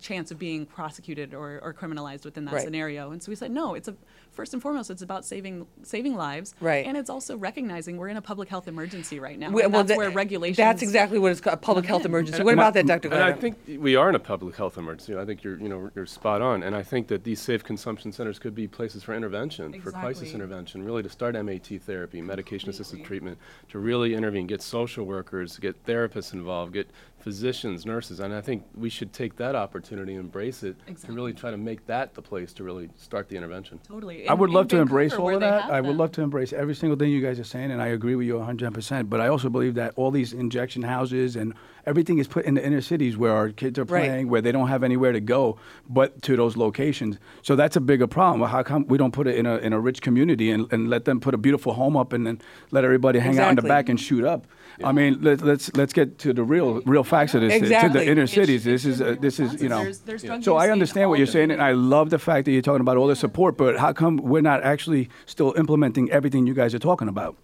chance 0.00 0.30
of 0.30 0.38
being 0.38 0.66
prosecuted 0.66 1.34
or, 1.34 1.58
or 1.62 1.74
criminalized 1.74 2.24
within 2.24 2.44
that 2.46 2.54
Right. 2.54 2.62
scenario. 2.64 3.10
And 3.12 3.22
so 3.22 3.30
we 3.30 3.36
said, 3.36 3.50
no, 3.50 3.74
it's 3.74 3.88
a 3.88 3.94
first 4.32 4.52
and 4.54 4.62
foremost, 4.62 4.90
it's 4.90 5.02
about 5.02 5.24
saving 5.24 5.66
saving 5.82 6.14
lives. 6.14 6.54
Right. 6.60 6.86
And 6.86 6.96
it's 6.96 7.10
also 7.10 7.36
recognizing 7.36 7.96
we're 7.96 8.08
in 8.08 8.16
a 8.16 8.22
public 8.22 8.48
health 8.48 8.68
emergency 8.68 9.18
right 9.18 9.38
now. 9.38 9.50
We- 9.50 9.62
and 9.62 9.72
well, 9.72 9.82
that's 9.82 9.88
that- 9.90 9.98
where 9.98 10.10
regulations. 10.10 10.56
That's 10.56 10.82
exactly 10.82 11.18
what 11.18 11.32
it's 11.32 11.40
called, 11.40 11.54
a 11.54 11.56
public 11.58 11.84
health 11.86 12.02
in. 12.04 12.10
emergency. 12.10 12.42
What 12.42 12.54
about 12.54 12.74
that, 12.74 12.86
Dr. 12.86 13.08
And 13.12 13.22
I 13.22 13.32
think 13.32 13.56
we 13.78 13.96
are 13.96 14.08
in 14.08 14.14
a 14.14 14.20
public 14.20 14.56
health 14.56 14.78
emergency. 14.78 15.16
I 15.16 15.24
think 15.24 15.42
you're, 15.42 15.58
you 15.58 15.68
know, 15.68 15.90
you're 15.94 16.06
spot 16.06 16.42
on. 16.42 16.62
And 16.62 16.74
I 16.76 16.82
think 16.82 17.08
that 17.08 17.24
these 17.24 17.40
safe 17.40 17.62
consumption 17.64 18.12
centers 18.12 18.38
could 18.38 18.54
be 18.54 18.66
places 18.68 19.02
for 19.02 19.14
intervention, 19.14 19.80
for 19.80 19.90
crisis 19.92 20.32
intervention, 20.32 20.84
really 20.84 21.02
to 21.02 21.08
start 21.08 21.34
MAT 21.34 21.78
therapy, 21.78 22.20
medication-assisted 22.22 23.04
treatment, 23.04 23.38
to 23.68 23.78
really 23.78 24.14
intervene, 24.14 24.46
get 24.46 24.62
social 24.62 25.04
workers, 25.04 25.58
get 25.58 25.84
therapists 25.84 26.32
involved, 26.32 26.72
get 26.72 26.88
physicians, 27.20 27.86
nurses. 27.86 28.20
And 28.20 28.32
I 28.34 28.40
think 28.40 28.64
we 28.74 28.88
should 28.88 29.12
take 29.12 29.36
that 29.36 29.54
opportunity, 29.54 30.14
embrace 30.14 30.62
it, 30.62 30.76
and 30.86 31.14
really 31.14 31.32
try 31.32 31.50
to 31.50 31.56
make 31.56 31.86
that 31.86 32.14
the 32.14 32.22
place 32.22 32.52
to 32.54 32.64
really 32.64 32.88
start 32.96 33.28
the 33.28 33.36
intervention. 33.36 33.78
Totally. 33.86 34.28
I 34.28 34.34
would 34.34 34.50
love 34.50 34.68
to 34.68 34.78
embrace 34.78 35.12
all 35.14 35.34
of 35.34 35.40
that. 35.40 35.62
have 35.62 35.70
I 35.70 35.80
would 35.80 35.90
them. 35.90 35.98
love 35.98 36.12
to 36.12 36.22
embrace 36.22 36.52
every 36.52 36.74
single 36.74 36.98
thing 36.98 37.10
you 37.10 37.20
guys 37.20 37.38
are 37.38 37.44
saying, 37.44 37.70
and 37.70 37.80
I 37.82 37.88
agree 37.88 38.14
with 38.16 38.26
you 38.26 38.34
100%. 38.34 39.08
But 39.08 39.20
I 39.20 39.28
also 39.28 39.48
believe 39.48 39.74
that 39.74 39.92
all 39.96 40.10
these 40.10 40.32
injection 40.32 40.82
houses 40.82 41.36
and 41.36 41.54
everything 41.86 42.18
is 42.18 42.26
put 42.28 42.44
in 42.44 42.54
the 42.54 42.64
inner 42.64 42.80
cities 42.80 43.16
where 43.16 43.32
our 43.32 43.50
kids 43.50 43.78
are 43.78 43.84
Right. 43.84 44.06
playing, 44.08 44.28
where 44.28 44.40
they 44.42 44.52
don't 44.52 44.68
have 44.68 44.82
anywhere 44.82 45.12
to 45.12 45.20
go 45.20 45.58
but 45.88 46.22
to 46.22 46.36
those 46.36 46.56
locations. 46.56 47.18
So 47.42 47.56
that's 47.56 47.76
a 47.76 47.80
bigger 47.80 48.06
problem. 48.06 48.48
How 48.48 48.62
come 48.62 48.86
we 48.86 48.98
don't 48.98 49.12
put 49.12 49.26
it 49.26 49.36
in 49.36 49.46
a, 49.46 49.56
in 49.58 49.72
a 49.72 49.80
rich 49.80 50.00
community 50.02 50.50
and, 50.50 50.70
and 50.72 50.88
let 50.88 51.04
them 51.04 51.20
put 51.20 51.34
a 51.34 51.38
beautiful 51.38 51.72
home 51.74 51.96
up 51.96 52.12
and 52.12 52.26
then 52.26 52.40
let 52.70 52.84
everybody 52.84 53.18
hang 53.18 53.38
out 53.38 53.50
in 53.50 53.56
the 53.56 53.62
back 53.62 53.88
and 53.88 53.98
shoot 54.00 54.24
up? 54.24 54.46
I 54.84 54.92
mean, 54.92 55.18
let, 55.20 55.40
let's 55.42 55.74
let's 55.74 55.92
get 55.92 56.18
to 56.18 56.32
the 56.32 56.42
real 56.42 56.80
real 56.82 57.04
facts 57.04 57.34
of 57.34 57.40
this. 57.42 57.60
To 57.60 57.88
the 57.88 58.04
inner 58.06 58.22
It 58.22 58.28
cities. 58.28 58.64
This 58.64 58.84
is 58.84 59.00
uh, 59.00 59.16
this 59.20 59.38
is 59.40 59.60
you 59.62 59.68
know. 59.68 59.82
There's- 59.82 59.98
there's 59.98 60.22
drug 60.22 60.42
So 60.42 60.56
I 60.56 60.70
understand 60.70 61.10
what 61.10 61.18
you're 61.18 61.26
saying, 61.26 61.50
and 61.50 61.62
I 61.62 61.72
love 61.72 62.10
the 62.10 62.18
fact 62.18 62.44
that 62.46 62.52
you're 62.52 62.62
talking 62.62 62.80
about 62.80 62.96
all 62.96 63.06
the 63.06 63.16
support. 63.16 63.56
But 63.56 63.78
how 63.78 63.92
come 63.92 64.16
we're 64.16 64.42
not 64.42 64.62
actually 64.62 65.08
still 65.26 65.54
implementing 65.56 66.10
everything 66.10 66.46
you 66.46 66.54
guys 66.54 66.74
are 66.74 66.78
talking 66.78 67.08
about? 67.08 67.36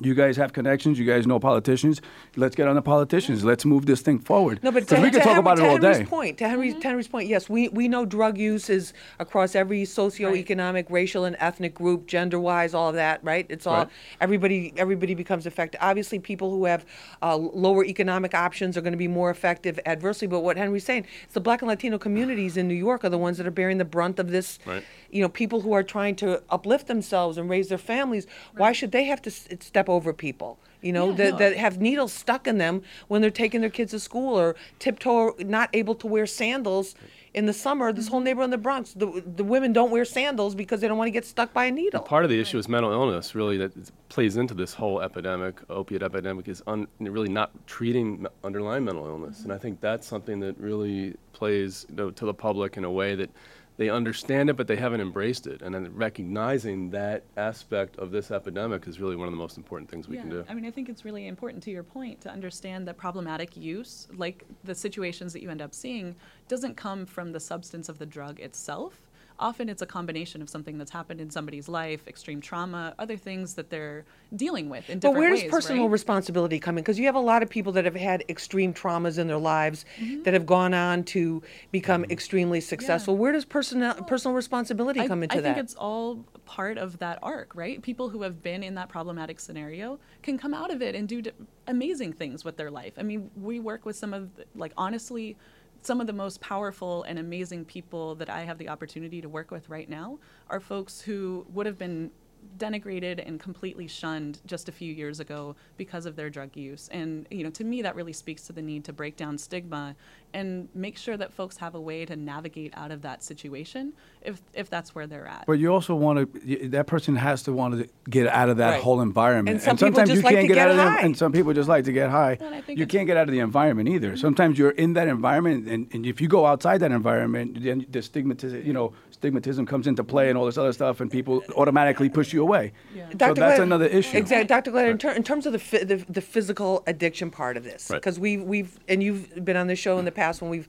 You 0.00 0.14
guys 0.14 0.36
have 0.36 0.52
connections. 0.52 0.98
You 0.98 1.06
guys 1.06 1.26
know 1.26 1.38
politicians. 1.40 2.02
Let's 2.36 2.54
get 2.54 2.68
on 2.68 2.74
the 2.76 2.82
politicians. 2.82 3.44
Let's 3.44 3.64
move 3.64 3.86
this 3.86 4.02
thing 4.02 4.18
forward. 4.18 4.62
No, 4.62 4.70
but 4.70 4.80
to, 4.88 4.96
because 4.96 5.02
we 5.02 5.10
to 5.10 5.18
can 5.18 5.20
talk 5.20 5.26
Henry- 5.28 5.40
about 5.40 5.58
it 5.58 5.64
all 5.64 5.76
Henry's 5.78 5.98
day. 5.98 6.04
point, 6.04 6.38
to 6.38 6.48
Henry's, 6.48 6.74
to 6.74 6.80
Henry's 6.82 7.08
point, 7.08 7.28
yes, 7.28 7.48
we, 7.48 7.68
we 7.68 7.88
know 7.88 8.04
drug 8.04 8.36
use 8.36 8.68
is 8.68 8.92
across 9.18 9.54
every 9.54 9.82
socioeconomic, 9.84 10.86
racial, 10.90 11.24
and 11.24 11.36
ethnic 11.38 11.74
group, 11.74 12.06
gender-wise, 12.06 12.74
all 12.74 12.88
of 12.90 12.94
that, 12.96 13.22
right? 13.24 13.46
It's 13.48 13.66
all 13.66 13.76
Right. 13.76 13.88
everybody. 14.20 14.72
Everybody 14.76 15.14
becomes 15.14 15.46
affected. 15.46 15.78
Obviously, 15.82 16.18
people 16.18 16.50
who 16.50 16.64
have 16.64 16.84
uh, 17.22 17.36
lower 17.36 17.84
economic 17.84 18.34
options 18.34 18.76
are 18.76 18.80
going 18.80 18.92
to 18.92 18.96
be 18.98 19.08
more 19.08 19.30
effective 19.30 19.78
adversely. 19.86 20.26
But 20.26 20.40
what 20.40 20.56
Henry's 20.56 20.84
saying, 20.84 21.06
it's 21.24 21.34
the 21.34 21.40
Black 21.40 21.62
and 21.62 21.68
Latino 21.68 21.98
communities 21.98 22.56
in 22.56 22.68
New 22.68 22.74
York 22.74 23.04
are 23.04 23.08
the 23.10 23.18
ones 23.18 23.38
that 23.38 23.46
are 23.46 23.50
bearing 23.50 23.78
the 23.78 23.84
brunt 23.84 24.18
of 24.18 24.30
this. 24.30 24.58
Right. 24.66 24.84
You 25.10 25.22
know, 25.22 25.28
people 25.28 25.60
who 25.62 25.72
are 25.72 25.82
trying 25.82 26.16
to 26.16 26.42
uplift 26.50 26.86
themselves 26.86 27.38
and 27.38 27.48
raise 27.48 27.68
their 27.68 27.78
families. 27.78 28.26
Why 28.56 28.72
should 28.72 28.92
they 28.92 29.04
have 29.04 29.22
to 29.22 29.30
s- 29.30 29.46
step 29.86 29.94
over 29.94 30.12
people? 30.12 30.58
You 30.82 30.92
know, 30.92 31.10
Yeah, 31.10 31.16
that, 31.16 31.30
no. 31.32 31.38
that 31.38 31.56
have 31.56 31.80
needles 31.80 32.12
stuck 32.12 32.46
in 32.46 32.58
them 32.58 32.82
when 33.08 33.20
they're 33.22 33.30
taking 33.30 33.60
their 33.60 33.70
kids 33.70 33.92
to 33.92 33.98
school 33.98 34.38
or 34.38 34.54
tiptoe 34.78 35.34
not 35.38 35.68
able 35.72 35.94
to 35.96 36.06
wear 36.06 36.26
sandals 36.26 36.94
in 37.34 37.46
the 37.46 37.52
summer 37.52 37.92
this 37.92 38.04
Mm-hmm. 38.06 38.10
whole 38.12 38.20
neighborhood 38.20 38.44
in 38.46 38.50
the 38.50 38.58
bronx 38.58 38.92
the, 38.94 39.22
the 39.36 39.42
women 39.44 39.72
don't 39.72 39.90
wear 39.90 40.04
sandals 40.04 40.54
because 40.54 40.80
they 40.80 40.88
don't 40.88 40.96
want 40.98 41.08
to 41.08 41.12
get 41.18 41.24
stuck 41.24 41.52
by 41.52 41.64
a 41.66 41.70
needle 41.70 42.00
Part 42.02 42.24
of 42.24 42.30
the 42.30 42.40
issue 42.40 42.58
is 42.58 42.68
mental 42.68 42.92
illness, 42.92 43.34
really, 43.34 43.56
that 43.58 43.72
plays 44.08 44.36
into 44.36 44.54
this 44.54 44.74
whole 44.74 45.00
epidemic, 45.02 45.54
opiate 45.68 46.02
epidemic, 46.02 46.46
is 46.48 46.62
un, 46.66 46.86
really 47.00 47.28
not 47.28 47.50
treating 47.66 48.26
underlying 48.44 48.84
mental 48.84 49.06
illness. 49.06 49.42
And 49.44 49.52
I 49.52 49.58
think 49.58 49.80
that's 49.80 50.06
something 50.06 50.40
that 50.40 50.54
really 50.58 51.14
plays 51.32 51.86
you 51.90 51.96
know, 51.96 52.10
to 52.10 52.24
the 52.26 52.34
public 52.34 52.76
in 52.76 52.84
a 52.84 52.90
way 52.90 53.14
that 53.16 53.30
they 53.76 53.90
understand 53.90 54.48
it, 54.48 54.56
but 54.56 54.66
they 54.66 54.76
haven't 54.76 55.00
embraced 55.00 55.46
it. 55.46 55.60
And 55.62 55.74
then 55.74 55.92
recognizing 55.94 56.90
that 56.90 57.24
aspect 57.36 57.96
of 57.98 58.10
this 58.10 58.30
epidemic 58.30 58.86
is 58.86 59.00
really 59.00 59.16
one 59.16 59.28
of 59.28 59.32
the 59.32 59.38
most 59.38 59.56
important 59.56 59.90
things 59.90 60.08
we 60.08 60.16
yeah, 60.16 60.22
can 60.22 60.30
do. 60.30 60.44
I 60.48 60.54
mean, 60.54 60.64
I 60.64 60.70
think 60.70 60.88
it's 60.88 61.04
really 61.04 61.26
important 61.26 61.62
to 61.64 61.70
your 61.70 61.82
point 61.82 62.20
to 62.22 62.30
understand 62.30 62.88
that 62.88 62.96
problematic 62.96 63.56
use, 63.56 64.08
like 64.16 64.44
the 64.64 64.74
situations 64.74 65.32
that 65.34 65.42
you 65.42 65.50
end 65.50 65.60
up 65.60 65.74
seeing, 65.74 66.16
doesn't 66.48 66.76
come 66.76 67.04
from 67.04 67.32
the 67.32 67.40
substance 67.40 67.88
of 67.88 67.98
the 67.98 68.06
drug 68.06 68.40
itself. 68.40 69.00
Often 69.38 69.68
it's 69.68 69.82
a 69.82 69.86
combination 69.86 70.40
of 70.42 70.48
something 70.48 70.78
that's 70.78 70.90
happened 70.90 71.20
in 71.20 71.30
somebody's 71.30 71.68
life, 71.68 72.06
extreme 72.08 72.40
trauma, 72.40 72.94
other 72.98 73.16
things 73.16 73.54
that 73.54 73.70
they're 73.70 74.04
dealing 74.34 74.68
with 74.70 74.88
in 74.88 74.98
But 74.98 75.08
different 75.08 75.18
where 75.18 75.30
ways. 75.32 75.42
does 75.42 75.50
personal 75.50 75.82
right? 75.84 75.90
responsibility 75.92 76.58
come 76.58 76.78
in? 76.78 76.82
Because 76.82 76.98
you 76.98 77.06
have 77.06 77.14
a 77.14 77.20
lot 77.20 77.42
of 77.42 77.50
people 77.50 77.72
that 77.72 77.84
have 77.84 77.94
had 77.96 78.24
extreme 78.28 78.72
traumas 78.72 79.18
in 79.18 79.26
their 79.28 79.38
lives 79.38 79.84
Mm-hmm. 80.00 80.22
that 80.22 80.34
have 80.34 80.46
gone 80.46 80.74
on 80.74 81.04
to 81.04 81.42
become 81.70 82.04
extremely 82.10 82.60
successful. 82.60 83.16
Where 83.16 83.32
does 83.32 83.44
personal 83.44 83.94
personal 83.94 84.34
responsibility 84.34 85.00
I, 85.00 85.06
come 85.08 85.22
into 85.22 85.36
that? 85.36 85.38
I 85.38 85.42
that? 85.42 85.54
think 85.54 85.64
it's 85.64 85.74
all 85.74 86.24
part 86.44 86.78
of 86.78 86.98
that 86.98 87.18
arc, 87.22 87.54
right? 87.54 87.80
People 87.82 88.08
who 88.08 88.22
have 88.22 88.42
been 88.42 88.62
in 88.62 88.74
that 88.76 88.88
problematic 88.88 89.38
scenario 89.40 89.98
can 90.22 90.38
come 90.38 90.54
out 90.54 90.72
of 90.72 90.80
it 90.82 90.94
and 90.94 91.08
do 91.08 91.22
d- 91.22 91.30
amazing 91.66 92.12
things 92.12 92.44
with 92.44 92.56
their 92.56 92.70
life. 92.70 92.94
I 92.98 93.02
mean, 93.02 93.30
we 93.40 93.60
work 93.60 93.84
with 93.84 93.96
some 93.96 94.14
of, 94.14 94.34
the, 94.36 94.44
like, 94.54 94.72
honestly, 94.76 95.36
some 95.82 96.00
of 96.00 96.06
the 96.06 96.12
most 96.12 96.40
powerful 96.40 97.02
and 97.04 97.18
amazing 97.18 97.64
people 97.64 98.14
that 98.16 98.28
I 98.30 98.42
have 98.42 98.58
the 98.58 98.68
opportunity 98.68 99.20
to 99.20 99.28
work 99.28 99.50
with 99.50 99.68
right 99.68 99.88
now 99.88 100.18
are 100.48 100.60
folks 100.60 101.00
who 101.00 101.46
would 101.52 101.66
have 101.66 101.78
been 101.78 102.10
denigrated 102.58 103.26
and 103.26 103.38
completely 103.40 103.86
shunned 103.88 104.40
just 104.46 104.68
a 104.68 104.72
few 104.72 104.92
years 104.92 105.20
ago 105.20 105.56
because 105.76 106.06
of 106.06 106.16
their 106.16 106.30
drug 106.30 106.56
use. 106.56 106.88
And 106.92 107.26
you 107.30 107.44
know, 107.44 107.50
to 107.50 107.64
me, 107.64 107.82
that 107.82 107.94
really 107.94 108.12
speaks 108.12 108.42
to 108.46 108.52
the 108.52 108.62
need 108.62 108.84
to 108.84 108.92
break 108.92 109.16
down 109.16 109.38
stigma 109.38 109.94
and 110.34 110.68
make 110.74 110.98
sure 110.98 111.16
that 111.16 111.32
folks 111.32 111.56
have 111.58 111.74
a 111.74 111.80
way 111.80 112.04
to 112.04 112.14
navigate 112.16 112.72
out 112.76 112.90
of 112.90 113.02
that 113.02 113.22
situation 113.22 113.92
if 114.22 114.40
if 114.54 114.68
that's 114.68 114.94
where 114.94 115.06
they're 115.06 115.26
at. 115.26 115.44
But 115.46 115.54
you 115.54 115.72
also 115.72 115.94
want 115.94 116.32
to. 116.34 116.68
That 116.68 116.86
person 116.86 117.16
has 117.16 117.42
to 117.44 117.52
want 117.52 117.78
to 117.78 117.88
get 118.10 118.26
out 118.28 118.48
of 118.48 118.56
that 118.58 118.70
Right. 118.70 118.82
whole 118.82 119.00
environment. 119.00 119.54
And 119.56 119.62
some 119.62 119.76
people 119.76 119.96
sometimes 119.96 120.10
just 120.10 120.18
you 120.18 120.24
like 120.24 120.34
can't 120.34 120.48
to 120.48 120.54
get, 120.54 120.58
out 120.58 120.68
get 120.68 120.70
of 120.72 120.76
high. 120.76 120.96
them, 120.96 121.04
and 121.06 121.16
some 121.16 121.32
people 121.32 121.52
just 121.52 121.68
like 121.68 121.84
to 121.84 121.92
get 121.92 122.10
high. 122.10 122.36
Well, 122.40 122.48
and 122.48 122.56
I 122.56 122.60
think 122.60 122.78
You 122.78 122.86
can't 122.86 123.06
get 123.06 123.16
out 123.16 123.28
of 123.28 123.32
the 123.32 123.38
environment 123.40 123.88
either. 123.88 124.08
Mm-hmm. 124.08 124.16
Sometimes 124.16 124.58
you're 124.58 124.70
in 124.72 124.92
that 124.94 125.08
environment, 125.08 125.68
and, 125.68 125.88
and 125.92 126.04
if 126.04 126.20
you 126.20 126.28
go 126.28 126.44
outside 126.46 126.78
that 126.78 126.90
environment, 126.92 127.62
then 127.62 127.86
the 127.90 128.00
stigmatism, 128.00 128.64
you 128.64 128.72
know, 128.72 128.92
stigmatism 129.20 129.66
comes 129.66 129.86
into 129.86 130.04
play 130.04 130.28
and 130.28 130.38
all 130.38 130.44
this 130.46 130.58
other 130.58 130.72
stuff, 130.72 131.00
and 131.00 131.10
people 131.10 131.42
automatically 131.56 132.08
push 132.08 132.32
you 132.32 132.42
away. 132.42 132.72
Yeah. 132.94 133.08
So 133.10 133.16
Dr. 133.16 133.34
that's 133.34 133.56
Glenn- 133.56 133.68
another 133.68 133.86
issue. 133.86 134.16
Exactly, 134.16 134.46
Dr. 134.46 134.70
Glenn. 134.70 134.88
In, 134.88 134.98
ter- 134.98 135.12
in 135.12 135.22
terms 135.22 135.46
of 135.46 135.52
the, 135.52 135.58
phy- 135.58 135.84
the 135.84 135.96
the 136.08 136.20
physical 136.20 136.82
addiction 136.86 137.30
part 137.30 137.56
of 137.56 137.64
this, 137.64 137.90
Right. 137.90 137.96
because 138.00 138.18
we 138.18 138.38
we've 138.38 138.78
and 138.88 139.02
you've 139.02 139.44
been 139.44 139.56
on 139.56 139.66
this 139.66 139.78
show 139.78 139.98
in 139.98 140.04
the 140.04 140.12
past 140.12 140.40
when 140.42 140.50
we've 140.50 140.68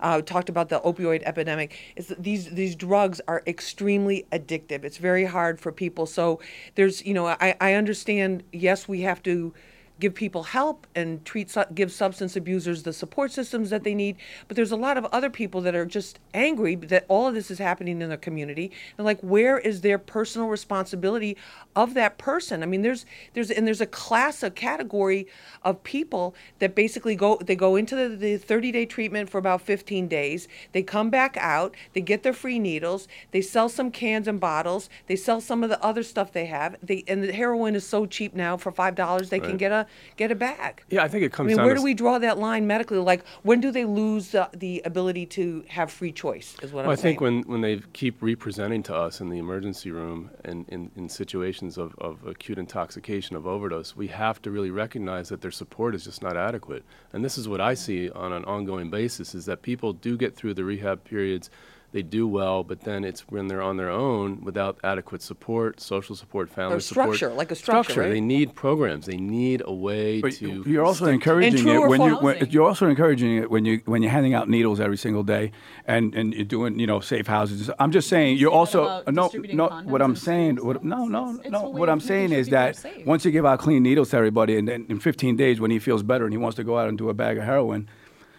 uh, 0.00 0.20
talked 0.22 0.48
about 0.48 0.68
the 0.68 0.80
opioid 0.80 1.22
epidemic. 1.24 1.76
Is 1.96 2.08
that 2.08 2.22
these 2.22 2.50
these 2.50 2.74
drugs 2.76 3.20
are 3.28 3.42
extremely 3.46 4.26
addictive. 4.32 4.84
It's 4.84 4.98
very 4.98 5.24
hard 5.24 5.60
for 5.60 5.72
people. 5.72 6.06
So 6.06 6.40
there's 6.74 7.04
you 7.04 7.14
know 7.14 7.26
I 7.26 7.56
I 7.60 7.74
understand. 7.74 8.42
Yes, 8.52 8.86
we 8.88 9.00
have 9.02 9.22
to 9.24 9.54
give 9.98 10.14
people 10.14 10.44
help 10.44 10.86
and 10.94 11.24
treat 11.24 11.50
su- 11.50 11.64
give 11.74 11.90
substance 11.90 12.36
abusers 12.36 12.82
the 12.82 12.92
support 12.92 13.32
systems 13.32 13.70
that 13.70 13.84
they 13.84 13.94
need. 13.94 14.16
But 14.46 14.56
there's 14.56 14.72
a 14.72 14.76
lot 14.76 14.98
of 14.98 15.06
other 15.06 15.30
people 15.30 15.60
that 15.62 15.74
are 15.74 15.86
just 15.86 16.18
angry 16.34 16.74
that 16.76 17.06
all 17.08 17.26
of 17.26 17.34
this 17.34 17.50
is 17.50 17.58
happening 17.58 18.02
in 18.02 18.08
their 18.08 18.18
community. 18.18 18.70
And 18.98 19.04
like 19.04 19.20
where 19.20 19.58
is 19.58 19.80
their 19.80 19.98
personal 19.98 20.48
responsibility 20.48 21.36
of 21.74 21.94
that 21.94 22.18
person? 22.18 22.62
I 22.62 22.66
mean 22.66 22.82
there's 22.82 23.06
there's 23.32 23.50
and 23.50 23.66
there's 23.66 23.80
a 23.80 23.86
class 23.86 24.42
a 24.42 24.50
category 24.50 25.26
of 25.62 25.82
people 25.82 26.34
that 26.58 26.74
basically 26.74 27.16
go 27.16 27.38
they 27.42 27.56
go 27.56 27.76
into 27.76 27.96
the, 27.96 28.14
the 28.14 28.36
30 28.36 28.72
day 28.72 28.86
treatment 28.86 29.30
for 29.30 29.38
about 29.38 29.62
15 29.62 30.08
days. 30.08 30.46
They 30.72 30.82
come 30.82 31.08
back 31.08 31.36
out. 31.38 31.74
They 31.94 32.02
get 32.02 32.22
their 32.22 32.34
free 32.34 32.58
needles. 32.58 33.08
They 33.30 33.40
sell 33.40 33.68
some 33.68 33.90
cans 33.90 34.28
and 34.28 34.38
bottles. 34.38 34.90
They 35.06 35.16
sell 35.16 35.40
some 35.40 35.62
of 35.64 35.70
the 35.70 35.82
other 35.82 36.02
stuff 36.02 36.32
they 36.32 36.46
have. 36.46 36.76
They 36.82 37.02
and 37.08 37.22
the 37.22 37.32
heroin 37.32 37.74
is 37.74 37.86
so 37.86 38.04
cheap 38.04 38.34
now 38.34 38.56
for 38.58 38.70
five 38.70 38.94
dollars 38.94 39.30
they 39.30 39.40
can 39.40 39.56
get 39.56 39.72
a 39.72 39.85
get 40.16 40.30
a 40.30 40.34
bag 40.34 40.82
Yeah, 40.90 41.02
I 41.02 41.08
think 41.08 41.24
it 41.24 41.32
comes. 41.32 41.52
I 41.52 41.56
mean, 41.56 41.64
where 41.64 41.74
do 41.74 41.82
we 41.82 41.94
draw 41.94 42.18
that 42.18 42.38
line 42.38 42.66
medically? 42.66 42.98
Like, 42.98 43.24
when 43.42 43.60
do 43.60 43.70
they 43.70 43.84
lose 43.84 44.30
the, 44.30 44.48
the 44.54 44.82
ability 44.84 45.26
to 45.26 45.64
have 45.68 45.90
free 45.90 46.12
choice? 46.12 46.56
Is 46.62 46.72
what 46.72 46.82
Well, 46.82 46.90
I'm 46.90 46.92
I 46.92 46.96
think 46.96 47.20
when, 47.20 47.42
when 47.42 47.60
they 47.60 47.80
keep 47.92 48.22
representing 48.22 48.82
to 48.84 48.94
us 48.94 49.20
in 49.20 49.28
the 49.28 49.38
emergency 49.38 49.90
room 49.90 50.30
and 50.44 50.68
in, 50.68 50.90
in 50.96 51.08
situations 51.08 51.78
of, 51.78 51.94
of 51.98 52.26
acute 52.26 52.58
intoxication 52.58 53.36
of 53.36 53.46
overdose, 53.46 53.96
we 53.96 54.08
have 54.08 54.40
to 54.42 54.50
really 54.50 54.70
recognize 54.70 55.28
that 55.28 55.40
their 55.40 55.50
support 55.50 55.94
is 55.94 56.04
just 56.04 56.22
not 56.22 56.36
adequate. 56.36 56.84
And 57.12 57.24
this 57.24 57.38
is 57.38 57.48
what 57.48 57.60
I 57.60 57.74
see 57.74 58.10
on 58.10 58.32
an 58.32 58.44
ongoing 58.44 58.90
basis 58.90 59.34
is 59.34 59.46
that 59.46 59.62
people 59.62 59.92
do 59.92 60.16
get 60.16 60.34
through 60.34 60.54
the 60.54 60.64
rehab 60.64 61.04
periods, 61.04 61.50
they 61.92 62.02
do 62.02 62.26
well, 62.26 62.62
but 62.64 62.80
then 62.82 63.04
it's 63.04 63.20
when 63.28 63.48
they're 63.48 63.62
on 63.62 63.76
their 63.76 63.90
own 63.90 64.42
without 64.42 64.78
adequate 64.84 65.22
support, 65.22 65.80
social 65.80 66.14
support, 66.14 66.50
family 66.50 66.76
Or 66.76 66.80
support. 66.80 67.16
structure, 67.16 67.34
like 67.34 67.50
a 67.50 67.54
structure, 67.54 68.00
right? 68.02 68.10
They 68.10 68.20
need 68.20 68.54
programs. 68.54 69.06
They 69.06 69.16
need 69.16 69.62
a 69.64 69.72
way 69.72 70.20
But 70.20 70.32
to. 70.34 70.62
you're 70.66 70.84
also 70.84 71.06
encouraging 71.06 71.66
it 71.68 71.80
when 71.88 72.00
you 72.02 72.10
false? 72.10 72.22
when, 72.22 72.50
you're 72.50 72.66
also 72.66 72.88
encouraging 72.88 73.36
it 73.38 73.50
when 73.50 73.64
you 73.64 73.80
when 73.86 74.02
you're 74.02 74.12
handing 74.12 74.34
out 74.34 74.48
needles 74.48 74.80
every 74.80 74.96
single 74.98 75.22
day 75.22 75.52
and 75.86 76.14
and 76.14 76.34
you're 76.34 76.44
doing 76.44 76.78
you 76.78 76.86
know 76.86 77.00
safe 77.00 77.26
houses. 77.26 77.70
I'm 77.78 77.92
just 77.92 78.08
saying 78.08 78.36
you're 78.38 78.52
also 78.52 78.84
about 78.84 79.14
no 79.14 79.30
no 79.52 79.68
what 79.84 80.02
I'm 80.02 80.16
saying 80.16 80.56
what, 80.56 80.84
no 80.84 81.06
no 81.06 81.24
It's- 81.30 81.40
it's 81.44 81.50
no 81.52 81.68
what 81.70 81.88
I'm 81.88 82.00
saying 82.00 82.32
is 82.32 82.48
that 82.48 82.76
safe. 82.76 83.06
once 83.06 83.24
you 83.24 83.30
give 83.30 83.46
out 83.46 83.58
clean 83.60 83.82
needles 83.82 84.10
to 84.10 84.16
everybody 84.16 84.58
and 84.58 84.66
then 84.68 84.86
in 84.88 84.98
15 85.00 85.36
days 85.36 85.60
when 85.60 85.70
he 85.70 85.78
feels 85.78 86.02
better 86.02 86.24
and 86.24 86.32
he 86.32 86.38
wants 86.38 86.56
to 86.56 86.64
go 86.64 86.78
out 86.78 86.88
and 86.88 86.98
do 86.98 87.08
a 87.08 87.14
bag 87.14 87.38
of 87.38 87.44
heroin. 87.44 87.88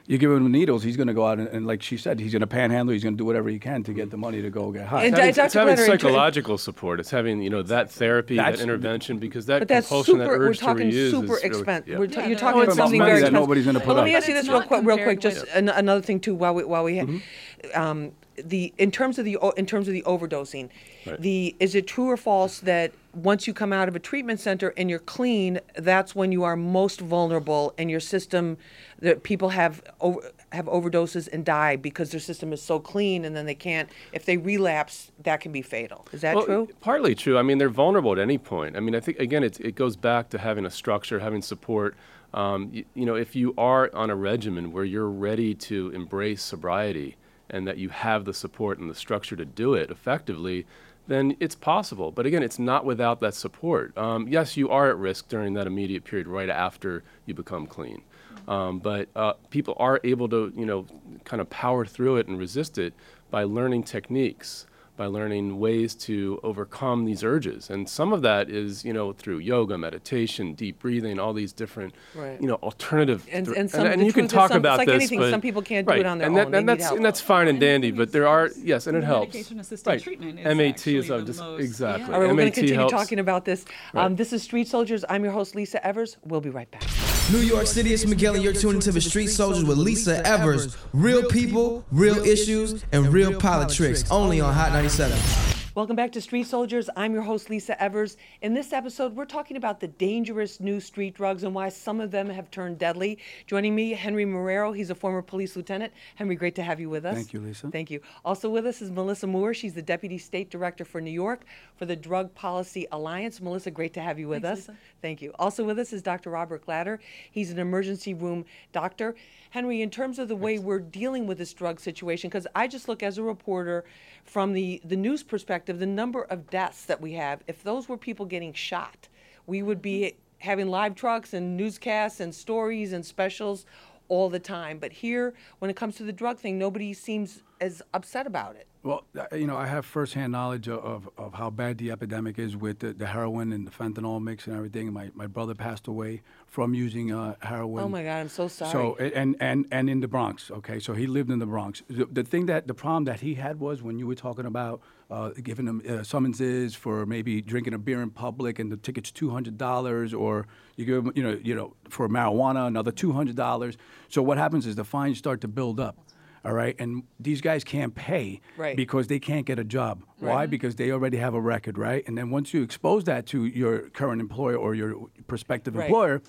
You 0.10 0.18
give 0.18 0.32
him 0.32 0.50
needles, 0.52 0.84
he's 0.84 0.96
going 0.96 1.08
to 1.08 1.14
go 1.14 1.28
out 1.28 1.38
and, 1.38 1.50
and, 1.50 1.68
like 1.68 1.84
she 1.84 1.98
said, 1.98 2.18
he's 2.22 2.32
going 2.32 2.40
to 2.40 2.48
panhandle. 2.48 2.94
He's 2.94 3.04
going 3.04 3.16
to 3.16 3.18
do 3.18 3.26
whatever 3.26 3.50
he 3.50 3.60
can 3.60 3.84
to 3.84 3.94
get 3.94 4.10
the 4.10 4.16
money 4.16 4.42
to 4.42 4.50
go 4.50 4.72
get 4.72 4.88
high. 4.88 5.04
And 5.04 5.08
It's 5.14 5.20
having, 5.20 5.34
Dr. 5.34 5.46
it's 5.46 5.54
having 5.54 5.76
Glenner, 5.76 5.80
in 5.80 5.92
ter- 5.92 5.98
psychological 6.08 6.58
support. 6.58 7.02
It's 7.02 7.12
having 7.12 7.42
you 7.42 7.50
know 7.50 7.62
that 7.64 7.92
therapy, 7.92 8.38
That's- 8.38 8.58
that 8.60 8.64
intervention, 8.64 9.20
because 9.20 9.48
that 9.48 9.60
but 9.60 9.68
that's 9.68 9.88
compulsion, 9.90 10.14
super. 10.14 10.24
that 10.24 10.30
We're 10.40 10.48
urge 10.48 10.60
to 10.60 10.64
talking 10.64 10.90
reuse 10.92 11.12
super 11.12 11.24
is 11.38 11.44
really, 11.44 11.46
expensive. 11.58 11.88
yeah. 12.00 12.06
Ta- 12.08 12.22
Yeah, 12.22 12.28
you're 12.28 12.38
talking 12.40 12.62
about 12.64 12.76
something 12.76 13.00
very 13.02 13.12
expensive. 13.16 13.34
nobody's 13.34 13.66
gonna 13.66 13.80
But 13.80 13.86
put 13.86 13.96
let 13.98 14.06
me 14.06 14.16
ask 14.16 14.28
you 14.30 14.34
this 14.34 14.48
real 14.48 14.62
quick. 14.62 14.86
Real 14.86 14.98
quick, 14.98 15.20
just 15.20 15.46
an, 15.54 15.68
another 15.68 16.02
thing 16.02 16.22
too. 16.22 16.36
While 16.36 16.54
we 16.56 16.64
while 16.64 16.86
we 16.86 16.94
Mm-hmm. 16.96 18.08
The 18.44 18.74
in 18.78 18.92
terms 18.92 19.18
of 19.18 19.26
the 19.26 19.38
in 19.56 19.66
terms 19.66 19.88
of 19.88 19.94
the 19.94 20.04
overdosing, 20.04 20.70
Right. 21.06 21.20
the 21.22 21.56
is 21.60 21.76
it 21.76 21.88
true 21.88 22.10
or 22.10 22.18
false 22.18 22.60
that 22.60 22.92
once 23.14 23.48
you 23.48 23.54
come 23.54 23.74
out 23.74 23.88
of 23.88 23.96
a 23.96 24.00
treatment 24.00 24.40
center 24.40 24.74
and 24.78 24.90
you're 24.90 25.00
clean, 25.00 25.60
that's 25.76 26.14
when 26.14 26.32
you 26.32 26.44
are 26.44 26.56
most 26.56 27.00
vulnerable 27.00 27.74
and 27.78 27.90
your 27.90 28.00
system, 28.00 28.58
that 29.00 29.24
people 29.24 29.50
have 29.50 29.82
over, 30.02 30.20
have 30.52 30.66
overdoses 30.66 31.28
and 31.32 31.44
die 31.44 31.76
because 31.76 32.12
their 32.12 32.20
system 32.20 32.54
is 32.54 32.62
so 32.62 32.80
clean 32.80 33.26
and 33.26 33.36
then 33.36 33.46
they 33.46 33.56
can't. 33.56 33.90
If 34.12 34.26
they 34.26 34.38
relapse, 34.38 35.12
that 35.24 35.40
can 35.42 35.52
be 35.52 35.64
fatal. 35.64 36.06
Is 36.12 36.22
that 36.22 36.36
Well, 36.36 36.46
true? 36.46 36.70
Partly 36.80 37.16
true. 37.16 37.38
I 37.38 37.42
mean, 37.42 37.58
they're 37.58 37.70
vulnerable 37.70 38.12
at 38.12 38.20
any 38.20 38.38
point. 38.38 38.78
I 38.78 38.82
mean, 38.82 38.94
I 38.94 39.00
think 39.00 39.18
again, 39.20 39.44
it's, 39.44 39.60
it 39.60 39.74
goes 39.76 39.96
back 39.96 40.30
to 40.30 40.38
having 40.38 40.66
a 40.66 40.72
structure, 40.72 41.20
having 41.20 41.42
support. 41.42 41.96
Um, 42.34 42.70
you, 42.72 42.86
you 42.94 43.06
know, 43.06 43.16
if 43.16 43.36
you 43.36 43.56
are 43.58 43.90
on 43.96 44.10
a 44.12 44.16
regimen 44.16 44.72
where 44.74 44.84
you're 44.84 45.10
ready 45.10 45.56
to 45.56 45.90
embrace 45.92 46.44
sobriety 46.44 47.16
and 47.50 47.68
that 47.68 47.78
you 47.78 47.90
have 47.90 48.26
the 48.26 48.34
support 48.34 48.80
and 48.80 48.90
the 48.90 48.96
structure 48.96 49.36
to 49.36 49.46
do 49.46 49.74
it 49.74 49.90
effectively, 49.90 50.66
then 51.08 51.36
it's 51.40 51.56
possible. 51.56 52.12
But 52.12 52.26
again, 52.26 52.44
it's 52.44 52.60
not 52.60 52.86
without 52.86 53.22
that 53.22 53.34
support. 53.34 53.98
Um, 53.98 54.28
yes, 54.28 54.58
you 54.58 54.70
are 54.70 54.90
at 54.90 54.98
risk 54.98 55.30
during 55.30 55.54
that 55.54 55.68
immediate 55.68 56.04
period 56.04 56.28
right 56.28 56.50
after 56.50 57.04
you 57.26 57.34
become 57.34 57.66
clean. 57.68 58.02
Um, 58.48 58.80
but 58.80 59.10
uh, 59.16 59.34
people 59.50 59.76
are 59.78 60.00
able 60.04 60.30
to, 60.30 60.54
you 60.56 60.66
know, 60.66 60.86
kind 61.26 61.42
of 61.42 61.50
power 61.50 61.86
through 61.86 62.18
it 62.18 62.28
and 62.28 62.38
resist 62.38 62.78
it 62.78 62.94
by 63.30 63.44
learning 63.44 63.84
techniques 63.84 64.68
by 64.98 65.06
learning 65.06 65.60
ways 65.60 65.94
to 65.96 66.40
overcome 66.44 67.06
these 67.06 67.24
urges. 67.24 67.70
And 67.70 67.88
some 67.88 68.12
of 68.12 68.22
that 68.24 68.50
is, 68.50 68.84
you 68.84 68.92
know, 68.92 69.14
through 69.14 69.38
yoga, 69.40 69.78
meditation, 69.78 70.54
deep 70.54 70.80
breathing, 70.80 71.20
all 71.20 71.34
these 71.34 71.54
different, 71.54 71.94
Right. 72.16 72.42
you 72.42 72.48
know, 72.48 72.56
alternative. 72.56 73.26
And- 73.32 73.46
thr- 73.48 73.54
and 73.54 73.70
some- 73.72 73.84
the 73.84 73.90
you 74.06 74.12
can 74.12 74.24
truth 74.24 74.26
is 74.26 74.32
talk 74.32 74.48
some- 74.50 74.58
it's 74.58 74.62
about 74.62 74.78
like 74.80 74.88
this, 74.88 74.96
anything, 74.96 75.20
but 75.20 75.30
some 75.32 75.40
people 75.42 75.62
can't 75.62 75.88
do 75.88 75.94
it 75.94 76.06
on 76.06 76.18
their 76.18 76.28
and 76.28 76.36
own. 76.38 76.46
That, 76.46 76.52
They 76.52 76.58
and 76.58 76.68
need 76.68 76.80
that's 76.80 76.92
and 76.92 77.06
that's 77.06 77.22
fine 77.22 77.42
and 77.48 77.50
And 77.58 77.60
dandy, 77.60 77.90
thing 77.92 77.98
but 77.98 78.12
there 78.12 78.28
are 78.28 78.50
yes, 78.62 78.88
and 78.88 78.98
it 78.98 79.04
helps. 79.04 79.34
medication-assisted 79.34 79.88
right. 79.90 80.02
treatment 80.02 80.40
is 80.40 80.46
MAT 80.46 80.88
is 80.88 81.06
actually 81.06 81.20
the 81.22 81.26
just 81.28 81.40
most- 81.40 81.62
exactly. 81.62 82.02
yeah. 82.10 82.14
All 82.16 82.20
right, 82.22 82.30
we're 82.30 82.36
going 82.36 82.48
to 82.52 82.52
continue 82.52 82.76
helps. 82.76 82.92
talking 82.92 83.20
about 83.20 83.46
this. 83.46 83.66
Um, 83.94 84.02
Right. 84.10 84.18
this 84.18 84.34
is 84.34 84.42
Street 84.44 84.68
Soldiers. 84.68 85.06
I'm 85.08 85.24
your 85.24 85.32
host, 85.34 85.56
Lisa 85.56 85.86
Evers. 85.86 86.18
We'll 86.26 86.42
be 86.42 86.50
right 86.50 86.70
back. 86.72 86.84
New 87.32 87.40
York 87.40 87.68
City, 87.68 87.94
it's 87.94 88.06
Miguel, 88.06 88.36
and 88.36 88.44
you're 88.44 88.54
tuning 88.54 88.80
to 88.80 88.92
the 88.92 89.02
Street 89.02 89.28
Soldiers 89.28 89.66
with 89.66 89.78
Lisa 89.78 90.26
Evers. 90.26 90.78
Real 90.94 91.24
people, 91.26 91.84
real 91.92 92.24
issues, 92.24 92.86
and 92.94 93.12
real 93.12 93.38
politics. 93.38 94.06
Only 94.10 94.40
on 94.40 94.54
Hot 94.54 94.72
97. 94.90 95.57
Welcome 95.78 95.96
back 95.96 96.12
to 96.14 96.22
Street 96.22 96.48
Soldiers. 96.48 96.90
I'm 96.96 97.14
your 97.14 97.22
host, 97.22 97.52
Lisa 97.52 97.80
Evers. 97.80 98.18
In 98.42 98.56
this 98.56 98.74
episode, 98.74 99.16
we're 99.16 99.26
talking 99.26 99.58
about 99.58 99.80
the 99.80 99.88
dangerous 99.88 100.60
new 100.60 100.80
street 100.80 101.14
drugs 101.14 101.44
and 101.44 101.54
why 101.54 101.70
some 101.70 102.02
of 102.02 102.10
them 102.10 102.32
have 102.32 102.50
turned 102.50 102.80
deadly. 102.80 103.20
Joining 103.46 103.76
me, 103.76 103.92
Henry 103.92 104.26
Marrero. 104.26 104.76
He's 104.76 104.90
a 104.90 104.96
former 104.96 105.22
police 105.22 105.56
lieutenant. 105.56 105.94
Henry, 106.16 106.34
great 106.34 106.56
to 106.56 106.64
have 106.64 106.80
you 106.80 106.90
with 106.90 107.06
us. 107.06 107.14
Thank 107.14 107.32
you, 107.32 107.42
Lisa. 107.42 107.70
Thank 107.70 107.92
you. 107.92 108.02
Also 108.26 108.50
with 108.50 108.66
us 108.66 108.82
is 108.82 108.90
Melissa 108.90 109.28
Moore. 109.28 109.54
She's 109.54 109.76
the 109.76 109.84
Deputy 109.84 110.18
State 110.18 110.50
Director 110.50 110.84
for 110.84 111.00
New 111.00 111.12
York 111.12 111.46
for 111.76 111.86
the 111.86 111.96
Drug 111.96 112.34
Policy 112.34 112.88
Alliance. 112.92 113.40
Melissa, 113.40 113.70
great 113.70 113.94
to 113.94 114.02
have 114.02 114.18
you 114.18 114.28
with 114.28 114.42
Thanks, 114.42 114.62
us. 114.62 114.70
Lisa. 114.70 114.80
Thank 115.04 115.22
you. 115.22 115.32
Also 115.38 115.64
with 115.64 115.78
us 115.78 115.94
is 115.94 116.02
Dr. 116.02 116.32
Robert 116.32 116.66
Glatter. 116.66 117.00
He's 117.30 117.52
an 117.52 117.60
emergency 117.60 118.16
room 118.16 118.46
doctor. 118.72 119.14
Henry, 119.52 119.82
in 119.82 119.90
terms 119.92 120.18
of 120.18 120.28
the 120.28 120.36
way 120.36 120.58
we're 120.58 120.80
dealing 120.80 121.28
with 121.28 121.38
this 121.38 121.54
drug 121.54 121.80
situation, 121.80 122.30
because 122.30 122.48
I 122.56 122.68
just 122.68 122.88
look 122.88 123.04
as 123.04 123.18
a 123.20 123.24
reporter 123.24 123.86
from 124.24 124.54
the, 124.54 124.82
the 124.84 124.96
news 124.96 125.24
perspective, 125.24 125.67
the 125.74 125.86
number 125.86 126.24
of 126.24 126.50
deaths 126.50 126.86
that 126.86 127.02
we 127.02 127.14
have, 127.14 127.42
if 127.48 127.64
those 127.64 127.88
were 127.90 127.98
people 127.98 128.26
getting 128.26 128.54
shot, 128.54 129.08
we 129.46 129.64
would 129.64 129.82
be 129.82 130.16
having 130.40 130.68
live 130.68 130.96
trucks 130.96 131.34
and 131.34 131.58
newscasts 131.58 132.20
and 132.20 132.34
stories 132.34 132.94
and 132.94 133.06
specials 133.06 133.66
all 134.08 134.30
the 134.30 134.40
time. 134.40 134.78
But 134.80 134.92
here, 134.92 135.34
when 135.60 135.70
it 135.70 135.76
comes 135.76 135.96
to 135.98 136.04
the 136.04 136.14
drug 136.14 136.38
thing, 136.40 136.58
nobody 136.58 136.94
seems 136.94 137.44
as 137.60 137.82
upset 137.94 138.28
about 138.28 138.56
it. 138.56 138.68
Well, 138.84 139.04
uh, 139.20 139.36
you 139.36 139.48
know, 139.48 139.58
I 139.58 139.68
have 139.68 139.86
firsthand 139.86 140.32
knowledge 140.32 140.70
of, 140.70 140.80
of, 140.80 141.10
of 141.18 141.34
how 141.34 141.50
bad 141.50 141.78
the 141.78 141.92
epidemic 141.92 142.40
is 142.40 142.56
with 142.56 142.80
the, 142.80 142.94
the 142.94 143.08
heroin 143.08 143.52
and 143.52 143.68
the 143.68 143.72
fentanyl 143.72 144.22
mix 144.22 144.48
and 144.48 144.56
everything. 144.56 144.94
My, 144.94 145.12
my 145.14 145.28
brother 145.28 145.56
passed 145.56 145.88
away 145.88 146.22
from 146.46 146.74
using 146.74 147.12
uh, 147.12 147.36
heroin. 147.42 147.84
Oh 147.84 147.90
my 147.90 148.04
God, 148.04 148.20
I'm 148.20 148.30
so 148.30 148.48
sorry. 148.48 148.72
So 148.72 148.96
and 148.96 149.36
and 149.42 149.66
and 149.72 149.90
in 149.90 150.00
the 150.00 150.08
Bronx, 150.08 150.52
okay. 150.52 150.80
So 150.80 150.94
he 150.94 151.06
lived 151.06 151.30
in 151.32 151.40
the 151.40 151.46
Bronx. 151.46 151.82
The, 151.90 152.06
the 152.06 152.24
thing 152.24 152.46
that 152.46 152.68
the 152.68 152.74
problem 152.74 153.06
that 153.06 153.20
he 153.20 153.34
had 153.34 153.60
was 153.60 153.82
when 153.82 154.00
you 154.00 154.08
were 154.08 154.16
talking 154.16 154.46
about 154.46 154.80
uh, 155.10 155.30
giving 155.42 155.66
them 155.66 155.82
uh, 155.88 156.04
summonses 156.04 156.76
for 156.76 157.06
maybe 157.06 157.42
drinking 157.42 157.74
a 157.74 157.78
beer 157.78 158.02
in 158.02 158.10
public 158.10 158.60
and 158.60 158.72
the 158.72 158.78
ticket's 158.78 159.12
two 159.12 159.30
hundred 159.30 159.58
dollars, 159.58 160.14
or 160.14 160.48
you 160.76 160.86
give 160.86 161.04
them, 161.04 161.14
you 161.16 161.24
know, 161.24 161.40
you 161.42 161.56
know, 161.56 161.74
for 161.90 162.10
marijuana 162.10 162.68
another 162.68 162.92
two 162.92 163.14
hundred 163.14 163.36
dollars. 163.36 163.78
So 164.10 164.22
what 164.22 164.38
happens 164.38 164.66
is 164.66 164.76
the 164.76 164.84
fines 164.84 165.18
start 165.18 165.42
to 165.42 165.48
build 165.48 165.80
up. 165.80 165.98
All 166.46 166.54
right, 166.54 166.76
and 166.80 167.04
these 167.20 167.42
guys 167.42 167.64
can't 167.66 167.94
pay 167.94 168.40
Right. 168.58 168.78
because 168.78 169.08
they 169.08 169.20
can't 169.20 169.46
get 169.46 169.60
a 169.60 169.66
job. 169.66 170.04
Why? 170.20 170.46
Because 170.46 170.76
they 170.76 170.92
already 170.92 171.18
have 171.18 171.34
a 171.34 171.42
record, 171.42 171.78
right? 171.78 172.08
And 172.08 172.18
then 172.18 172.30
once 172.30 172.54
you 172.54 172.62
expose 172.62 173.04
that 173.06 173.26
to 173.28 173.46
your 173.46 173.90
current 173.90 174.22
employer 174.22 174.56
or 174.56 174.74
your 174.74 175.08
prospective 175.28 175.76
Right. 175.76 175.86
employer, 175.88 176.22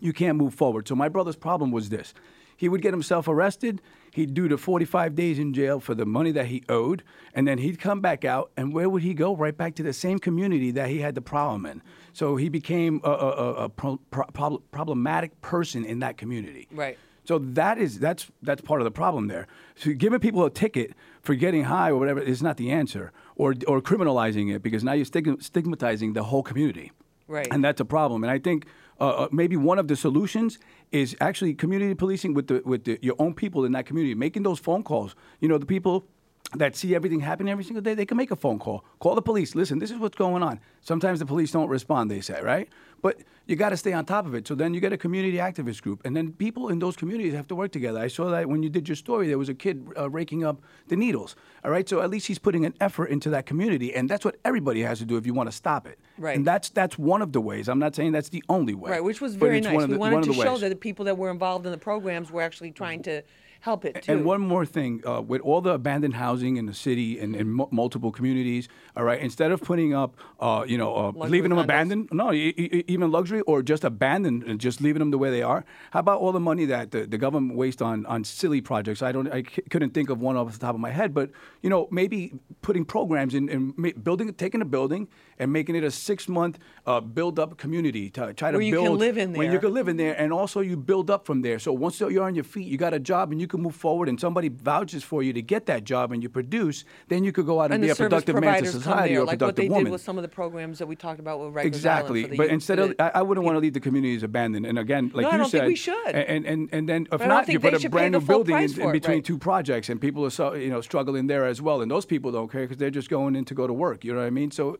you 0.00 0.12
can't 0.12 0.36
move 0.36 0.54
forward. 0.54 0.88
So 0.88 0.96
my 0.96 1.08
brother's 1.08 1.36
problem 1.36 1.70
was 1.70 1.90
this. 1.90 2.12
He 2.56 2.68
would 2.68 2.82
get 2.82 2.92
himself 2.92 3.28
arrested. 3.28 3.80
He'd 4.12 4.34
do 4.34 4.46
the 4.46 4.58
45 4.58 5.14
days 5.14 5.38
in 5.38 5.54
jail 5.54 5.80
for 5.80 5.94
the 5.94 6.04
money 6.04 6.32
that 6.32 6.46
he 6.46 6.62
owed, 6.68 7.02
and 7.34 7.48
then 7.48 7.58
he'd 7.58 7.80
come 7.80 8.00
back 8.00 8.24
out. 8.24 8.50
And 8.56 8.74
where 8.74 8.88
would 8.88 9.02
he 9.02 9.14
go? 9.14 9.34
Right 9.34 9.56
back 9.56 9.74
to 9.76 9.82
the 9.82 9.94
same 9.94 10.18
community 10.18 10.70
that 10.72 10.90
he 10.90 11.00
had 11.00 11.14
the 11.14 11.22
problem 11.22 11.64
in. 11.64 11.82
So 12.12 12.36
he 12.36 12.50
became 12.50 13.00
a, 13.04 13.10
a, 13.10 13.30
a, 13.30 13.54
a 13.54 13.68
pro, 13.70 13.96
pro, 14.10 14.58
problematic 14.70 15.40
person 15.40 15.84
in 15.84 16.00
that 16.00 16.18
community. 16.18 16.68
Right. 16.70 16.98
So 17.24 17.38
that 17.38 17.78
is 17.78 17.98
that's 17.98 18.30
that's 18.42 18.60
part 18.60 18.80
of 18.80 18.84
the 18.84 18.90
problem 18.90 19.28
there. 19.28 19.46
So 19.76 19.92
giving 19.92 20.18
people 20.18 20.44
a 20.44 20.50
ticket 20.50 20.92
for 21.22 21.34
getting 21.34 21.64
high 21.64 21.90
or 21.90 21.96
whatever 21.96 22.20
is 22.20 22.42
not 22.42 22.56
the 22.56 22.70
answer, 22.70 23.12
or 23.36 23.54
or 23.68 23.80
criminalizing 23.80 24.52
it 24.54 24.62
because 24.62 24.82
now 24.82 24.92
you're 24.92 25.06
stigmatizing 25.06 26.14
the 26.14 26.24
whole 26.24 26.42
community. 26.42 26.90
Right. 27.32 27.48
And 27.50 27.64
that's 27.64 27.80
a 27.80 27.84
problem. 27.86 28.24
And 28.24 28.30
I 28.30 28.38
think 28.38 28.66
uh, 29.00 29.08
uh, 29.08 29.28
maybe 29.32 29.56
one 29.56 29.78
of 29.78 29.88
the 29.88 29.96
solutions 29.96 30.58
is 30.90 31.16
actually 31.18 31.54
community 31.54 31.94
policing 31.94 32.34
with 32.34 32.48
the 32.48 32.60
with 32.66 32.84
the, 32.84 32.98
your 33.00 33.16
own 33.18 33.32
people 33.32 33.64
in 33.64 33.72
that 33.72 33.86
community, 33.86 34.14
making 34.14 34.42
those 34.42 34.58
phone 34.58 34.82
calls. 34.82 35.16
You 35.40 35.48
know, 35.48 35.56
the 35.56 35.64
people 35.64 36.06
that 36.54 36.76
see 36.76 36.94
everything 36.94 37.20
happen 37.20 37.48
every 37.48 37.64
single 37.64 37.82
day, 37.82 37.94
they 37.94 38.06
can 38.06 38.16
make 38.16 38.30
a 38.30 38.36
phone 38.36 38.58
call. 38.58 38.84
Call 39.00 39.14
the 39.14 39.22
police. 39.22 39.54
Listen, 39.54 39.78
this 39.78 39.90
is 39.90 39.98
what's 39.98 40.16
going 40.16 40.42
on. 40.42 40.60
Sometimes 40.82 41.18
the 41.18 41.26
police 41.26 41.50
don't 41.50 41.68
respond, 41.68 42.10
they 42.10 42.20
say, 42.20 42.40
right? 42.42 42.68
But 43.00 43.22
you 43.46 43.56
got 43.56 43.70
to 43.70 43.76
stay 43.76 43.92
on 43.92 44.04
top 44.04 44.26
of 44.26 44.34
it. 44.34 44.46
So 44.46 44.54
then 44.54 44.74
you 44.74 44.80
get 44.80 44.92
a 44.92 44.96
community 44.96 45.38
activist 45.38 45.82
group, 45.82 46.04
and 46.04 46.16
then 46.16 46.32
people 46.32 46.68
in 46.68 46.78
those 46.78 46.94
communities 46.96 47.34
have 47.34 47.48
to 47.48 47.54
work 47.54 47.72
together. 47.72 47.98
I 47.98 48.08
saw 48.08 48.30
that 48.30 48.48
when 48.48 48.62
you 48.62 48.68
did 48.68 48.88
your 48.88 48.96
story, 48.96 49.26
there 49.28 49.38
was 49.38 49.48
a 49.48 49.54
kid 49.54 49.88
uh, 49.98 50.08
raking 50.10 50.44
up 50.44 50.60
the 50.88 50.96
needles. 50.96 51.34
All 51.64 51.70
right, 51.70 51.88
so 51.88 52.00
at 52.00 52.10
least 52.10 52.26
he's 52.26 52.38
putting 52.38 52.64
an 52.64 52.74
effort 52.80 53.06
into 53.06 53.30
that 53.30 53.46
community, 53.46 53.94
and 53.94 54.08
that's 54.08 54.24
what 54.24 54.36
everybody 54.44 54.82
has 54.82 54.98
to 54.98 55.04
do 55.04 55.16
if 55.16 55.26
you 55.26 55.34
want 55.34 55.48
to 55.48 55.56
stop 55.56 55.86
it. 55.86 55.98
Right. 56.18 56.36
And 56.36 56.46
that's 56.46 56.68
that's 56.70 56.98
one 56.98 57.22
of 57.22 57.32
the 57.32 57.40
ways. 57.40 57.68
I'm 57.68 57.78
not 57.78 57.94
saying 57.96 58.12
that's 58.12 58.28
the 58.28 58.44
only 58.48 58.74
way. 58.74 58.90
Right, 58.92 59.04
which 59.04 59.20
was 59.20 59.34
very 59.34 59.60
nice. 59.60 59.74
one 59.74 59.84
of 59.84 59.90
we 59.90 59.94
the- 59.94 60.00
wanted 60.00 60.24
to 60.24 60.34
show 60.34 60.52
ways. 60.52 60.60
that 60.60 60.68
the 60.68 60.76
people 60.76 61.06
that 61.06 61.16
were 61.18 61.30
involved 61.30 61.66
in 61.66 61.72
the 61.72 61.78
programs 61.78 62.30
were 62.30 62.42
actually 62.42 62.70
trying 62.70 63.02
to 63.04 63.22
help 63.62 63.84
it 63.84 64.02
too. 64.02 64.12
And 64.12 64.24
one 64.24 64.40
more 64.40 64.66
thing, 64.66 65.02
uh, 65.06 65.22
with 65.22 65.40
all 65.48 65.60
the 65.60 65.70
abandoned 65.80 66.14
housing 66.14 66.56
in 66.60 66.66
the 66.66 66.74
city 66.74 67.18
and 67.22 67.30
in 67.40 67.46
mu- 67.58 67.68
multiple 67.70 68.10
communities, 68.18 68.68
all 68.96 69.04
right, 69.04 69.20
instead 69.20 69.50
of 69.54 69.58
putting 69.62 69.94
up, 69.94 70.10
uh, 70.40 70.64
you 70.72 70.76
know, 70.76 70.90
uh, 70.96 71.12
leaving 71.34 71.50
them 71.50 71.58
condos. 71.58 71.64
abandoned, 71.70 72.08
no, 72.12 72.32
e- 72.32 72.52
e- 72.58 72.84
even 72.94 73.10
luxury 73.12 73.40
or 73.42 73.62
just 73.62 73.84
abandoned 73.84 74.42
and 74.48 74.58
just 74.60 74.80
leaving 74.80 74.98
them 74.98 75.10
the 75.12 75.18
way 75.24 75.30
they 75.30 75.42
are. 75.42 75.64
How 75.92 76.00
about 76.00 76.18
all 76.20 76.32
the 76.32 76.40
money 76.50 76.64
that 76.74 76.90
the, 76.90 77.06
the 77.06 77.18
government 77.18 77.56
wastes 77.56 77.80
on, 77.80 78.04
on 78.06 78.24
silly 78.24 78.60
projects? 78.60 79.00
I 79.00 79.12
don't, 79.12 79.28
I 79.32 79.42
c- 79.42 79.62
couldn't 79.70 79.94
think 79.94 80.10
of 80.10 80.20
one 80.20 80.36
off 80.36 80.52
the 80.52 80.58
top 80.58 80.74
of 80.74 80.80
my 80.80 80.90
head, 80.90 81.14
but 81.14 81.30
you 81.62 81.70
know, 81.70 81.86
maybe 81.92 82.32
putting 82.62 82.84
programs 82.84 83.32
in, 83.34 83.48
in 83.48 83.74
ma- 83.76 83.90
building, 84.02 84.32
taking 84.34 84.60
a 84.60 84.64
building 84.76 85.06
and 85.38 85.52
making 85.52 85.76
it 85.76 85.84
a 85.84 85.90
six 85.90 86.28
month 86.28 86.58
uh, 86.86 87.00
build 87.00 87.38
up 87.38 87.56
community 87.58 88.10
to 88.10 88.34
try 88.34 88.50
to 88.50 88.58
Where 88.58 88.66
you 88.66 88.76
can 88.82 88.96
live 88.98 89.16
in 89.18 89.32
there. 89.32 89.38
when 89.38 89.52
you 89.52 89.58
can 89.60 89.72
live 89.72 89.86
in 89.88 89.96
there, 89.96 90.14
and 90.20 90.32
also 90.32 90.58
you 90.60 90.76
build 90.76 91.10
up 91.10 91.26
from 91.26 91.42
there. 91.42 91.58
So 91.60 91.72
once 91.72 92.00
you're 92.00 92.24
on 92.24 92.34
your 92.34 92.44
feet, 92.44 92.66
you 92.66 92.76
got 92.76 92.92
a 92.92 92.98
job, 93.00 93.30
and 93.32 93.40
you 93.40 93.46
can 93.52 93.62
move 93.62 93.76
forward, 93.76 94.08
and 94.08 94.18
somebody 94.18 94.48
vouches 94.48 95.04
for 95.04 95.22
you 95.22 95.32
to 95.32 95.42
get 95.42 95.66
that 95.66 95.84
job, 95.84 96.10
and 96.10 96.22
you 96.22 96.28
produce, 96.28 96.84
then 97.08 97.22
you 97.22 97.30
could 97.30 97.46
go 97.46 97.60
out 97.60 97.66
and, 97.66 97.74
and 97.74 97.82
be 97.84 97.90
a 97.90 97.94
productive 97.94 98.40
man 98.40 98.64
to 98.64 98.72
society 98.72 99.14
there, 99.14 99.20
or 99.20 99.22
a 99.22 99.26
like 99.26 99.40
what 99.40 99.54
productive 99.54 99.64
they 99.64 99.68
woman. 99.68 99.84
did 99.84 99.92
with 99.92 100.02
some 100.02 100.18
of 100.18 100.22
the 100.22 100.28
programs 100.28 100.80
that 100.80 100.88
we 100.88 100.96
talked 100.96 101.20
about 101.20 101.38
with 101.38 101.54
Rikers 101.54 101.66
Exactly, 101.66 102.24
but 102.24 102.38
youth- 102.38 102.50
instead 102.50 102.78
of, 102.80 102.94
I, 102.98 103.12
I 103.16 103.22
wouldn't 103.22 103.44
want 103.44 103.54
to 103.54 103.60
leave 103.60 103.74
the 103.74 103.80
communities 103.80 104.24
abandoned. 104.24 104.66
And 104.66 104.78
again, 104.78 105.12
like 105.14 105.22
No, 105.22 105.28
I 105.28 105.32
you 105.32 105.38
don't 105.38 105.50
think 105.50 105.62
said, 105.62 105.66
we 105.68 105.76
should. 105.76 106.14
And 106.14 106.44
and 106.46 106.68
and 106.72 106.88
then 106.88 107.06
if 107.12 107.20
don't 107.20 107.48
you 107.48 107.60
put 107.60 107.84
a 107.84 107.88
brand 107.88 108.12
new 108.12 108.20
building 108.20 108.56
in, 108.56 108.80
in 108.80 108.92
between 108.92 109.18
right. 109.18 109.24
two 109.24 109.38
projects, 109.38 109.88
and 109.88 110.00
people 110.00 110.24
are 110.24 110.30
so, 110.30 110.54
you 110.54 110.70
know 110.70 110.80
struggling 110.80 111.26
there 111.28 111.46
as 111.46 111.62
well. 111.62 111.80
And 111.82 111.90
those 111.90 112.06
people 112.06 112.32
don't 112.32 112.50
care 112.50 112.62
because 112.62 112.78
they're 112.78 112.90
just 112.90 113.08
going 113.08 113.36
in 113.36 113.44
to 113.44 113.54
go 113.54 113.66
to 113.66 113.72
work. 113.72 114.04
You 114.04 114.12
know 114.12 114.20
what 114.20 114.26
I 114.26 114.30
mean? 114.30 114.50
So 114.50 114.78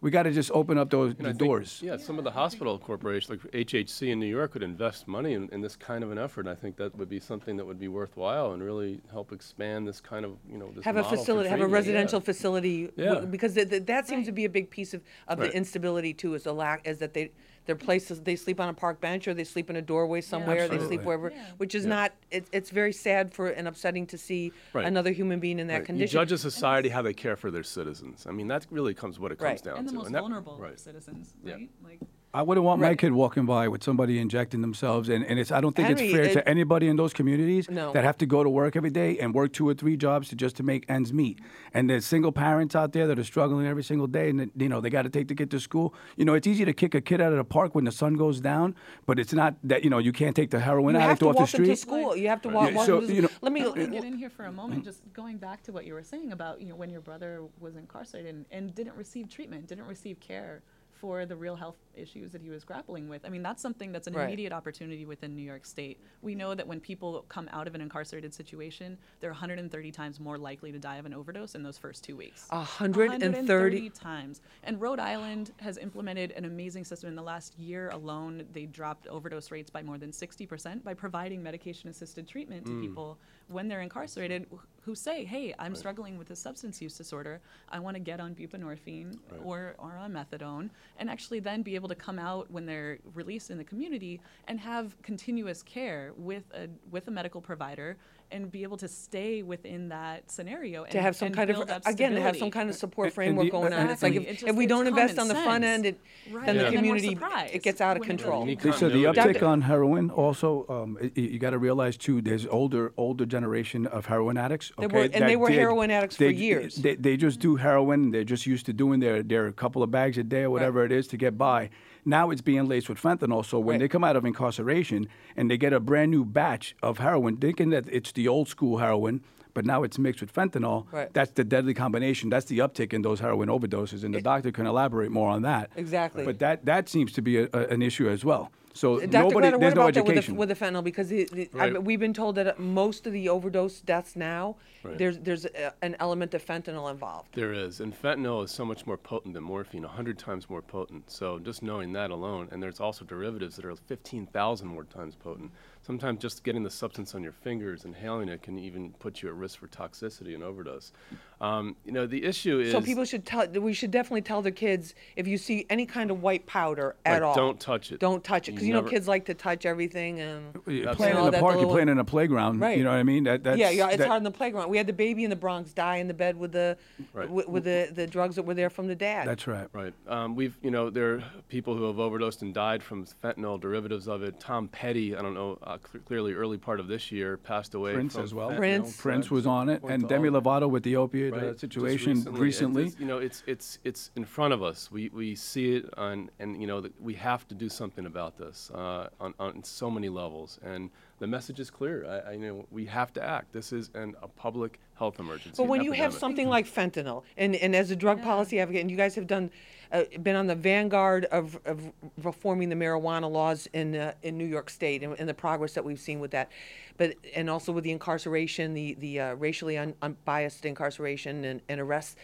we 0.00 0.10
got 0.10 0.22
to 0.22 0.32
just 0.32 0.50
open 0.52 0.78
up 0.78 0.88
those 0.90 1.10
And 1.18 1.26
I 1.26 1.32
the 1.32 1.38
think, 1.38 1.48
doors. 1.48 1.80
Yeah, 1.84 1.96
some 1.98 2.18
of 2.18 2.24
the 2.24 2.30
hospital 2.30 2.78
corporations, 2.78 3.30
like 3.30 3.52
HHC 3.52 4.10
in 4.12 4.20
New 4.20 4.26
York, 4.26 4.54
would 4.54 4.62
invest 4.62 5.06
money 5.06 5.34
in, 5.34 5.48
in 5.52 5.60
this 5.60 5.76
kind 5.76 6.02
of 6.02 6.10
an 6.10 6.18
effort. 6.18 6.42
And 6.42 6.50
I 6.50 6.54
think 6.54 6.76
that 6.76 6.96
would 6.96 7.08
be 7.10 7.20
something 7.20 7.56
that 7.56 7.66
would 7.66 7.78
be 7.78 7.88
worthwhile 7.88 8.52
and 8.52 8.62
really 8.62 9.00
help 9.10 9.32
expand 9.32 9.86
this 9.86 10.00
kind 10.00 10.24
of, 10.24 10.36
you 10.50 10.56
know, 10.58 10.70
this 10.74 10.84
have 10.84 10.96
a 10.96 11.02
model 11.02 11.10
for 11.10 11.16
facility, 11.18 11.48
have 11.50 11.60
a 11.60 11.66
residential 11.66 12.18
Yeah. 12.20 12.24
facility, 12.24 12.86
w- 12.86 13.14
Yeah. 13.14 13.20
because 13.26 13.54
th- 13.54 13.68
th- 13.68 13.86
that 13.86 14.06
seems 14.08 14.26
to 14.26 14.32
be 14.32 14.44
a 14.46 14.50
big 14.50 14.70
piece 14.70 14.94
of, 14.94 15.02
of 15.28 15.38
the 15.38 15.54
instability 15.54 16.14
too. 16.14 16.34
Is 16.34 16.44
the 16.44 16.54
lack 16.54 16.86
is 16.86 16.98
that 16.98 17.12
they 17.12 17.30
their 17.66 17.76
places 17.76 18.20
they 18.22 18.36
sleep 18.36 18.58
on 18.60 18.68
a 18.68 18.74
park 18.74 19.00
bench 19.00 19.28
or 19.28 19.34
they 19.34 19.44
sleep 19.44 19.70
in 19.70 19.76
a 19.76 19.82
doorway 19.82 20.20
somewhere. 20.20 20.66
they 20.68 20.78
sleep 20.78 21.02
wherever, 21.02 21.30
Yeah. 21.30 21.44
which 21.58 21.74
is 21.74 21.84
Yeah. 21.84 21.90
not. 21.90 22.12
It, 22.30 22.46
it's 22.52 22.70
very 22.70 22.92
sad 22.92 23.32
for 23.32 23.48
and 23.48 23.68
upsetting 23.68 24.06
to 24.08 24.18
see 24.18 24.52
Right. 24.72 24.84
another 24.86 25.12
human 25.12 25.40
being 25.40 25.58
in 25.58 25.66
that 25.68 25.72
Right. 25.74 25.80
You 25.82 25.86
condition. 25.86 26.12
judge 26.12 26.32
a 26.32 26.38
society 26.38 26.88
how 26.88 27.02
they 27.02 27.14
care 27.14 27.36
for 27.36 27.50
their 27.50 27.62
citizens. 27.62 28.26
I 28.28 28.32
mean, 28.32 28.48
that 28.48 28.66
really 28.70 28.94
comes 28.94 29.18
what 29.18 29.30
it 29.32 29.38
comes 29.38 29.46
Right. 29.48 29.62
down 29.64 29.78
and 29.78 29.88
the 29.88 29.92
to. 29.92 29.98
most 29.98 30.12
that- 30.12 30.20
vulnerable 30.20 30.58
right. 30.58 30.78
citizens, 30.80 31.34
Yeah. 31.44 31.54
right? 31.54 31.70
Like 31.84 32.00
I 32.32 32.42
wouldn't 32.42 32.64
want 32.64 32.80
my 32.80 32.94
kid 32.94 33.12
walking 33.12 33.44
by 33.44 33.66
with 33.66 33.82
somebody 33.82 34.20
injecting 34.20 34.60
themselves, 34.60 35.08
and, 35.08 35.24
and 35.26 35.36
it's 35.40 35.50
I 35.50 35.60
don't 35.60 35.74
think 35.74 35.88
Henry, 35.88 36.04
it's 36.06 36.14
fair 36.14 36.22
it- 36.26 36.32
to 36.34 36.48
anybody 36.48 36.86
in 36.86 36.94
those 36.94 37.12
communities 37.12 37.68
No. 37.68 37.92
that 37.92 38.04
have 38.04 38.18
to 38.18 38.26
go 38.26 38.44
to 38.44 38.48
work 38.48 38.76
every 38.76 38.90
day 38.90 39.18
and 39.18 39.34
work 39.34 39.52
two 39.52 39.68
or 39.68 39.74
three 39.74 39.96
jobs 39.96 40.28
to 40.28 40.36
just 40.36 40.54
to 40.58 40.62
make 40.62 40.84
ends 40.88 41.12
meet. 41.12 41.40
And 41.74 41.90
there's 41.90 42.06
single 42.06 42.30
parents 42.30 42.76
out 42.76 42.92
there 42.92 43.08
that 43.08 43.18
are 43.18 43.24
struggling 43.24 43.66
every 43.66 43.82
single 43.82 44.06
day, 44.06 44.30
and 44.30 44.48
you 44.56 44.68
know 44.68 44.80
they 44.80 44.90
got 44.90 45.02
to 45.02 45.08
take 45.10 45.26
the 45.26 45.34
kid 45.34 45.50
to 45.50 45.58
school. 45.58 45.92
You 46.16 46.24
know, 46.24 46.34
it's 46.34 46.46
easy 46.46 46.64
to 46.64 46.72
kick 46.72 46.94
a 46.94 47.00
kid 47.00 47.20
out 47.20 47.32
of 47.32 47.38
the 47.38 47.44
park 47.44 47.74
when 47.74 47.84
the 47.84 47.92
sun 47.92 48.14
goes 48.14 48.40
down, 48.40 48.76
but 49.06 49.18
it's 49.18 49.32
not 49.32 49.56
that 49.64 49.82
you 49.82 49.90
know 49.90 49.98
you 49.98 50.12
can't 50.12 50.36
take 50.36 50.50
the 50.50 50.60
heroin 50.60 50.94
you 50.94 51.00
have 51.00 51.10
addict 51.10 51.20
to 51.22 51.28
off 51.30 51.34
the 51.34 51.40
walk 51.40 51.50
them 51.50 51.64
street. 51.64 51.74
to 51.74 51.76
school. 51.76 52.14
You 52.14 52.28
have 52.28 52.42
to 52.42 52.48
walk. 52.48 52.70
Yeah, 52.70 52.76
walk 52.76 52.86
so, 52.86 53.00
them 53.00 53.08
to 53.08 53.14
you 53.14 53.22
know- 53.22 53.28
Let 53.40 53.52
me. 53.52 53.62
Can 53.72 53.82
I 53.82 53.86
get 53.86 54.04
in 54.04 54.16
here 54.16 54.30
for 54.30 54.44
a 54.44 54.52
moment, 54.52 54.84
just 54.84 55.00
going 55.12 55.38
back 55.38 55.64
to 55.64 55.72
what 55.72 55.84
you 55.84 55.94
were 55.94 56.04
saying 56.04 56.30
about 56.30 56.60
you 56.60 56.68
know 56.68 56.76
when 56.76 56.90
your 56.90 57.00
brother 57.00 57.42
was 57.58 57.74
incarcerated 57.74 58.32
and, 58.36 58.44
and 58.52 58.72
didn't 58.72 58.94
receive 58.96 59.28
treatment, 59.28 59.66
didn't 59.66 59.86
receive 59.88 60.20
care 60.20 60.62
for 61.00 61.24
the 61.24 61.34
real 61.34 61.56
health 61.56 61.76
issues 62.00 62.32
that 62.32 62.42
he 62.42 62.50
was 62.50 62.64
grappling 62.64 63.08
with. 63.08 63.24
I 63.24 63.28
mean, 63.28 63.42
that's 63.42 63.62
something 63.62 63.92
that's 63.92 64.06
an 64.06 64.14
Right. 64.14 64.24
immediate 64.24 64.52
opportunity 64.52 65.06
within 65.06 65.36
New 65.36 65.42
York 65.42 65.64
State. 65.64 66.00
We 66.22 66.34
know 66.34 66.54
that 66.54 66.66
when 66.66 66.80
people 66.80 67.24
come 67.28 67.48
out 67.52 67.66
of 67.66 67.74
an 67.74 67.80
incarcerated 67.80 68.34
situation, 68.34 68.98
they're 69.20 69.30
130 69.30 69.92
times 69.92 70.18
more 70.18 70.38
likely 70.38 70.72
to 70.72 70.78
die 70.78 70.96
of 70.96 71.06
an 71.06 71.14
overdose 71.14 71.54
in 71.54 71.62
those 71.62 71.78
first 71.78 72.02
two 72.02 72.16
weeks. 72.16 72.48
Hundred 72.50 73.10
and 73.12 73.22
thirty- 73.46 73.88
130 73.88 73.90
times. 73.90 74.40
And 74.62 74.80
Rhode 74.80 74.98
Island 74.98 75.52
has 75.58 75.78
implemented 75.78 76.32
an 76.32 76.44
amazing 76.44 76.84
system. 76.84 77.08
In 77.08 77.14
the 77.14 77.22
last 77.22 77.58
year 77.58 77.90
alone, 77.90 78.46
they 78.52 78.66
dropped 78.66 79.06
overdose 79.06 79.50
rates 79.50 79.70
by 79.70 79.82
more 79.82 79.98
than 79.98 80.12
60% 80.12 80.82
by 80.82 80.94
providing 80.94 81.42
medication 81.42 81.88
assisted 81.90 82.26
treatment 82.26 82.66
to 82.66 82.72
mm. 82.72 82.80
people 82.80 83.18
when 83.48 83.68
they're 83.68 83.80
incarcerated 83.80 84.46
who 84.82 84.94
say, 84.94 85.24
hey, 85.24 85.54
I'm 85.58 85.74
struggling 85.74 86.16
with 86.16 86.30
a 86.30 86.36
substance 86.36 86.80
use 86.80 86.96
disorder. 86.96 87.40
I 87.68 87.78
want 87.78 87.96
to 87.96 88.00
get 88.00 88.18
on 88.18 88.34
buprenorphine 88.34 89.18
or, 89.44 89.74
or 89.78 89.92
on 89.92 90.12
methadone, 90.12 90.70
and 90.98 91.10
actually 91.10 91.40
then 91.40 91.62
be 91.62 91.74
able 91.74 91.88
to 91.90 91.94
come 91.94 92.18
out 92.18 92.50
when 92.50 92.64
they're 92.66 92.98
released 93.14 93.50
in 93.50 93.58
the 93.58 93.64
community 93.64 94.20
and 94.48 94.58
have 94.60 95.00
continuous 95.02 95.62
care 95.62 96.12
with 96.16 96.44
a, 96.54 96.68
with 96.90 97.06
a 97.08 97.10
medical 97.10 97.40
provider 97.40 97.96
and 98.32 98.52
be 98.52 98.62
able 98.62 98.76
to 98.76 98.86
stay 98.86 99.42
within 99.42 99.88
that 99.88 100.30
scenario 100.30 100.84
and 100.84 100.92
to 100.92 101.02
have 101.02 101.16
some 101.16 101.26
and 101.26 101.34
kind 101.34 101.50
of 101.50 101.68
again 101.86 102.12
to 102.14 102.20
have 102.20 102.36
some 102.36 102.48
kind 102.48 102.70
of 102.70 102.76
support 102.76 103.06
And- 103.06 103.10
and 103.10 103.14
framework 103.16 103.46
the- 103.46 103.50
going 103.50 103.72
on. 103.72 103.90
It's 103.90 104.04
like 104.04 104.14
if, 104.14 104.24
It 104.24 104.48
if 104.50 104.54
we 104.54 104.66
don't 104.66 104.86
invest 104.86 105.18
on 105.18 105.26
common 105.26 105.36
the 105.36 105.42
front 105.42 105.64
end, 105.64 105.86
it, 105.86 105.98
Right. 106.30 106.46
then 106.46 106.54
Yeah. 106.54 106.60
the 106.62 106.66
And 106.68 106.76
then 106.76 106.82
community 106.84 107.18
it 107.52 107.62
gets 107.64 107.80
out 107.80 107.96
of 107.96 108.00
when 108.02 108.10
it 108.10 108.12
doesn't. 108.18 108.18
control. 108.18 108.40
You 108.48 108.54
need 108.54 108.74
So 108.74 108.88
the 108.88 109.04
uptick 109.04 109.42
on 109.44 109.62
heroin 109.62 110.10
also, 110.10 110.64
um, 110.68 110.96
y- 111.00 111.10
y- 111.16 111.22
you 111.24 111.38
got 111.40 111.50
to 111.50 111.58
realize 111.58 111.96
too. 111.96 112.22
There's 112.22 112.46
older 112.46 112.92
older 112.96 113.26
generation 113.26 113.86
of 113.88 114.06
heroin 114.06 114.36
addicts. 114.38 114.70
They 114.78 114.86
Okay, 114.86 114.96
were- 114.96 115.10
and 115.12 115.28
they 115.28 115.34
were 115.34 115.48
did- 115.48 115.58
heroin 115.58 115.90
addicts 115.90 116.16
for 116.16 116.24
they- 116.24 116.30
years. 116.34 116.76
They, 116.76 116.94
they 116.94 117.16
just 117.16 117.40
do 117.40 117.56
heroin. 117.56 118.12
They're 118.12 118.22
just 118.22 118.46
used 118.46 118.64
to 118.66 118.72
doing 118.72 119.00
their 119.00 119.24
their 119.24 119.50
couple 119.50 119.82
of 119.82 119.90
bags 119.90 120.18
a 120.18 120.22
day 120.22 120.42
or 120.42 120.50
whatever 120.50 120.84
it 120.84 120.92
is 120.92 121.08
to 121.08 121.16
get 121.16 121.36
by. 121.36 121.69
Now 122.04 122.30
it's 122.30 122.40
being 122.40 122.66
laced 122.66 122.88
with 122.88 122.98
fentanyl. 123.00 123.44
So 123.44 123.58
when 123.58 123.74
Right. 123.74 123.80
they 123.80 123.88
come 123.88 124.04
out 124.04 124.16
of 124.16 124.24
incarceration 124.24 125.06
and 125.36 125.50
they 125.50 125.58
get 125.58 125.72
a 125.72 125.80
brand 125.80 126.10
new 126.10 126.24
batch 126.24 126.74
of 126.82 126.98
heroin, 126.98 127.36
thinking 127.36 127.70
that 127.70 127.84
it's 127.90 128.12
the 128.12 128.26
old 128.28 128.48
school 128.48 128.78
heroin. 128.78 129.20
But 129.52 129.66
now 129.66 129.82
it's 129.82 129.98
mixed 129.98 130.20
with 130.20 130.32
fentanyl. 130.32 130.86
Right. 130.92 131.12
That's 131.12 131.32
the 131.32 131.42
deadly 131.42 131.74
combination. 131.74 132.30
That's 132.30 132.46
the 132.46 132.58
uptick 132.58 132.92
in 132.92 133.02
those 133.02 133.18
heroin 133.18 133.48
overdoses, 133.48 134.04
and 134.04 134.14
the 134.14 134.20
doctor 134.20 134.52
can 134.52 134.64
elaborate 134.64 135.10
more 135.10 135.28
on 135.28 135.42
that. 135.42 135.70
Exactly. 135.74 136.24
But 136.24 136.38
that 136.38 136.64
that 136.66 136.88
seems 136.88 137.12
to 137.14 137.20
be 137.20 137.36
a, 137.38 137.48
a, 137.52 137.66
an 137.66 137.82
issue 137.82 138.08
as 138.08 138.24
well. 138.24 138.52
So 138.72 139.00
Dr. 139.00 139.08
nobody, 139.08 139.50
there's 139.50 139.60
what 139.60 139.60
no 139.60 139.82
about 139.82 139.94
that 139.94 140.04
with 140.04 140.10
education. 140.12 140.34
the, 140.34 140.38
with 140.38 140.48
the 140.48 140.54
fentanyl? 140.54 140.84
Because 140.84 141.08
the, 141.08 141.24
the, 141.32 141.50
I, 141.58 141.70
Right. 141.70 141.82
we've 141.82 141.98
been 141.98 142.14
told 142.14 142.36
that 142.36 142.58
most 142.60 143.06
of 143.06 143.12
the 143.12 143.28
overdose 143.28 143.80
deaths 143.80 144.14
now, 144.16 144.56
Right. 144.82 144.96
there's 144.96 145.18
there's 145.18 145.44
a, 145.44 145.74
an 145.82 145.96
element 145.98 146.34
of 146.34 146.44
fentanyl 146.44 146.90
involved. 146.90 147.34
There 147.34 147.52
is, 147.52 147.80
and 147.80 147.94
fentanyl 148.00 148.44
is 148.44 148.50
so 148.50 148.64
much 148.64 148.86
more 148.86 148.96
potent 148.96 149.34
than 149.34 149.42
morphine, 149.42 149.82
100 149.82 150.18
times 150.18 150.48
more 150.48 150.62
potent. 150.62 151.10
So 151.10 151.38
just 151.38 151.62
knowing 151.62 151.92
that 151.94 152.10
alone, 152.10 152.48
and 152.50 152.62
there's 152.62 152.80
also 152.80 153.04
derivatives 153.04 153.56
that 153.56 153.64
are 153.64 153.74
15,000 153.74 154.66
more 154.68 154.84
times 154.84 155.16
potent. 155.16 155.50
Sometimes 155.82 156.20
just 156.20 156.44
getting 156.44 156.62
the 156.62 156.70
substance 156.70 157.14
on 157.14 157.22
your 157.22 157.32
fingers, 157.32 157.84
inhaling 157.86 158.28
it, 158.28 158.42
can 158.42 158.58
even 158.58 158.90
put 158.98 159.22
you 159.22 159.28
at 159.30 159.34
risk 159.34 159.58
for 159.58 159.66
toxicity 159.66 160.34
and 160.34 160.42
overdose. 160.42 160.92
Um, 161.40 161.74
you 161.86 161.92
know, 161.92 162.06
the 162.06 162.22
issue 162.22 162.60
is 162.60 162.70
So 162.70 162.82
people 162.82 163.04
should 163.06 163.24
tell. 163.24 163.48
We 163.48 163.72
should 163.72 163.90
definitely 163.90 164.20
tell 164.20 164.42
their 164.42 164.52
kids 164.52 164.94
if 165.16 165.26
you 165.26 165.38
see 165.38 165.64
any 165.70 165.86
kind 165.86 166.10
of 166.10 166.20
white 166.22 166.44
powder 166.46 166.96
at 167.06 167.14
Like, 167.14 167.22
all, 167.22 167.34
don't 167.34 167.58
touch 167.58 167.92
it. 167.92 167.98
Don't 167.98 168.22
touch 168.22 168.48
it 168.48 168.52
because 168.52 168.66
you 168.66 168.74
know 168.74 168.80
never- 168.80 168.90
kids 168.90 169.08
like 169.08 169.24
to 169.24 169.34
touch 169.34 169.64
everything 169.64 170.20
and. 170.20 170.54
You're 170.66 170.94
playing 170.94 171.16
all 171.16 171.20
in 171.20 171.24
the 171.26 171.30
that 171.32 171.40
park, 171.40 171.54
little- 171.54 171.70
you're 171.70 171.74
playing 171.76 171.88
in 171.88 171.98
a 171.98 172.04
playground. 172.04 172.60
Right. 172.60 172.76
You 172.76 172.84
know 172.84 172.90
what 172.90 172.98
I 172.98 173.02
mean? 173.02 173.24
That, 173.24 173.42
that's, 173.42 173.58
yeah, 173.58 173.70
yeah, 173.70 173.88
it's 173.88 173.96
that- 173.98 174.06
hard 174.08 174.18
in 174.18 174.24
the 174.24 174.30
playground. 174.30 174.68
We 174.68 174.76
had 174.76 174.86
the 174.86 174.92
baby 174.92 175.24
in 175.24 175.30
the 175.30 175.36
Bronx 175.36 175.72
die 175.72 175.96
in 175.96 176.08
the 176.08 176.14
bed 176.14 176.36
with 176.36 176.52
the 176.52 176.76
Right. 177.14 177.28
with, 177.28 177.48
with 177.48 177.64
the, 177.64 177.90
the 177.94 178.06
drugs 178.06 178.36
that 178.36 178.42
were 178.42 178.54
there 178.54 178.70
from 178.70 178.86
the 178.86 178.94
dad. 178.94 179.26
That's 179.26 179.46
right. 179.46 179.66
Right. 179.72 179.94
Um, 180.06 180.36
we've, 180.36 180.58
you 180.62 180.70
know, 180.70 180.90
there 180.90 181.14
are 181.14 181.24
people 181.48 181.74
who 181.74 181.84
have 181.84 181.98
overdosed 181.98 182.42
and 182.42 182.52
died 182.52 182.82
from 182.82 183.06
fentanyl 183.24 183.58
derivatives 183.58 184.08
of 184.08 184.22
it. 184.22 184.38
Tom 184.38 184.68
Petty, 184.68 185.16
I 185.16 185.22
don't 185.22 185.34
know, 185.34 185.58
uh, 185.70 185.78
cl- 185.90 186.02
clearly 186.04 186.32
early 186.34 186.58
part 186.58 186.80
of 186.80 186.88
this 186.88 187.10
year, 187.12 187.36
passed 187.36 187.74
away. 187.74 187.94
Prince 187.94 188.14
from 188.14 188.24
as 188.24 188.34
well. 188.34 188.50
fentanyl. 188.50 188.56
Prince. 188.58 188.96
Prince 189.00 189.30
was 189.30 189.46
on 189.46 189.68
it, 189.68 189.80
Point 189.82 189.94
and 189.94 190.08
Demi 190.08 190.28
Lovato 190.28 190.68
with 190.68 190.82
the 190.82 190.96
opiate 190.96 191.32
Right. 191.32 191.42
uh, 191.42 191.46
Just 191.50 191.60
situation 191.60 192.12
recently. 192.14 192.40
recently. 192.40 192.82
It's- 192.82 192.92
it's, 192.94 193.00
you 193.00 193.06
know, 193.06 193.18
it's 193.18 193.42
it's 193.46 193.78
it's 193.84 194.10
in 194.16 194.24
front 194.24 194.52
of 194.54 194.62
us. 194.62 194.90
We 194.90 195.08
we 195.10 195.34
see 195.34 195.76
it 195.76 195.88
on, 195.96 196.30
and 196.38 196.60
you 196.60 196.66
know, 196.66 196.80
that 196.80 197.00
we 197.00 197.14
have 197.14 197.46
to 197.48 197.54
do 197.54 197.68
something 197.68 198.06
about 198.06 198.36
this 198.38 198.70
uh, 198.74 199.08
on 199.20 199.34
on 199.38 199.62
so 199.64 199.90
many 199.90 200.08
levels. 200.08 200.58
And 200.62 200.90
the 201.20 201.26
message 201.26 201.60
is 201.60 201.70
clear. 201.70 202.04
I, 202.06 202.30
I 202.30 202.32
you 202.32 202.38
know 202.40 202.66
we 202.70 202.86
have 202.86 203.12
to 203.12 203.22
act. 203.22 203.52
This 203.52 203.72
is 203.72 203.90
an, 203.94 204.16
a 204.22 204.26
public 204.26 204.80
health 204.94 205.20
emergency. 205.20 205.54
But 205.56 205.68
when 205.68 205.80
an 205.80 205.86
you 205.86 205.92
have 205.92 206.12
something 206.12 206.48
like 206.48 206.66
fentanyl, 206.66 207.22
and, 207.36 207.54
and 207.54 207.76
as 207.76 207.90
a 207.90 207.96
drug 207.96 208.22
policy 208.22 208.58
advocate, 208.58 208.80
and 208.80 208.90
you 208.90 208.96
guys 208.96 209.14
have 209.14 209.26
done, 209.26 209.50
uh, 209.92 210.04
been 210.22 210.34
on 210.34 210.46
the 210.46 210.54
vanguard 210.54 211.26
of, 211.26 211.58
of 211.64 211.92
reforming 212.22 212.70
the 212.70 212.74
marijuana 212.74 213.30
laws 213.30 213.68
in 213.74 213.94
uh, 213.94 214.14
in 214.22 214.36
New 214.36 214.46
York 214.46 214.70
State, 214.70 215.02
and, 215.02 215.14
and 215.18 215.28
the 215.28 215.34
progress 215.34 215.74
that 215.74 215.84
we've 215.84 216.00
seen 216.00 216.20
with 216.20 216.30
that, 216.32 216.50
but 216.96 217.14
and 217.36 217.48
also 217.48 217.70
with 217.70 217.84
the 217.84 217.92
incarceration, 217.92 218.72
the 218.72 218.94
the 218.94 219.20
uh, 219.20 219.34
racially 219.34 219.76
un, 219.76 219.94
unbiased 220.02 220.64
incarceration 220.64 221.44
and, 221.44 221.60
and 221.68 221.80
arrests. 221.80 222.16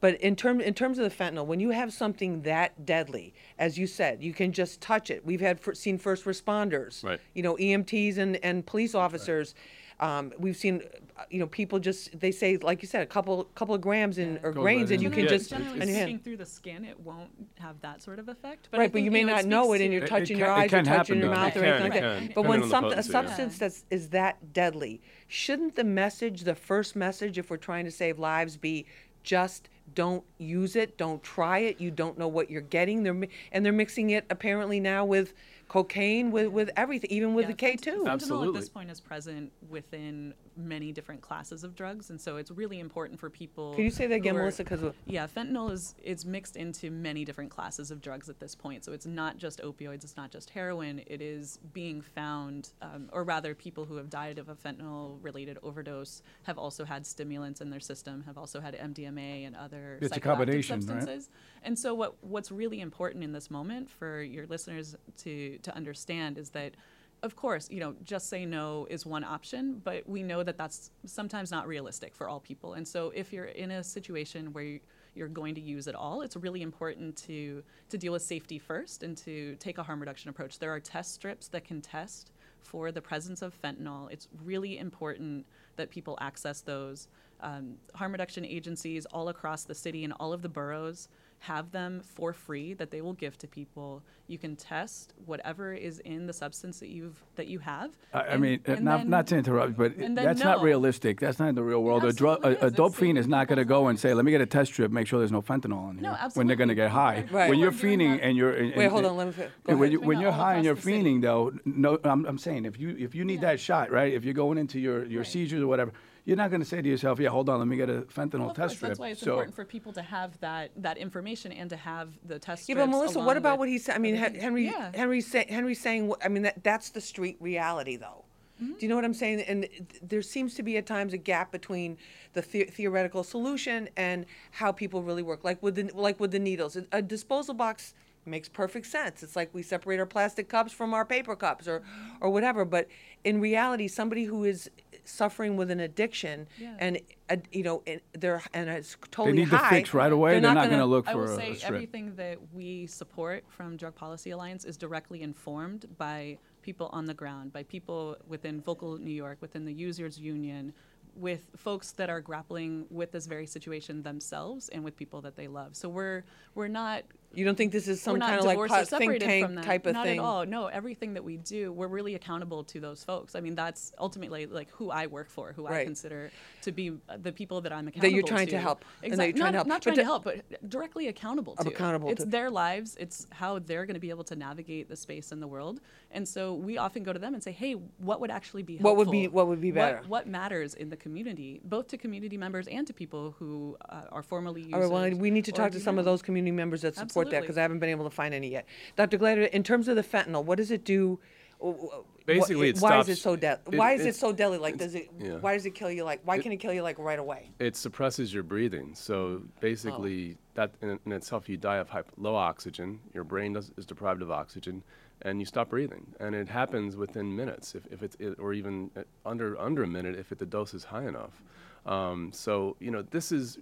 But 0.00 0.20
in 0.20 0.34
term 0.34 0.60
in 0.60 0.72
terms 0.74 0.98
of 0.98 1.04
the 1.08 1.14
fentanyl, 1.14 1.44
when 1.46 1.60
you 1.60 1.70
have 1.70 1.92
something 1.92 2.42
that 2.42 2.86
deadly, 2.86 3.34
as 3.58 3.78
you 3.78 3.86
said, 3.86 4.22
you 4.22 4.32
can 4.32 4.52
just 4.52 4.80
touch 4.80 5.10
it. 5.10 5.24
We've 5.26 5.40
had 5.42 5.60
fir- 5.60 5.74
seen 5.74 5.98
first 5.98 6.24
responders, 6.24 7.04
Right. 7.04 7.20
you 7.34 7.42
know, 7.42 7.56
EMTs 7.56 8.16
and, 8.16 8.36
and 8.42 8.64
police 8.64 8.94
officers. 8.94 9.54
Um, 9.98 10.32
we've 10.38 10.56
seen, 10.56 10.80
uh, 11.18 11.24
you 11.28 11.38
know, 11.40 11.46
people 11.46 11.78
just 11.78 12.18
they 12.18 12.30
say, 12.32 12.56
like 12.56 12.80
you 12.80 12.88
said, 12.88 13.02
a 13.02 13.06
couple 13.06 13.44
couple 13.54 13.74
of 13.74 13.82
grams 13.82 14.16
in 14.16 14.38
or 14.42 14.52
Goes 14.52 14.62
grains, 14.62 14.82
right 14.90 14.94
and 14.94 15.02
you 15.02 15.10
can 15.10 15.24
Yeah, 15.24 15.28
just 15.28 15.52
it's- 15.52 15.58
Generally 15.60 15.82
on 15.82 15.88
your 15.88 15.94
speaking, 15.98 16.08
hand. 16.14 16.24
through 16.24 16.36
the 16.38 16.46
skin, 16.46 16.84
it 16.86 16.98
won't 17.00 17.28
have 17.58 17.78
that 17.82 18.00
sort 18.00 18.18
of 18.18 18.30
effect. 18.30 18.68
But 18.70 18.80
I 18.80 18.84
Right, 18.84 18.88
but 18.90 18.94
think, 18.94 19.04
you 19.04 19.10
may 19.10 19.24
know, 19.24 19.34
not 19.34 19.44
know 19.44 19.74
it, 19.74 19.82
and 19.82 19.92
you're 19.92 20.00
It- 20.00 20.06
it 20.06 20.08
touching 20.08 20.36
can- 20.38 20.46
your 20.46 20.50
eyes, 20.50 20.72
you're 20.72 20.80
touching 20.82 20.92
happen, 20.94 21.18
your 21.18 21.28
mouth, 21.28 21.54
It 21.54 21.60
or 21.60 21.64
anything 21.66 21.90
like 21.90 22.00
that. 22.00 22.18
can, 22.20 22.32
But 22.34 22.46
when 22.46 22.62
some, 22.70 22.84
a 22.86 22.88
potency, 22.88 23.08
yeah. 23.12 23.20
substance 23.20 23.58
that's 23.58 23.84
is 23.90 24.08
that 24.08 24.54
deadly, 24.54 25.02
shouldn't 25.28 25.74
the 25.74 25.84
message, 25.84 26.44
the 26.44 26.54
first 26.54 26.96
message, 26.96 27.36
if 27.36 27.50
we're 27.50 27.58
trying 27.58 27.84
to 27.84 27.90
save 27.90 28.18
lives, 28.18 28.56
be 28.56 28.86
just 29.22 29.68
don't 29.94 30.24
use 30.38 30.76
it, 30.76 30.96
don't 30.98 31.22
try 31.22 31.58
it. 31.60 31.80
You 31.80 31.90
don't 31.90 32.18
know 32.18 32.28
what 32.28 32.50
you're 32.50 32.60
getting. 32.60 33.02
They're 33.02 33.14
mi- 33.14 33.28
and 33.52 33.64
they're 33.64 33.72
mixing 33.72 34.10
it 34.10 34.24
apparently 34.30 34.80
now 34.80 35.04
with 35.04 35.34
cocaine, 35.68 36.30
with 36.30 36.48
with 36.48 36.70
everything, 36.76 37.10
even 37.10 37.34
with 37.34 37.44
Yeah, 37.44 37.50
the 37.52 37.56
K 37.56 37.68
fent- 37.70 37.82
two. 37.82 37.90
Fentanyl 38.02 38.06
at 38.08 38.12
Absolutely. 38.14 38.60
this 38.60 38.68
point 38.68 38.90
is 38.90 39.00
present 39.00 39.52
within 39.68 40.34
many 40.60 40.92
different 40.92 41.20
classes 41.20 41.64
of 41.64 41.74
drugs, 41.74 42.10
and 42.10 42.20
so 42.20 42.36
it's 42.36 42.50
really 42.50 42.78
important 42.78 43.18
for 43.18 43.28
people. 43.30 43.74
Can 43.74 43.84
you 43.84 43.90
say 43.90 44.06
that 44.06 44.14
again, 44.14 44.36
are- 44.36 44.40
Melissa? 44.40 44.64
Because 44.64 44.94
Yeah, 45.06 45.26
fentanyl 45.26 45.70
is 45.72 45.94
it's 46.02 46.24
mixed 46.24 46.56
into 46.56 46.90
many 46.90 47.24
different 47.24 47.50
classes 47.50 47.90
of 47.90 48.00
drugs 48.00 48.28
at 48.28 48.38
this 48.40 48.54
point. 48.54 48.84
So 48.84 48.92
it's 48.92 49.06
not 49.06 49.36
just 49.38 49.60
opioids, 49.60 50.04
it's 50.04 50.16
not 50.16 50.30
just 50.30 50.50
heroin. 50.50 51.00
It 51.06 51.20
is 51.20 51.58
being 51.72 52.00
found, 52.00 52.72
um, 52.82 53.08
or 53.12 53.24
rather, 53.24 53.54
people 53.54 53.84
who 53.84 53.96
have 53.96 54.10
died 54.10 54.38
of 54.38 54.48
a 54.48 54.54
fentanyl-related 54.54 55.58
overdose 55.62 56.22
have 56.44 56.58
also 56.58 56.84
had 56.84 57.06
stimulants 57.06 57.60
in 57.60 57.70
their 57.70 57.80
system, 57.80 58.22
have 58.24 58.38
also 58.38 58.60
had 58.60 58.74
MDMA 58.74 59.44
and 59.46 59.56
other 59.56 59.98
It's 60.00 60.16
a 60.16 60.20
psychoactive 60.20 60.22
combination, 60.22 60.76
right? 60.80 60.84
substances. 60.84 61.30
And 61.62 61.78
so, 61.78 61.94
what 61.94 62.22
what's 62.22 62.50
really 62.50 62.80
important 62.80 63.24
in 63.24 63.32
this 63.32 63.50
moment 63.50 63.90
for 63.90 64.22
your 64.22 64.46
listeners 64.46 64.96
to 65.18 65.58
to 65.58 65.74
understand 65.74 66.38
is 66.38 66.50
that. 66.50 66.74
Of 67.22 67.36
course, 67.36 67.68
you 67.70 67.80
know, 67.80 67.94
just 68.02 68.30
say 68.30 68.46
no 68.46 68.86
is 68.88 69.04
one 69.04 69.24
option, 69.24 69.82
but 69.84 70.08
we 70.08 70.22
know 70.22 70.42
that 70.42 70.56
that's 70.56 70.90
sometimes 71.04 71.50
not 71.50 71.68
realistic 71.68 72.14
for 72.14 72.28
all 72.28 72.40
people. 72.40 72.72
And 72.72 72.88
so, 72.88 73.12
if 73.14 73.30
you're 73.30 73.44
in 73.44 73.70
a 73.70 73.84
situation 73.84 74.54
where 74.54 74.64
you- 74.64 74.80
you're 75.14 75.28
going 75.28 75.54
to 75.56 75.60
use 75.60 75.86
it 75.86 75.94
all, 75.94 76.22
it's 76.22 76.36
really 76.36 76.62
important 76.62 77.16
to 77.18 77.62
to 77.90 77.98
deal 77.98 78.12
with 78.12 78.22
safety 78.22 78.58
first 78.58 79.02
and 79.02 79.16
to 79.18 79.56
take 79.56 79.76
a 79.76 79.82
harm 79.82 80.00
reduction 80.00 80.30
approach. 80.30 80.58
There 80.58 80.72
are 80.72 80.80
test 80.80 81.12
strips 81.12 81.48
that 81.48 81.64
can 81.64 81.82
test 81.82 82.30
for 82.60 82.92
the 82.92 83.02
presence 83.02 83.42
of 83.42 83.60
fentanyl. 83.60 84.10
It's 84.10 84.28
really 84.42 84.78
important 84.78 85.46
that 85.76 85.90
people 85.90 86.16
access 86.20 86.60
those. 86.62 87.08
Um, 87.40 87.78
harm 87.94 88.12
reduction 88.12 88.44
agencies 88.44 89.06
all 89.06 89.28
across 89.28 89.64
the 89.64 89.74
city 89.74 90.04
and 90.04 90.12
all 90.20 90.32
of 90.32 90.42
the 90.42 90.48
boroughs 90.48 91.08
have 91.40 91.72
them 91.72 92.02
for 92.04 92.34
free 92.34 92.74
that 92.74 92.90
they 92.90 93.00
will 93.00 93.14
give 93.14 93.36
to 93.38 93.48
people. 93.48 94.02
You 94.26 94.36
can 94.38 94.56
test 94.56 95.14
whatever 95.24 95.72
is 95.72 95.98
in 96.00 96.26
the 96.26 96.34
substance 96.34 96.80
that 96.80 96.90
you've 96.90 97.24
that 97.36 97.46
you 97.48 97.58
have. 97.60 97.90
I, 98.12 98.20
I 98.20 98.36
mean, 98.36 98.60
and 98.66 98.82
not 98.84 98.98
then- 98.98 99.10
not 99.10 99.26
to 99.28 99.36
interrupt, 99.38 99.76
but 99.76 99.96
and 99.96 100.16
that's 100.16 100.40
not 100.40 100.60
realistic. 100.60 101.18
That's 101.18 101.38
not 101.38 101.48
in 101.48 101.54
the 101.54 101.62
real 101.62 101.82
world. 101.82 102.04
A, 102.04 102.08
absolutely 102.08 102.56
a, 102.56 102.66
a 102.66 102.70
dope 102.70 102.90
It's 102.92 103.00
fiend 103.00 103.18
is 103.18 103.26
not 103.26 103.48
going 103.48 103.56
to 103.56 103.64
go 103.64 103.88
and 103.88 103.98
say, 103.98 104.12
"Let 104.12 104.26
me 104.26 104.30
get 104.30 104.42
a 104.42 104.46
test 104.46 104.72
strip, 104.72 104.92
make 104.92 105.06
sure 105.06 105.18
there's 105.18 105.32
no 105.32 105.40
fentanyl 105.40 105.90
in 105.90 105.98
here." 105.98 106.10
No, 106.10 106.28
When 106.34 106.46
they're 106.46 106.56
going 106.56 106.68
to 106.68 106.74
get 106.74 106.90
high. 106.90 107.24
Right. 107.30 107.48
When 107.48 107.58
you're 107.58 107.72
fiending 107.72 108.18
and 108.22 108.36
you're 108.36 108.52
and, 108.52 108.76
Wait, 108.76 108.84
and- 108.84 108.92
hold 108.92 109.06
on, 109.06 109.16
let 109.16 109.28
me 109.28 109.32
go 109.32 109.48
and 109.66 109.80
when 109.80 109.92
you, 109.92 110.00
when 110.00 110.20
you're 110.20 110.32
high 110.32 110.54
and 110.56 110.64
you're 110.64 110.76
fiending, 110.76 111.22
though, 111.22 111.52
no, 111.64 111.98
I'm, 112.04 112.26
I'm 112.26 112.38
saying 112.38 112.66
if 112.66 112.78
you 112.78 112.94
if 112.98 113.14
you 113.14 113.24
need 113.24 113.40
that 113.40 113.58
shot, 113.60 113.90
right? 113.90 114.12
If 114.12 114.24
you're 114.24 114.34
going 114.34 114.58
into 114.58 114.78
your 114.78 115.06
your 115.06 115.24
seizures 115.24 115.62
or 115.62 115.66
whatever, 115.66 115.92
you're 116.24 116.36
not 116.36 116.50
going 116.50 116.60
to 116.60 116.66
say 116.66 116.82
to 116.82 116.88
yourself, 116.88 117.18
"Yeah, 117.20 117.30
hold 117.30 117.48
on, 117.48 117.58
let 117.58 117.68
me 117.68 117.76
get 117.76 117.88
a 117.90 118.02
fentanyl 118.02 118.40
Well, 118.40 118.50
of 118.50 118.56
test 118.56 118.56
course, 118.56 118.76
strip." 118.76 118.90
that's 118.90 119.00
why 119.00 119.08
it's 119.10 119.20
so, 119.20 119.32
important 119.32 119.54
for 119.54 119.64
people 119.64 119.92
to 119.94 120.02
have 120.02 120.38
that 120.40 120.70
that 120.76 120.98
information 120.98 121.52
and 121.52 121.70
to 121.70 121.76
have 121.76 122.10
the 122.26 122.38
test. 122.38 122.68
Yeah, 122.68 122.76
but 122.76 122.88
Melissa, 122.88 123.20
what 123.20 123.36
about 123.36 123.54
with 123.54 123.60
what 123.60 123.68
he 123.68 123.78
said? 123.78 123.94
I 123.94 123.98
mean, 123.98 124.16
other 124.22 124.38
Henry. 124.38 124.64
Yeah. 124.66 124.90
Henry, 124.94 125.20
say, 125.20 125.46
Henry's 125.48 125.80
saying. 125.80 126.12
I 126.24 126.28
mean, 126.28 126.42
that 126.42 126.62
that's 126.62 126.90
the 126.90 127.00
street 127.00 127.36
reality, 127.40 127.96
though. 127.96 128.24
Mm-hmm. 128.62 128.72
Do 128.74 128.78
you 128.80 128.88
know 128.88 128.94
what 128.94 129.04
I'm 129.04 129.14
saying? 129.14 129.40
And 129.42 129.68
there 130.02 130.22
seems 130.22 130.54
to 130.54 130.62
be 130.62 130.76
at 130.76 130.86
times 130.86 131.12
a 131.12 131.16
gap 131.16 131.50
between 131.50 131.96
the, 132.34 132.42
the 132.42 132.64
theoretical 132.64 133.24
solution 133.24 133.88
and 133.96 134.26
how 134.50 134.70
people 134.70 135.02
really 135.02 135.22
work. 135.22 135.44
Like 135.44 135.62
with 135.62 135.76
the 135.76 135.90
like 135.94 136.20
with 136.20 136.32
the 136.32 136.38
needles, 136.38 136.76
A- 136.76 136.86
a 136.92 137.02
disposal 137.02 137.54
box 137.54 137.94
makes 138.26 138.48
perfect 138.48 138.86
sense. 138.86 139.22
It's 139.22 139.36
like 139.36 139.50
we 139.52 139.62
separate 139.62 139.98
our 139.98 140.06
plastic 140.06 140.48
cups 140.48 140.72
from 140.72 140.94
our 140.94 141.04
paper 141.04 141.36
cups, 141.36 141.66
or 141.66 141.82
or 142.20 142.30
whatever. 142.30 142.64
But 142.64 142.88
in 143.24 143.40
reality, 143.40 143.88
somebody 143.88 144.24
who 144.24 144.44
is 144.44 144.70
suffering 145.04 145.56
with 145.56 145.70
an 145.70 145.80
addiction 145.80 146.46
Yeah. 146.58 146.76
and 146.78 147.00
uh, 147.28 147.36
you 147.50 147.62
know 147.62 147.82
and 147.86 148.00
they're 148.12 148.42
and 148.52 148.68
it's 148.68 148.96
totally 149.10 149.10
they 149.10 149.10
totally 149.10 149.32
need 149.44 149.50
the 149.50 149.56
high, 149.56 149.70
fix 149.70 149.94
right 149.94 150.12
away. 150.12 150.32
They're, 150.32 150.40
They're, 150.40 150.54
not 150.54 150.60
gonna, 150.64 150.68
going 150.68 150.80
to 150.80 150.86
look 150.86 151.08
I 151.08 151.12
for 151.12 151.18
will 151.24 151.32
a, 151.32 151.36
say 151.36 151.56
a 151.62 151.66
everything 151.66 152.14
that 152.16 152.38
we 152.52 152.86
support 152.86 153.44
from 153.48 153.76
Drug 153.76 153.94
Policy 153.94 154.30
Alliance 154.30 154.64
is 154.64 154.76
directly 154.76 155.22
informed 155.22 155.86
by 155.98 156.38
people 156.62 156.90
on 156.92 157.06
the 157.06 157.14
ground, 157.14 157.52
by 157.52 157.62
people 157.62 158.16
within 158.28 158.60
Vocal 158.60 158.98
New 158.98 159.10
York, 159.10 159.38
within 159.40 159.64
the 159.64 159.72
Users 159.72 160.18
Union, 160.18 160.74
with 161.16 161.48
folks 161.56 161.92
that 161.92 162.10
are 162.10 162.20
grappling 162.20 162.84
with 162.90 163.12
this 163.12 163.26
very 163.26 163.46
situation 163.46 164.02
themselves 164.02 164.68
and 164.68 164.84
with 164.84 164.96
people 164.96 165.20
that 165.22 165.36
they 165.36 165.48
love. 165.48 165.74
So 165.74 165.88
we're 165.88 166.24
we're 166.54 166.68
not 166.68 167.04
You 167.32 167.44
don't 167.44 167.54
think 167.54 167.70
this 167.70 167.86
is 167.86 168.02
some 168.02 168.18
kind 168.18 168.40
of 168.40 168.44
like 168.44 168.58
pot- 168.68 168.88
think 168.88 169.20
tank 169.20 169.62
type 169.62 169.86
of 169.86 169.92
not 169.92 170.04
thing? 170.04 170.16
Not 170.16 170.22
at 170.22 170.28
all. 170.28 170.46
No, 170.46 170.66
everything 170.66 171.14
that 171.14 171.22
we 171.22 171.36
do, 171.36 171.70
we're 171.70 171.86
really 171.86 172.16
accountable 172.16 172.64
to 172.64 172.80
those 172.80 173.04
folks. 173.04 173.36
I 173.36 173.40
mean, 173.40 173.54
that's 173.54 173.92
ultimately 173.98 174.46
like 174.46 174.68
who 174.70 174.90
I 174.90 175.06
work 175.06 175.30
for, 175.30 175.52
who 175.52 175.66
I 175.68 175.84
consider 175.84 176.32
to 176.62 176.72
be 176.72 176.90
uh, 177.08 177.18
the 177.22 177.30
people 177.30 177.60
that 177.60 177.72
I'm 177.72 177.86
accountable 177.86 178.00
to. 178.00 178.08
That 178.08 178.14
you're 178.14 178.26
trying 178.26 178.48
to 178.48 178.58
help, 178.58 178.84
and 179.04 179.12
that 179.12 179.28
Exactly. 179.28 179.40
not, 179.40 179.50
to 179.52 179.56
help. 179.58 179.66
not 179.68 179.82
trying 179.82 179.94
the- 179.96 180.02
to 180.02 180.04
help, 180.06 180.24
but 180.24 180.68
directly 180.68 181.06
accountable 181.06 181.54
to. 181.56 181.68
Accountable 181.68 182.10
It's 182.10 182.24
to. 182.24 182.28
their 182.28 182.50
lives. 182.50 182.96
It's 182.98 183.28
how 183.30 183.60
they're 183.60 183.86
going 183.86 183.94
to 183.94 184.00
be 184.00 184.10
able 184.10 184.24
to 184.24 184.34
navigate 184.34 184.88
the 184.88 184.96
space 184.96 185.30
in 185.30 185.38
the 185.38 185.46
world. 185.46 185.80
And 186.10 186.26
so 186.26 186.54
we 186.54 186.78
often 186.78 187.04
go 187.04 187.12
to 187.12 187.18
them 187.20 187.34
and 187.34 187.42
say, 187.42 187.52
"Hey, 187.52 187.74
what 187.98 188.20
would 188.20 188.32
actually 188.32 188.64
be 188.64 188.74
helpful? 188.74 188.90
What 188.90 189.06
would 189.06 189.12
be- 189.12 189.28
what 189.28 189.46
would 189.46 189.60
be 189.60 189.70
better?" 189.70 189.98
What, 189.98 190.08
what 190.08 190.26
matters 190.26 190.74
in 190.74 190.90
the 190.90 190.96
community, 190.96 191.60
both 191.64 191.86
to 191.88 191.96
community 191.96 192.36
members 192.36 192.66
and 192.66 192.86
to 192.88 192.92
people 192.92 193.36
who 193.38 193.76
uh, 193.88 194.02
are 194.10 194.24
formerly 194.24 194.62
users? 194.62 194.74
All 194.74 194.80
right, 194.80 195.12
well, 195.12 195.20
we 195.20 195.30
need 195.30 195.44
to 195.44 195.52
talk 195.52 195.70
to 195.72 195.80
some 195.80 195.96
of 195.96 196.04
those 196.04 196.22
community 196.22 196.50
members 196.50 196.82
that 196.82 196.96
support 196.96 197.19
that 197.28 197.42
because 197.42 197.58
I 197.58 197.62
haven't 197.62 197.80
been 197.80 197.90
able 197.90 198.04
to 198.04 198.10
find 198.10 198.32
any 198.32 198.48
yet. 198.48 198.64
Dr. 198.96 199.18
Glatter, 199.18 199.42
in 199.42 199.62
terms 199.62 199.88
of 199.88 199.96
the 199.96 200.02
fentanyl, 200.02 200.44
what 200.44 200.56
does 200.56 200.70
it 200.70 200.84
do? 200.84 201.18
w- 201.58 201.76
w- 201.78 202.04
Basically, 202.26 202.68
it 202.70 202.78
why 202.78 202.98
is 203.00 203.08
it 203.08 203.16
so 203.18 203.34
deadly? 203.36 203.74
it- 203.74 203.78
Why 203.78 203.92
is 203.92 204.00
it 204.00 204.08
it's- 204.10 204.18
so 204.18 204.32
deadly? 204.32 204.58
Like, 204.58 204.76
does 204.78 204.94
it? 204.94 205.10
yeah. 205.18 205.36
Why 205.36 205.54
does 205.54 205.66
it 205.66 205.74
kill 205.74 205.90
you? 205.90 206.04
Like, 206.04 206.20
why 206.24 206.38
can 206.38 206.52
it 206.52 206.56
kill 206.58 206.72
you 206.72 206.82
like 206.82 206.98
right 206.98 207.18
away? 207.18 207.50
It 207.58 207.76
suppresses 207.76 208.32
your 208.32 208.42
breathing. 208.44 208.94
So 208.94 209.42
basically, 209.60 210.36
that 210.54 210.70
in, 210.80 210.98
in 211.04 211.12
itself, 211.12 211.48
you 211.48 211.56
die 211.56 211.76
of 211.76 211.90
hyp- 211.90 212.04
low 212.16 212.34
oxygen. 212.36 213.00
Your 213.14 213.24
brain 213.24 213.52
does, 213.52 213.72
is 213.76 213.84
deprived 213.84 214.22
of 214.22 214.30
oxygen, 214.30 214.82
and 215.22 215.40
you 215.40 215.44
stop 215.46 215.70
breathing. 215.70 216.06
And 216.20 216.34
it 216.34 216.48
happens 216.48 216.96
within 216.96 217.34
minutes, 217.34 217.74
if, 217.74 217.86
if 217.90 218.02
it's 218.02 218.16
it, 218.20 218.38
or 218.38 218.52
even 218.52 218.90
uh, 218.96 219.02
under 219.26 219.58
under 219.58 219.82
a 219.82 219.88
minute 219.88 220.16
if 220.16 220.30
it, 220.30 220.38
the 220.38 220.46
dose 220.46 220.72
is 220.72 220.84
high 220.84 221.06
enough. 221.08 221.42
Um, 221.86 222.30
so 222.32 222.76
you 222.80 222.90
know 222.90 223.02
this 223.02 223.32
is 223.32 223.58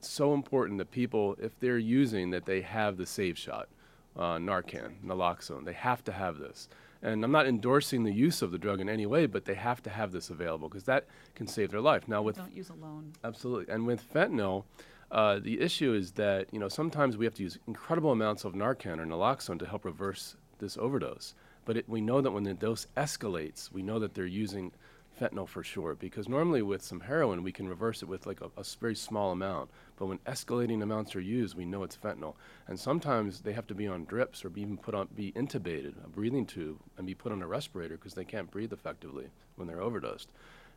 so 0.00 0.34
important 0.34 0.78
that 0.78 0.90
people, 0.90 1.36
if 1.40 1.58
they're 1.58 1.78
using, 1.78 2.30
that 2.30 2.46
they 2.46 2.60
have 2.60 2.96
the 2.96 3.06
save 3.06 3.38
shot, 3.38 3.68
uh, 4.16 4.36
Narcan, 4.36 4.94
naloxone. 5.04 5.64
They 5.64 5.72
have 5.72 6.04
to 6.04 6.12
have 6.12 6.38
this. 6.38 6.68
And 7.02 7.24
I'm 7.24 7.30
not 7.30 7.46
endorsing 7.46 8.02
the 8.02 8.12
use 8.12 8.42
of 8.42 8.50
the 8.50 8.58
drug 8.58 8.80
in 8.80 8.88
any 8.88 9.06
way, 9.06 9.26
but 9.26 9.44
they 9.44 9.54
have 9.54 9.82
to 9.84 9.90
have 9.90 10.10
this 10.10 10.30
available 10.30 10.68
because 10.68 10.84
that 10.84 11.06
can 11.34 11.46
save 11.46 11.70
their 11.70 11.80
life. 11.80 12.08
Now 12.08 12.22
with 12.22 12.36
Don't 12.36 12.56
use 12.56 12.70
alone. 12.70 13.12
Absolutely. 13.22 13.72
And 13.72 13.86
with 13.86 14.12
fentanyl, 14.12 14.64
uh, 15.10 15.38
the 15.38 15.60
issue 15.60 15.94
is 15.94 16.12
that 16.12 16.48
you 16.52 16.58
know 16.58 16.68
sometimes 16.68 17.16
we 17.16 17.24
have 17.24 17.34
to 17.34 17.42
use 17.42 17.58
incredible 17.66 18.10
amounts 18.10 18.44
of 18.44 18.54
Narcan 18.54 18.98
or 18.98 19.06
naloxone 19.06 19.58
to 19.60 19.66
help 19.66 19.84
reverse 19.84 20.36
this 20.58 20.76
overdose. 20.76 21.34
But 21.64 21.76
it, 21.76 21.88
we 21.88 22.00
know 22.00 22.20
that 22.20 22.30
when 22.30 22.44
the 22.44 22.54
dose 22.54 22.86
escalates, 22.96 23.70
we 23.70 23.82
know 23.82 23.98
that 24.00 24.14
they're 24.14 24.26
using 24.26 24.72
fentanyl 25.18 25.48
for 25.48 25.62
sure. 25.62 25.94
Because 25.94 26.28
normally 26.28 26.62
with 26.62 26.82
some 26.82 27.00
heroin, 27.00 27.42
we 27.42 27.52
can 27.52 27.68
reverse 27.68 28.02
it 28.02 28.08
with 28.08 28.26
like 28.26 28.40
a 28.40 28.50
very 28.80 28.94
small 28.94 29.32
amount. 29.32 29.70
But 29.96 30.06
when 30.06 30.18
escalating 30.18 30.82
amounts 30.82 31.16
are 31.16 31.20
used, 31.20 31.56
we 31.56 31.64
know 31.64 31.82
it's 31.82 31.96
fentanyl. 31.96 32.34
And 32.66 32.78
sometimes 32.78 33.40
they 33.40 33.52
have 33.52 33.66
to 33.68 33.74
be 33.74 33.86
on 33.86 34.04
drips 34.04 34.44
or 34.44 34.50
be 34.50 34.60
even 34.62 34.76
put 34.76 34.94
on, 34.94 35.08
be 35.14 35.32
intubated, 35.32 35.94
a 36.04 36.08
breathing 36.08 36.46
tube, 36.46 36.78
and 36.96 37.06
be 37.06 37.14
put 37.14 37.32
on 37.32 37.42
a 37.42 37.46
respirator 37.46 37.96
because 37.96 38.14
they 38.14 38.24
can't 38.24 38.50
breathe 38.50 38.72
effectively 38.72 39.26
when 39.56 39.66
they're 39.68 39.80
overdosed. 39.82 40.28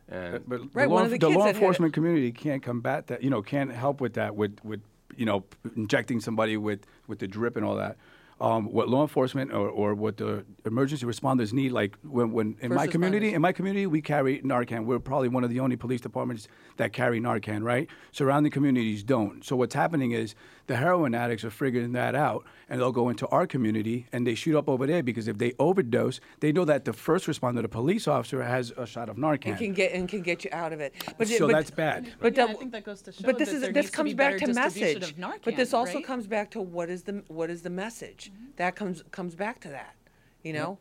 And 0.08 0.42
But 0.48 0.60
Right, 0.74 0.88
the, 0.88 0.94
law, 0.94 1.06
the 1.06 1.18
the 1.18 1.28
law 1.28 1.44
that 1.44 1.50
it- 1.50 1.54
enforcement 1.56 1.94
community 1.94 2.32
can't 2.32 2.62
combat 2.62 3.06
that. 3.06 3.22
You 3.22 3.30
know, 3.30 3.42
can't 3.42 3.70
help 3.72 4.00
with 4.00 4.14
that. 4.14 4.34
With 4.34 4.58
with 4.64 4.80
you 5.16 5.26
know 5.26 5.40
p- 5.40 5.70
injecting 5.76 6.20
somebody 6.20 6.56
with 6.56 6.80
with 7.06 7.18
the 7.20 7.28
drip 7.28 7.56
and 7.56 7.64
all 7.64 7.76
that. 7.76 7.96
Um, 8.42 8.72
what 8.72 8.88
law 8.88 9.02
enforcement 9.02 9.52
or, 9.52 9.68
or 9.68 9.94
what 9.94 10.16
the 10.16 10.44
emergency 10.66 11.06
responders 11.06 11.52
need, 11.52 11.70
like 11.70 11.96
when, 12.02 12.32
when 12.32 12.56
in 12.60 12.70
First 12.70 12.76
my 12.76 12.86
community, 12.88 13.34
in 13.34 13.40
my 13.40 13.52
community, 13.52 13.86
we 13.86 14.02
carry 14.02 14.40
Narcan. 14.40 14.84
We're 14.84 14.98
probably 14.98 15.28
one 15.28 15.44
of 15.44 15.50
the 15.50 15.60
only 15.60 15.76
police 15.76 16.00
departments 16.00 16.48
that 16.76 16.92
carry 16.92 17.20
Narcan, 17.20 17.62
right? 17.62 17.88
Surrounding 18.10 18.50
communities 18.50 19.04
don't. 19.04 19.44
So 19.44 19.54
what's 19.54 19.76
happening 19.76 20.10
is 20.10 20.34
the 20.72 20.78
heroin 20.78 21.14
addicts 21.14 21.44
are 21.44 21.50
figuring 21.50 21.92
that 21.92 22.14
out, 22.14 22.46
and 22.70 22.80
they'll 22.80 22.92
go 22.92 23.10
into 23.10 23.28
our 23.28 23.46
community 23.46 24.06
and 24.10 24.26
they 24.26 24.34
shoot 24.34 24.56
up 24.56 24.70
over 24.70 24.86
there 24.86 25.02
because 25.02 25.28
if 25.28 25.36
they 25.36 25.52
overdose, 25.58 26.18
they 26.40 26.50
know 26.50 26.64
that 26.64 26.86
the 26.86 26.94
first 26.94 27.26
responder, 27.26 27.60
the 27.60 27.68
police 27.68 28.08
officer, 28.08 28.42
has 28.42 28.72
a 28.78 28.86
shot 28.86 29.10
of 29.10 29.16
Narcan. 29.16 29.48
And 29.48 29.58
can 29.58 29.72
get 29.74 29.92
and 29.92 30.08
can 30.08 30.22
get 30.22 30.44
you 30.44 30.50
out 30.52 30.72
of 30.72 30.80
it. 30.80 30.94
But 31.18 31.30
it- 31.30 31.36
So 31.36 31.46
but- 31.46 31.52
that's 31.52 31.70
bad. 31.70 32.14
But 32.20 32.34
Yeah, 32.34 32.46
the- 32.46 32.52
I 32.52 32.54
think 32.54 32.72
that 32.72 32.84
goes 32.84 33.02
to 33.02 33.12
show 33.12 33.22
But 33.22 33.38
this 33.38 33.50
that 33.50 33.56
is 33.56 33.60
there 33.60 33.72
this 33.72 33.90
comes 33.90 34.14
back 34.14 34.38
to 34.38 34.46
message. 34.54 35.12
of 35.12 35.42
but 35.44 35.56
this 35.56 35.74
also 35.74 35.96
right? 35.96 36.06
comes 36.06 36.26
back 36.26 36.50
to 36.52 36.60
what 36.62 36.88
is 36.88 37.02
the 37.02 37.22
what 37.28 37.50
is 37.50 37.60
the 37.60 37.70
message? 37.70 38.32
That 38.56 38.74
comes 38.74 39.02
comes 39.10 39.34
back 39.34 39.60
to 39.60 39.68
that. 39.68 39.94
You 40.42 40.54
know. 40.54 40.78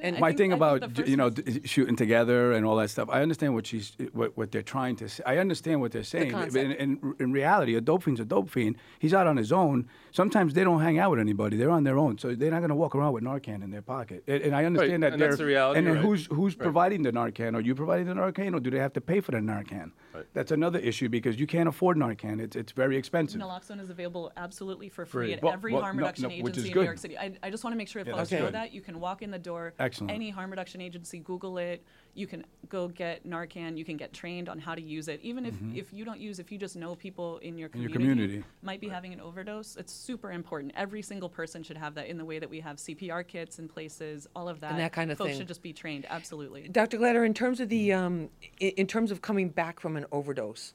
And 0.00 0.18
my 0.18 0.28
think- 0.28 0.38
thing 0.38 0.52
about 0.52 0.80
the 0.80 0.88
d- 0.88 0.94
first 0.94 1.08
you 1.08 1.16
know 1.16 1.28
message- 1.30 1.62
d- 1.62 1.68
shooting 1.68 1.96
together 1.96 2.52
and 2.52 2.64
all 2.66 2.76
that 2.76 2.90
stuff, 2.90 3.08
I 3.10 3.22
understand 3.22 3.54
what 3.54 3.66
she's 3.66 3.92
what, 4.12 4.36
what 4.36 4.52
they're 4.52 4.62
trying 4.62 4.96
to 4.96 5.08
say. 5.08 5.22
I 5.26 5.38
understand 5.38 5.80
what 5.80 5.92
they're 5.92 6.02
saying. 6.04 6.32
but 6.32 6.54
in, 6.54 6.72
in, 6.72 7.14
in 7.18 7.32
reality, 7.32 7.74
a 7.74 7.80
dope 7.80 8.02
fiend's 8.04 8.20
a 8.20 8.24
dope 8.24 8.48
fiend. 8.50 8.76
He's 8.98 9.14
out 9.14 9.26
on 9.26 9.36
his 9.36 9.52
own. 9.52 9.88
Sometimes 10.12 10.54
they 10.54 10.64
don't 10.64 10.80
hang 10.80 10.98
out 10.98 11.10
with 11.10 11.20
anybody. 11.20 11.56
They're 11.56 11.70
on 11.70 11.84
their 11.84 11.98
own, 11.98 12.18
so 12.18 12.34
they're 12.34 12.50
not 12.50 12.58
going 12.60 12.70
to 12.70 12.74
walk 12.76 12.94
around 12.94 13.12
with 13.12 13.24
Narcan 13.24 13.62
in 13.62 13.70
their 13.70 13.82
pocket. 13.82 14.22
And, 14.26 14.42
and 14.42 14.56
I 14.56 14.64
understand 14.64 15.02
that 15.02 15.12
and 15.12 15.20
they're 15.20 15.28
that's 15.30 15.38
the 15.38 15.46
reality, 15.46 15.78
And 15.78 15.86
then 15.86 15.94
right. 15.96 16.04
who's 16.04 16.26
who's 16.26 16.54
Right. 16.56 16.62
providing 16.64 17.02
the 17.02 17.12
Narcan? 17.12 17.54
Are 17.54 17.60
you 17.60 17.74
providing 17.74 18.06
the 18.06 18.14
Narcan, 18.14 18.54
or 18.54 18.60
do 18.60 18.70
they 18.70 18.78
have 18.78 18.92
to 18.94 19.00
pay 19.00 19.20
for 19.20 19.32
the 19.32 19.38
Narcan? 19.38 19.90
Right. 20.18 20.26
That's 20.34 20.52
another 20.52 20.78
issue 20.78 21.08
because 21.08 21.38
you 21.40 21.46
can't 21.46 21.68
afford 21.68 21.96
Narcan. 21.96 22.40
It's 22.40 22.56
it's 22.56 22.72
very 22.72 22.96
expensive. 22.96 23.40
Naloxone 23.40 23.80
is 23.80 23.90
available 23.90 24.32
absolutely 24.36 24.88
for 24.88 25.04
free 25.06 25.26
Free. 25.28 25.32
at 25.34 25.42
Well- 25.42 25.52
every 25.52 25.72
well, 25.72 25.82
harm 25.82 25.96
no- 25.96 26.02
reduction 26.02 26.22
no, 26.24 26.28
which 26.28 26.38
agency 26.54 26.60
is 26.60 26.66
in 26.66 26.72
good. 26.74 26.80
New 26.80 26.84
York 26.86 26.98
City. 26.98 27.18
I, 27.18 27.32
I 27.42 27.50
just 27.50 27.64
want 27.64 27.72
to 27.74 27.78
make 27.78 27.88
sure 27.88 28.02
Yeah, 28.04 28.14
folks 28.16 28.30
know 28.30 28.38
good. 28.46 28.54
that. 28.54 28.72
You 28.72 28.80
can 28.80 29.00
walk 29.00 29.22
in 29.22 29.30
the 29.30 29.38
door, 29.38 29.72
Excellent. 29.78 30.10
any 30.12 30.30
harm 30.30 30.50
reduction 30.50 30.80
agency, 30.80 31.18
Google 31.20 31.58
it. 31.58 31.84
You 32.14 32.26
can 32.26 32.44
go 32.68 32.88
get 32.88 33.24
Narcan. 33.26 33.76
You 33.78 33.84
can 33.84 33.96
get 33.96 34.12
trained 34.12 34.48
on 34.48 34.58
how 34.58 34.74
to 34.74 34.82
use 34.82 35.08
it. 35.08 35.20
Even 35.22 35.46
if, 35.46 35.54
if 35.74 35.92
you 35.92 36.04
don't 36.04 36.18
use, 36.20 36.38
if 36.40 36.50
you 36.52 36.58
just 36.58 36.74
know 36.76 36.94
people 36.96 37.38
in 37.38 37.56
your 37.56 37.68
Mm-hmm. 37.68 37.76
In 37.78 37.82
your 37.82 37.90
community, 37.92 38.22
community. 38.26 38.48
might 38.62 38.80
be 38.80 38.88
having 38.88 39.12
an 39.12 39.20
overdose, 39.20 39.76
it's 39.76 39.92
super 39.92 40.32
important. 40.32 40.72
Every 40.74 41.02
single 41.02 41.28
person 41.28 41.62
should 41.62 41.76
have 41.76 41.94
that 41.96 42.06
in 42.06 42.16
the 42.18 42.24
way 42.24 42.38
that 42.38 42.48
we 42.48 42.60
have 42.60 42.76
CPR 42.78 43.26
kits 43.26 43.58
in 43.58 43.68
places, 43.68 44.26
all 44.34 44.48
of 44.48 44.60
that. 44.60 44.70
And 44.72 44.80
that 44.80 44.92
kind 44.92 45.10
of 45.12 45.18
folks 45.18 45.30
thing. 45.32 45.38
should 45.38 45.48
just 45.48 45.62
be 45.62 45.72
trained, 45.72 46.06
absolutely. 46.08 46.66
Dr. 46.68 46.96
Glatter, 46.98 47.24
in 47.26 47.34
terms 47.34 47.60
of 47.60 47.68
the 47.68 47.92
um, 47.92 48.30
in, 48.58 48.70
in 48.70 48.86
terms 48.86 49.10
of 49.10 49.20
coming 49.22 49.50
back 49.50 49.80
from 49.80 49.96
an 49.96 50.06
overdose, 50.12 50.74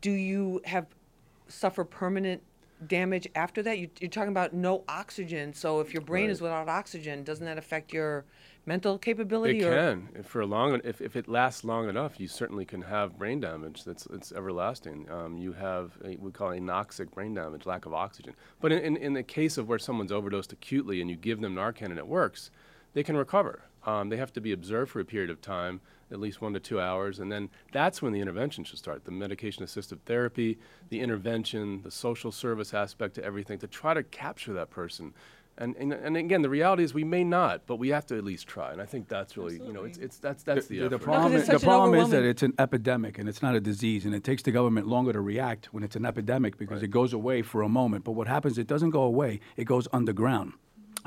do 0.00 0.10
you 0.10 0.60
have 0.64 0.86
suffer 1.48 1.84
permanent 1.84 2.42
damage 2.86 3.28
after 3.34 3.62
that? 3.62 3.78
You, 3.78 3.88
you're 4.00 4.10
talking 4.10 4.30
about 4.30 4.52
no 4.52 4.84
oxygen. 4.88 5.54
So 5.54 5.80
if 5.80 5.92
your 5.92 6.02
brain 6.02 6.30
is 6.30 6.40
without 6.40 6.68
oxygen, 6.68 7.24
doesn't 7.24 7.44
that 7.44 7.58
affect 7.58 7.92
your 7.92 8.24
mental 8.66 8.98
capability? 8.98 9.60
It 9.60 9.66
or? 9.66 9.74
can. 9.74 10.08
If 10.14 10.26
for 10.26 10.40
a 10.40 10.46
long, 10.46 10.80
if, 10.84 11.00
if 11.00 11.16
it 11.16 11.28
lasts 11.28 11.64
long 11.64 11.88
enough, 11.88 12.18
you 12.18 12.28
certainly 12.28 12.64
can 12.64 12.82
have 12.82 13.18
brain 13.18 13.40
damage 13.40 13.84
that's 13.84 14.06
it's 14.06 14.32
everlasting. 14.32 15.10
Um, 15.10 15.36
you 15.36 15.52
have 15.52 15.92
a, 16.04 16.16
we 16.16 16.30
call 16.30 16.50
it 16.50 16.60
anoxic 16.60 17.10
brain 17.12 17.34
damage, 17.34 17.66
lack 17.66 17.86
of 17.86 17.94
oxygen. 17.94 18.34
But 18.60 18.72
in, 18.72 18.78
in, 18.80 18.96
in 18.96 19.12
the 19.14 19.22
case 19.22 19.58
of 19.58 19.68
where 19.68 19.78
someone's 19.78 20.12
overdosed 20.12 20.52
acutely 20.52 21.00
and 21.00 21.10
you 21.10 21.16
give 21.16 21.40
them 21.40 21.54
Narcan 21.54 21.86
and 21.86 21.98
it 21.98 22.06
works, 22.06 22.50
they 22.94 23.02
can 23.02 23.16
recover. 23.16 23.62
Um, 23.84 24.10
they 24.10 24.16
have 24.16 24.32
to 24.34 24.40
be 24.40 24.52
observed 24.52 24.92
for 24.92 25.00
a 25.00 25.04
period 25.04 25.30
of 25.30 25.40
time, 25.40 25.80
at 26.12 26.20
least 26.20 26.40
one 26.40 26.52
to 26.52 26.60
two 26.60 26.80
hours, 26.80 27.18
and 27.18 27.32
then 27.32 27.48
that's 27.72 28.02
when 28.02 28.12
the 28.12 28.20
intervention 28.20 28.64
should 28.64 28.78
start. 28.78 29.04
The 29.04 29.10
medication-assisted 29.10 30.04
therapy, 30.04 30.58
the 30.90 31.00
intervention, 31.00 31.82
the 31.82 31.90
social 31.90 32.30
service 32.30 32.74
aspect 32.74 33.14
to 33.16 33.24
everything 33.24 33.58
to 33.60 33.66
try 33.66 33.94
to 33.94 34.02
capture 34.02 34.52
that 34.52 34.70
person. 34.70 35.14
And, 35.58 35.76
and, 35.76 35.92
and 35.92 36.16
again, 36.16 36.40
the 36.40 36.48
reality 36.48 36.82
is 36.82 36.94
we 36.94 37.04
may 37.04 37.24
not, 37.24 37.66
but 37.66 37.76
we 37.76 37.90
have 37.90 38.06
to 38.06 38.16
at 38.16 38.24
least 38.24 38.46
try. 38.46 38.72
And 38.72 38.80
I 38.80 38.86
think 38.86 39.08
that's 39.08 39.36
really, 39.36 39.60
you 39.62 39.72
know, 39.72 39.84
it's, 39.84 39.98
it's 39.98 40.16
that's 40.16 40.42
that's 40.42 40.66
the, 40.66 40.78
the, 40.78 40.88
the 40.90 40.98
problem, 40.98 41.34
it's 41.34 41.42
is, 41.42 41.60
the 41.60 41.64
problem 41.64 41.94
is 41.94 42.08
that 42.08 42.22
it's 42.22 42.42
an 42.42 42.54
epidemic 42.58 43.18
and 43.18 43.28
it's 43.28 43.42
not 43.42 43.54
a 43.54 43.60
disease, 43.60 44.06
and 44.06 44.14
it 44.14 44.24
takes 44.24 44.42
the 44.42 44.50
government 44.50 44.86
longer 44.86 45.12
to 45.12 45.20
react 45.20 45.66
when 45.72 45.82
it's 45.82 45.94
an 45.94 46.06
epidemic 46.06 46.56
because 46.56 46.82
it 46.82 46.88
goes 46.88 47.12
away 47.12 47.42
for 47.42 47.60
a 47.62 47.68
moment. 47.68 48.02
But 48.04 48.12
what 48.12 48.28
happens? 48.28 48.56
It 48.56 48.66
doesn't 48.66 48.90
go 48.90 49.02
away; 49.02 49.40
it 49.56 49.64
goes 49.64 49.86
underground, 49.92 50.54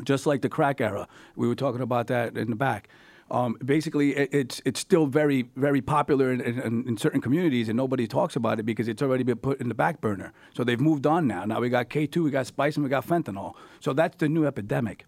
just 0.04 0.28
like 0.28 0.42
the 0.42 0.50
crack 0.50 0.80
era. 0.80 1.08
We 1.36 1.48
were 1.48 1.56
talking 1.56 1.82
about 1.82 2.06
that 2.08 2.38
in 2.38 2.52
the 2.52 2.56
back. 2.56 2.88
Um, 3.32 3.58
basically, 3.66 4.16
it, 4.16 4.30
it's 4.32 4.62
it's 4.66 4.80
still 4.80 5.08
very 5.08 5.50
very 5.56 5.82
popular 5.82 6.32
in, 6.32 6.42
in, 6.42 6.88
in 6.88 6.98
certain 6.98 7.22
communities, 7.22 7.70
and 7.70 7.76
nobody 7.76 8.08
talks 8.08 8.36
about 8.36 8.60
it 8.60 8.64
because 8.64 8.88
it's 8.88 9.02
already 9.02 9.24
been 9.24 9.38
put 9.38 9.60
in 9.60 9.68
the 9.68 9.74
back 9.76 10.00
burner. 10.00 10.32
So 10.54 10.64
they've 10.64 10.80
moved 10.80 11.08
on 11.08 11.26
now. 11.28 11.44
Now 11.44 11.60
we 11.60 11.70
got 11.70 11.90
K 11.90 12.06
two, 12.06 12.24
we 12.24 12.30
got 12.30 12.46
spice, 12.46 12.76
and 12.76 12.84
we 12.84 12.90
got 12.90 13.06
fentanyl. 13.08 13.56
So 13.80 13.94
that's 13.94 14.18
the 14.18 14.30
new 14.30 14.46
epidemic. 14.46 15.06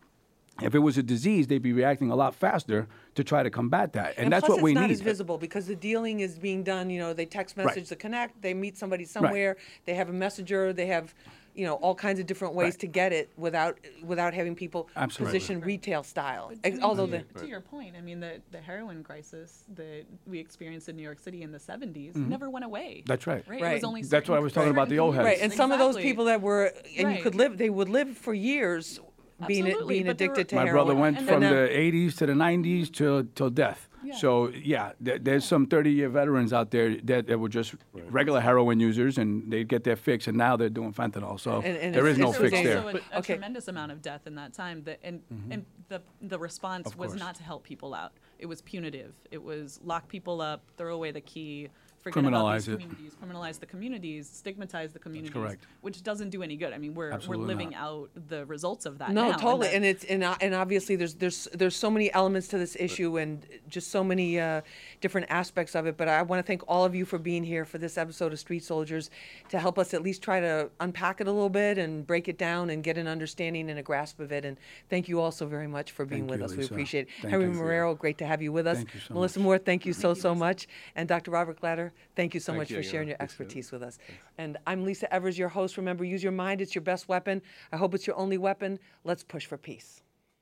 If 0.60 0.74
it 0.74 0.80
was 0.80 0.98
a 0.98 1.04
disease, 1.04 1.46
they'd 1.46 1.62
be 1.62 1.72
reacting 1.72 2.10
a 2.10 2.16
lot 2.16 2.34
faster 2.34 2.88
to 3.14 3.24
try 3.24 3.44
to 3.44 3.50
combat 3.52 3.94
that, 3.94 4.16
and, 4.18 4.32
that's 4.34 4.48
plus 4.48 4.56
what 4.58 4.64
we 4.64 4.72
it's 4.72 4.80
not 4.80 4.88
need. 4.88 4.94
as 4.94 5.02
visible 5.02 5.38
because 5.38 5.68
the 5.68 5.76
dealing 5.76 6.22
is 6.22 6.40
being 6.40 6.64
done. 6.64 6.90
You 6.90 7.00
know, 7.00 7.14
they 7.14 7.28
text 7.28 7.56
Right. 7.56 7.68
message 7.68 7.90
the 7.90 7.96
connect, 7.96 8.42
they 8.42 8.56
meet 8.56 8.76
somebody 8.76 9.06
somewhere, 9.06 9.58
they 9.86 9.94
have 9.94 10.10
a 10.10 10.14
messenger, 10.14 10.74
they 10.74 10.88
have, 10.88 11.14
you 11.58 11.66
know, 11.66 11.74
all 11.76 11.96
kinds 11.96 12.20
of 12.20 12.28
different 12.28 12.54
ways 12.54 12.74
Right. 12.74 12.80
to 12.82 12.88
get 12.88 13.12
it 13.12 13.32
without 13.36 13.80
without 14.04 14.34
having 14.34 14.56
people 14.56 14.88
Absolutely. 14.96 15.40
position 15.40 15.62
retail 15.62 16.04
style. 16.04 16.50
But, 16.50 16.60
I 16.64 16.70
mean, 16.76 16.84
Although 16.84 17.08
to, 17.08 17.24
the 17.34 17.40
to 17.40 17.48
your 17.48 17.62
point, 17.62 17.96
I 17.98 18.02
mean, 18.02 18.20
the, 18.20 18.40
the 18.52 18.60
heroin 18.62 19.04
crisis 19.04 19.64
that 19.76 20.04
we 20.28 20.38
experienced 20.40 20.88
in 20.88 20.96
New 20.96 21.02
York 21.04 21.20
City 21.20 21.42
in 21.42 21.52
the 21.52 21.58
70s 21.58 22.16
never 22.16 22.50
went 22.50 22.64
away. 22.64 22.98
Mm-hmm. 23.00 23.06
That's 23.08 23.26
right. 23.26 23.44
Right. 23.48 23.60
It 23.60 23.64
Right. 23.64 23.74
was 23.74 23.84
only 23.84 24.04
That's 24.04 24.30
what 24.30 24.38
I 24.38 24.40
was 24.42 24.54
talking 24.54 24.70
about, 24.72 24.88
the 24.90 25.00
old 25.00 25.16
heads. 25.16 25.26
right, 25.26 25.34
communities. 25.38 25.52
and 25.52 25.58
some 25.58 25.72
of 25.72 25.80
those 25.80 25.98
people 25.98 26.26
that 26.26 26.42
were 26.42 26.72
and 26.98 27.16
you 27.18 27.24
could 27.24 27.36
live, 27.36 27.58
they 27.58 27.72
would 27.72 27.90
live 27.90 28.16
for 28.16 28.34
years 28.36 29.00
being 29.48 29.66
Absolutely, 29.66 29.96
being 29.96 30.06
but 30.08 30.18
there 30.20 30.28
addicted 30.32 30.50
to 30.50 30.56
were- 30.56 30.62
My 30.62 30.66
heroin. 30.68 30.86
brother 30.86 31.00
went 31.00 31.18
And 31.18 31.28
from 31.28 31.42
then- 31.42 31.54
the 31.54 31.70
80s 31.70 32.16
to 32.18 32.26
the 32.28 32.34
90s 32.34 32.90
till 32.92 33.24
till 33.36 33.50
death. 33.50 33.87
So 34.16 34.50
yeah, 34.50 34.94
there, 35.00 35.18
there's 35.20 35.46
some 35.46 35.68
30-year 35.68 36.10
veterans 36.10 36.54
out 36.54 36.72
there 36.72 36.96
that, 37.04 37.28
that 37.28 37.40
were 37.40 37.50
just 37.50 37.76
regular 37.94 38.40
heroin 38.40 38.80
users, 38.80 39.18
and 39.18 39.52
they'd 39.52 39.68
get 39.68 39.84
their 39.84 39.96
fix, 39.96 40.28
and 40.28 40.38
now 40.38 40.56
they're 40.56 40.70
doing 40.70 40.94
fentanyl. 40.94 41.40
So 41.40 41.62
And- 41.62 41.78
and 41.78 41.94
there 41.96 42.06
it's- 42.08 42.18
no 42.18 42.32
fix 42.32 42.54
okay. 42.54 42.64
there. 42.64 42.78
also 42.84 42.98
a, 42.98 43.16
a 43.16 43.20
okay. 43.20 43.34
tremendous 43.34 43.68
amount 43.68 43.92
of 43.92 44.02
death 44.02 44.28
in 44.28 44.36
that 44.36 44.54
time. 44.54 44.84
That 44.84 45.00
and 45.04 45.22
and 45.50 45.66
the 45.90 46.02
the 46.22 46.40
response 46.40 46.88
Mm-hmm. 46.90 47.00
Was 47.00 47.16
not 47.16 47.36
to 47.36 47.44
help 47.44 47.64
people 47.64 47.94
out. 47.94 48.14
It 48.40 48.46
was 48.46 48.62
punitive. 48.62 49.14
It 49.32 49.42
was 49.44 49.80
lock 49.84 50.08
people 50.08 50.42
up, 50.42 50.64
throw 50.78 50.94
away 50.94 51.12
the 51.12 51.22
key, 51.22 51.70
forget 52.14 52.30
about 52.30 52.46
Criminalize 52.46 52.56
these 52.66 52.68
it. 52.70 52.80
communities, 52.82 53.12
criminalize 53.24 53.60
the 53.60 53.66
communities, 53.66 54.30
stigmatize 54.30 54.94
the 54.94 55.00
communities, 55.00 55.34
correct. 55.34 55.68
which 55.82 56.04
doesn't 56.04 56.30
do 56.30 56.44
any 56.44 56.56
good. 56.56 56.74
I 56.74 56.78
mean, 56.78 56.94
we're 56.94 57.12
Absolutely 57.12 57.44
we're 57.44 57.48
living 57.48 57.70
not. 57.72 57.82
out 57.82 58.10
the 58.28 58.46
results 58.46 58.86
of 58.86 58.98
that. 59.00 59.12
No, 59.12 59.30
now, 59.32 59.38
totally, 59.38 59.68
that- 59.68 59.76
and 59.76 59.86
it's 59.86 60.04
and, 60.06 60.24
and 60.24 60.54
obviously 60.54 60.96
there's 60.96 61.16
there's 61.16 61.48
there's 61.54 61.76
so 61.76 61.90
many 61.90 62.14
elements 62.14 62.48
to 62.50 62.58
this 62.58 62.76
issue 62.80 63.18
and 63.18 63.46
just 63.70 63.90
so 63.92 64.04
many 64.04 64.40
uh, 64.40 64.62
different 65.02 65.28
aspects 65.30 65.76
of 65.76 65.86
it. 65.88 65.98
But 65.98 66.08
I 66.08 66.22
want 66.22 66.40
to 66.40 66.48
thank 66.48 66.64
all 66.68 66.86
of 66.86 66.96
you 66.96 67.06
for 67.06 67.18
being 67.18 67.44
here 67.44 67.66
for 67.66 67.78
this 67.78 67.98
episode 67.98 68.34
of 68.34 68.40
Street 68.40 68.64
Soldiers 68.64 69.10
to 69.50 69.60
help 69.60 69.78
us 69.78 69.94
at 69.94 70.02
least 70.02 70.22
try 70.22 70.40
to 70.40 70.70
unpack 70.80 71.22
it 71.22 71.28
a 71.28 71.32
little 71.32 71.50
bit 71.50 71.78
and 71.78 72.06
break 72.06 72.28
it 72.28 72.38
down 72.38 72.70
and 72.70 72.84
get 72.84 72.98
an 72.98 73.08
understanding 73.08 73.70
and 73.70 73.80
a 73.80 73.84
grasp 73.84 74.20
of 74.20 74.32
it. 74.32 74.46
And 74.46 74.58
thank 74.90 75.08
you 75.08 75.20
all 75.20 75.32
so 75.32 75.46
very 75.46 75.68
much 75.68 75.92
for 75.92 76.06
being 76.06 76.28
Thank 76.28 76.32
with 76.32 76.40
you, 76.40 76.46
us. 76.46 76.56
We 76.58 76.66
appreciate 76.66 77.02
it. 77.02 77.08
Thank 77.22 77.32
Henry 77.32 77.48
you. 77.48 77.54
Marrero, 77.62 77.98
great 77.98 78.18
to 78.20 78.26
have 78.26 78.42
you 78.42 78.52
with 78.52 78.68
us. 78.68 78.78
Thank 78.78 78.94
you 78.94 79.00
so 79.00 79.14
Melissa 79.14 79.40
much. 79.40 79.44
Moore, 79.44 79.58
thank 79.58 79.86
you 79.86 79.94
so 79.94 80.14
so 80.14 80.34
much, 80.34 80.68
and 80.96 81.08
Dr. 81.08 81.32
Robert 81.32 81.60
Glatter, 81.60 81.92
thank 82.16 82.34
you 82.34 82.40
so 82.40 82.52
Thank 82.52 82.62
much 82.62 82.70
you 82.72 82.78
for 82.78 82.84
sharing 82.84 83.08
your 83.08 83.18
expertise 83.20 83.72
with 83.72 83.84
us. 83.84 84.00
And 84.38 84.58
I'm 84.66 84.84
Lisa 84.84 85.12
Evers, 85.14 85.38
your 85.38 85.50
host. 85.50 85.78
Remember, 85.78 86.04
use 86.04 86.24
your 86.24 86.32
mind; 86.32 86.62
it's 86.62 86.76
your 86.76 86.82
best 86.82 87.08
weapon. 87.08 87.42
I 87.72 87.78
hope 87.78 87.94
it's 87.94 88.08
your 88.08 88.18
only 88.18 88.38
weapon. 88.38 88.80
Let's 89.04 89.24
push 89.24 89.46
for 89.46 89.58
peace. 89.58 90.02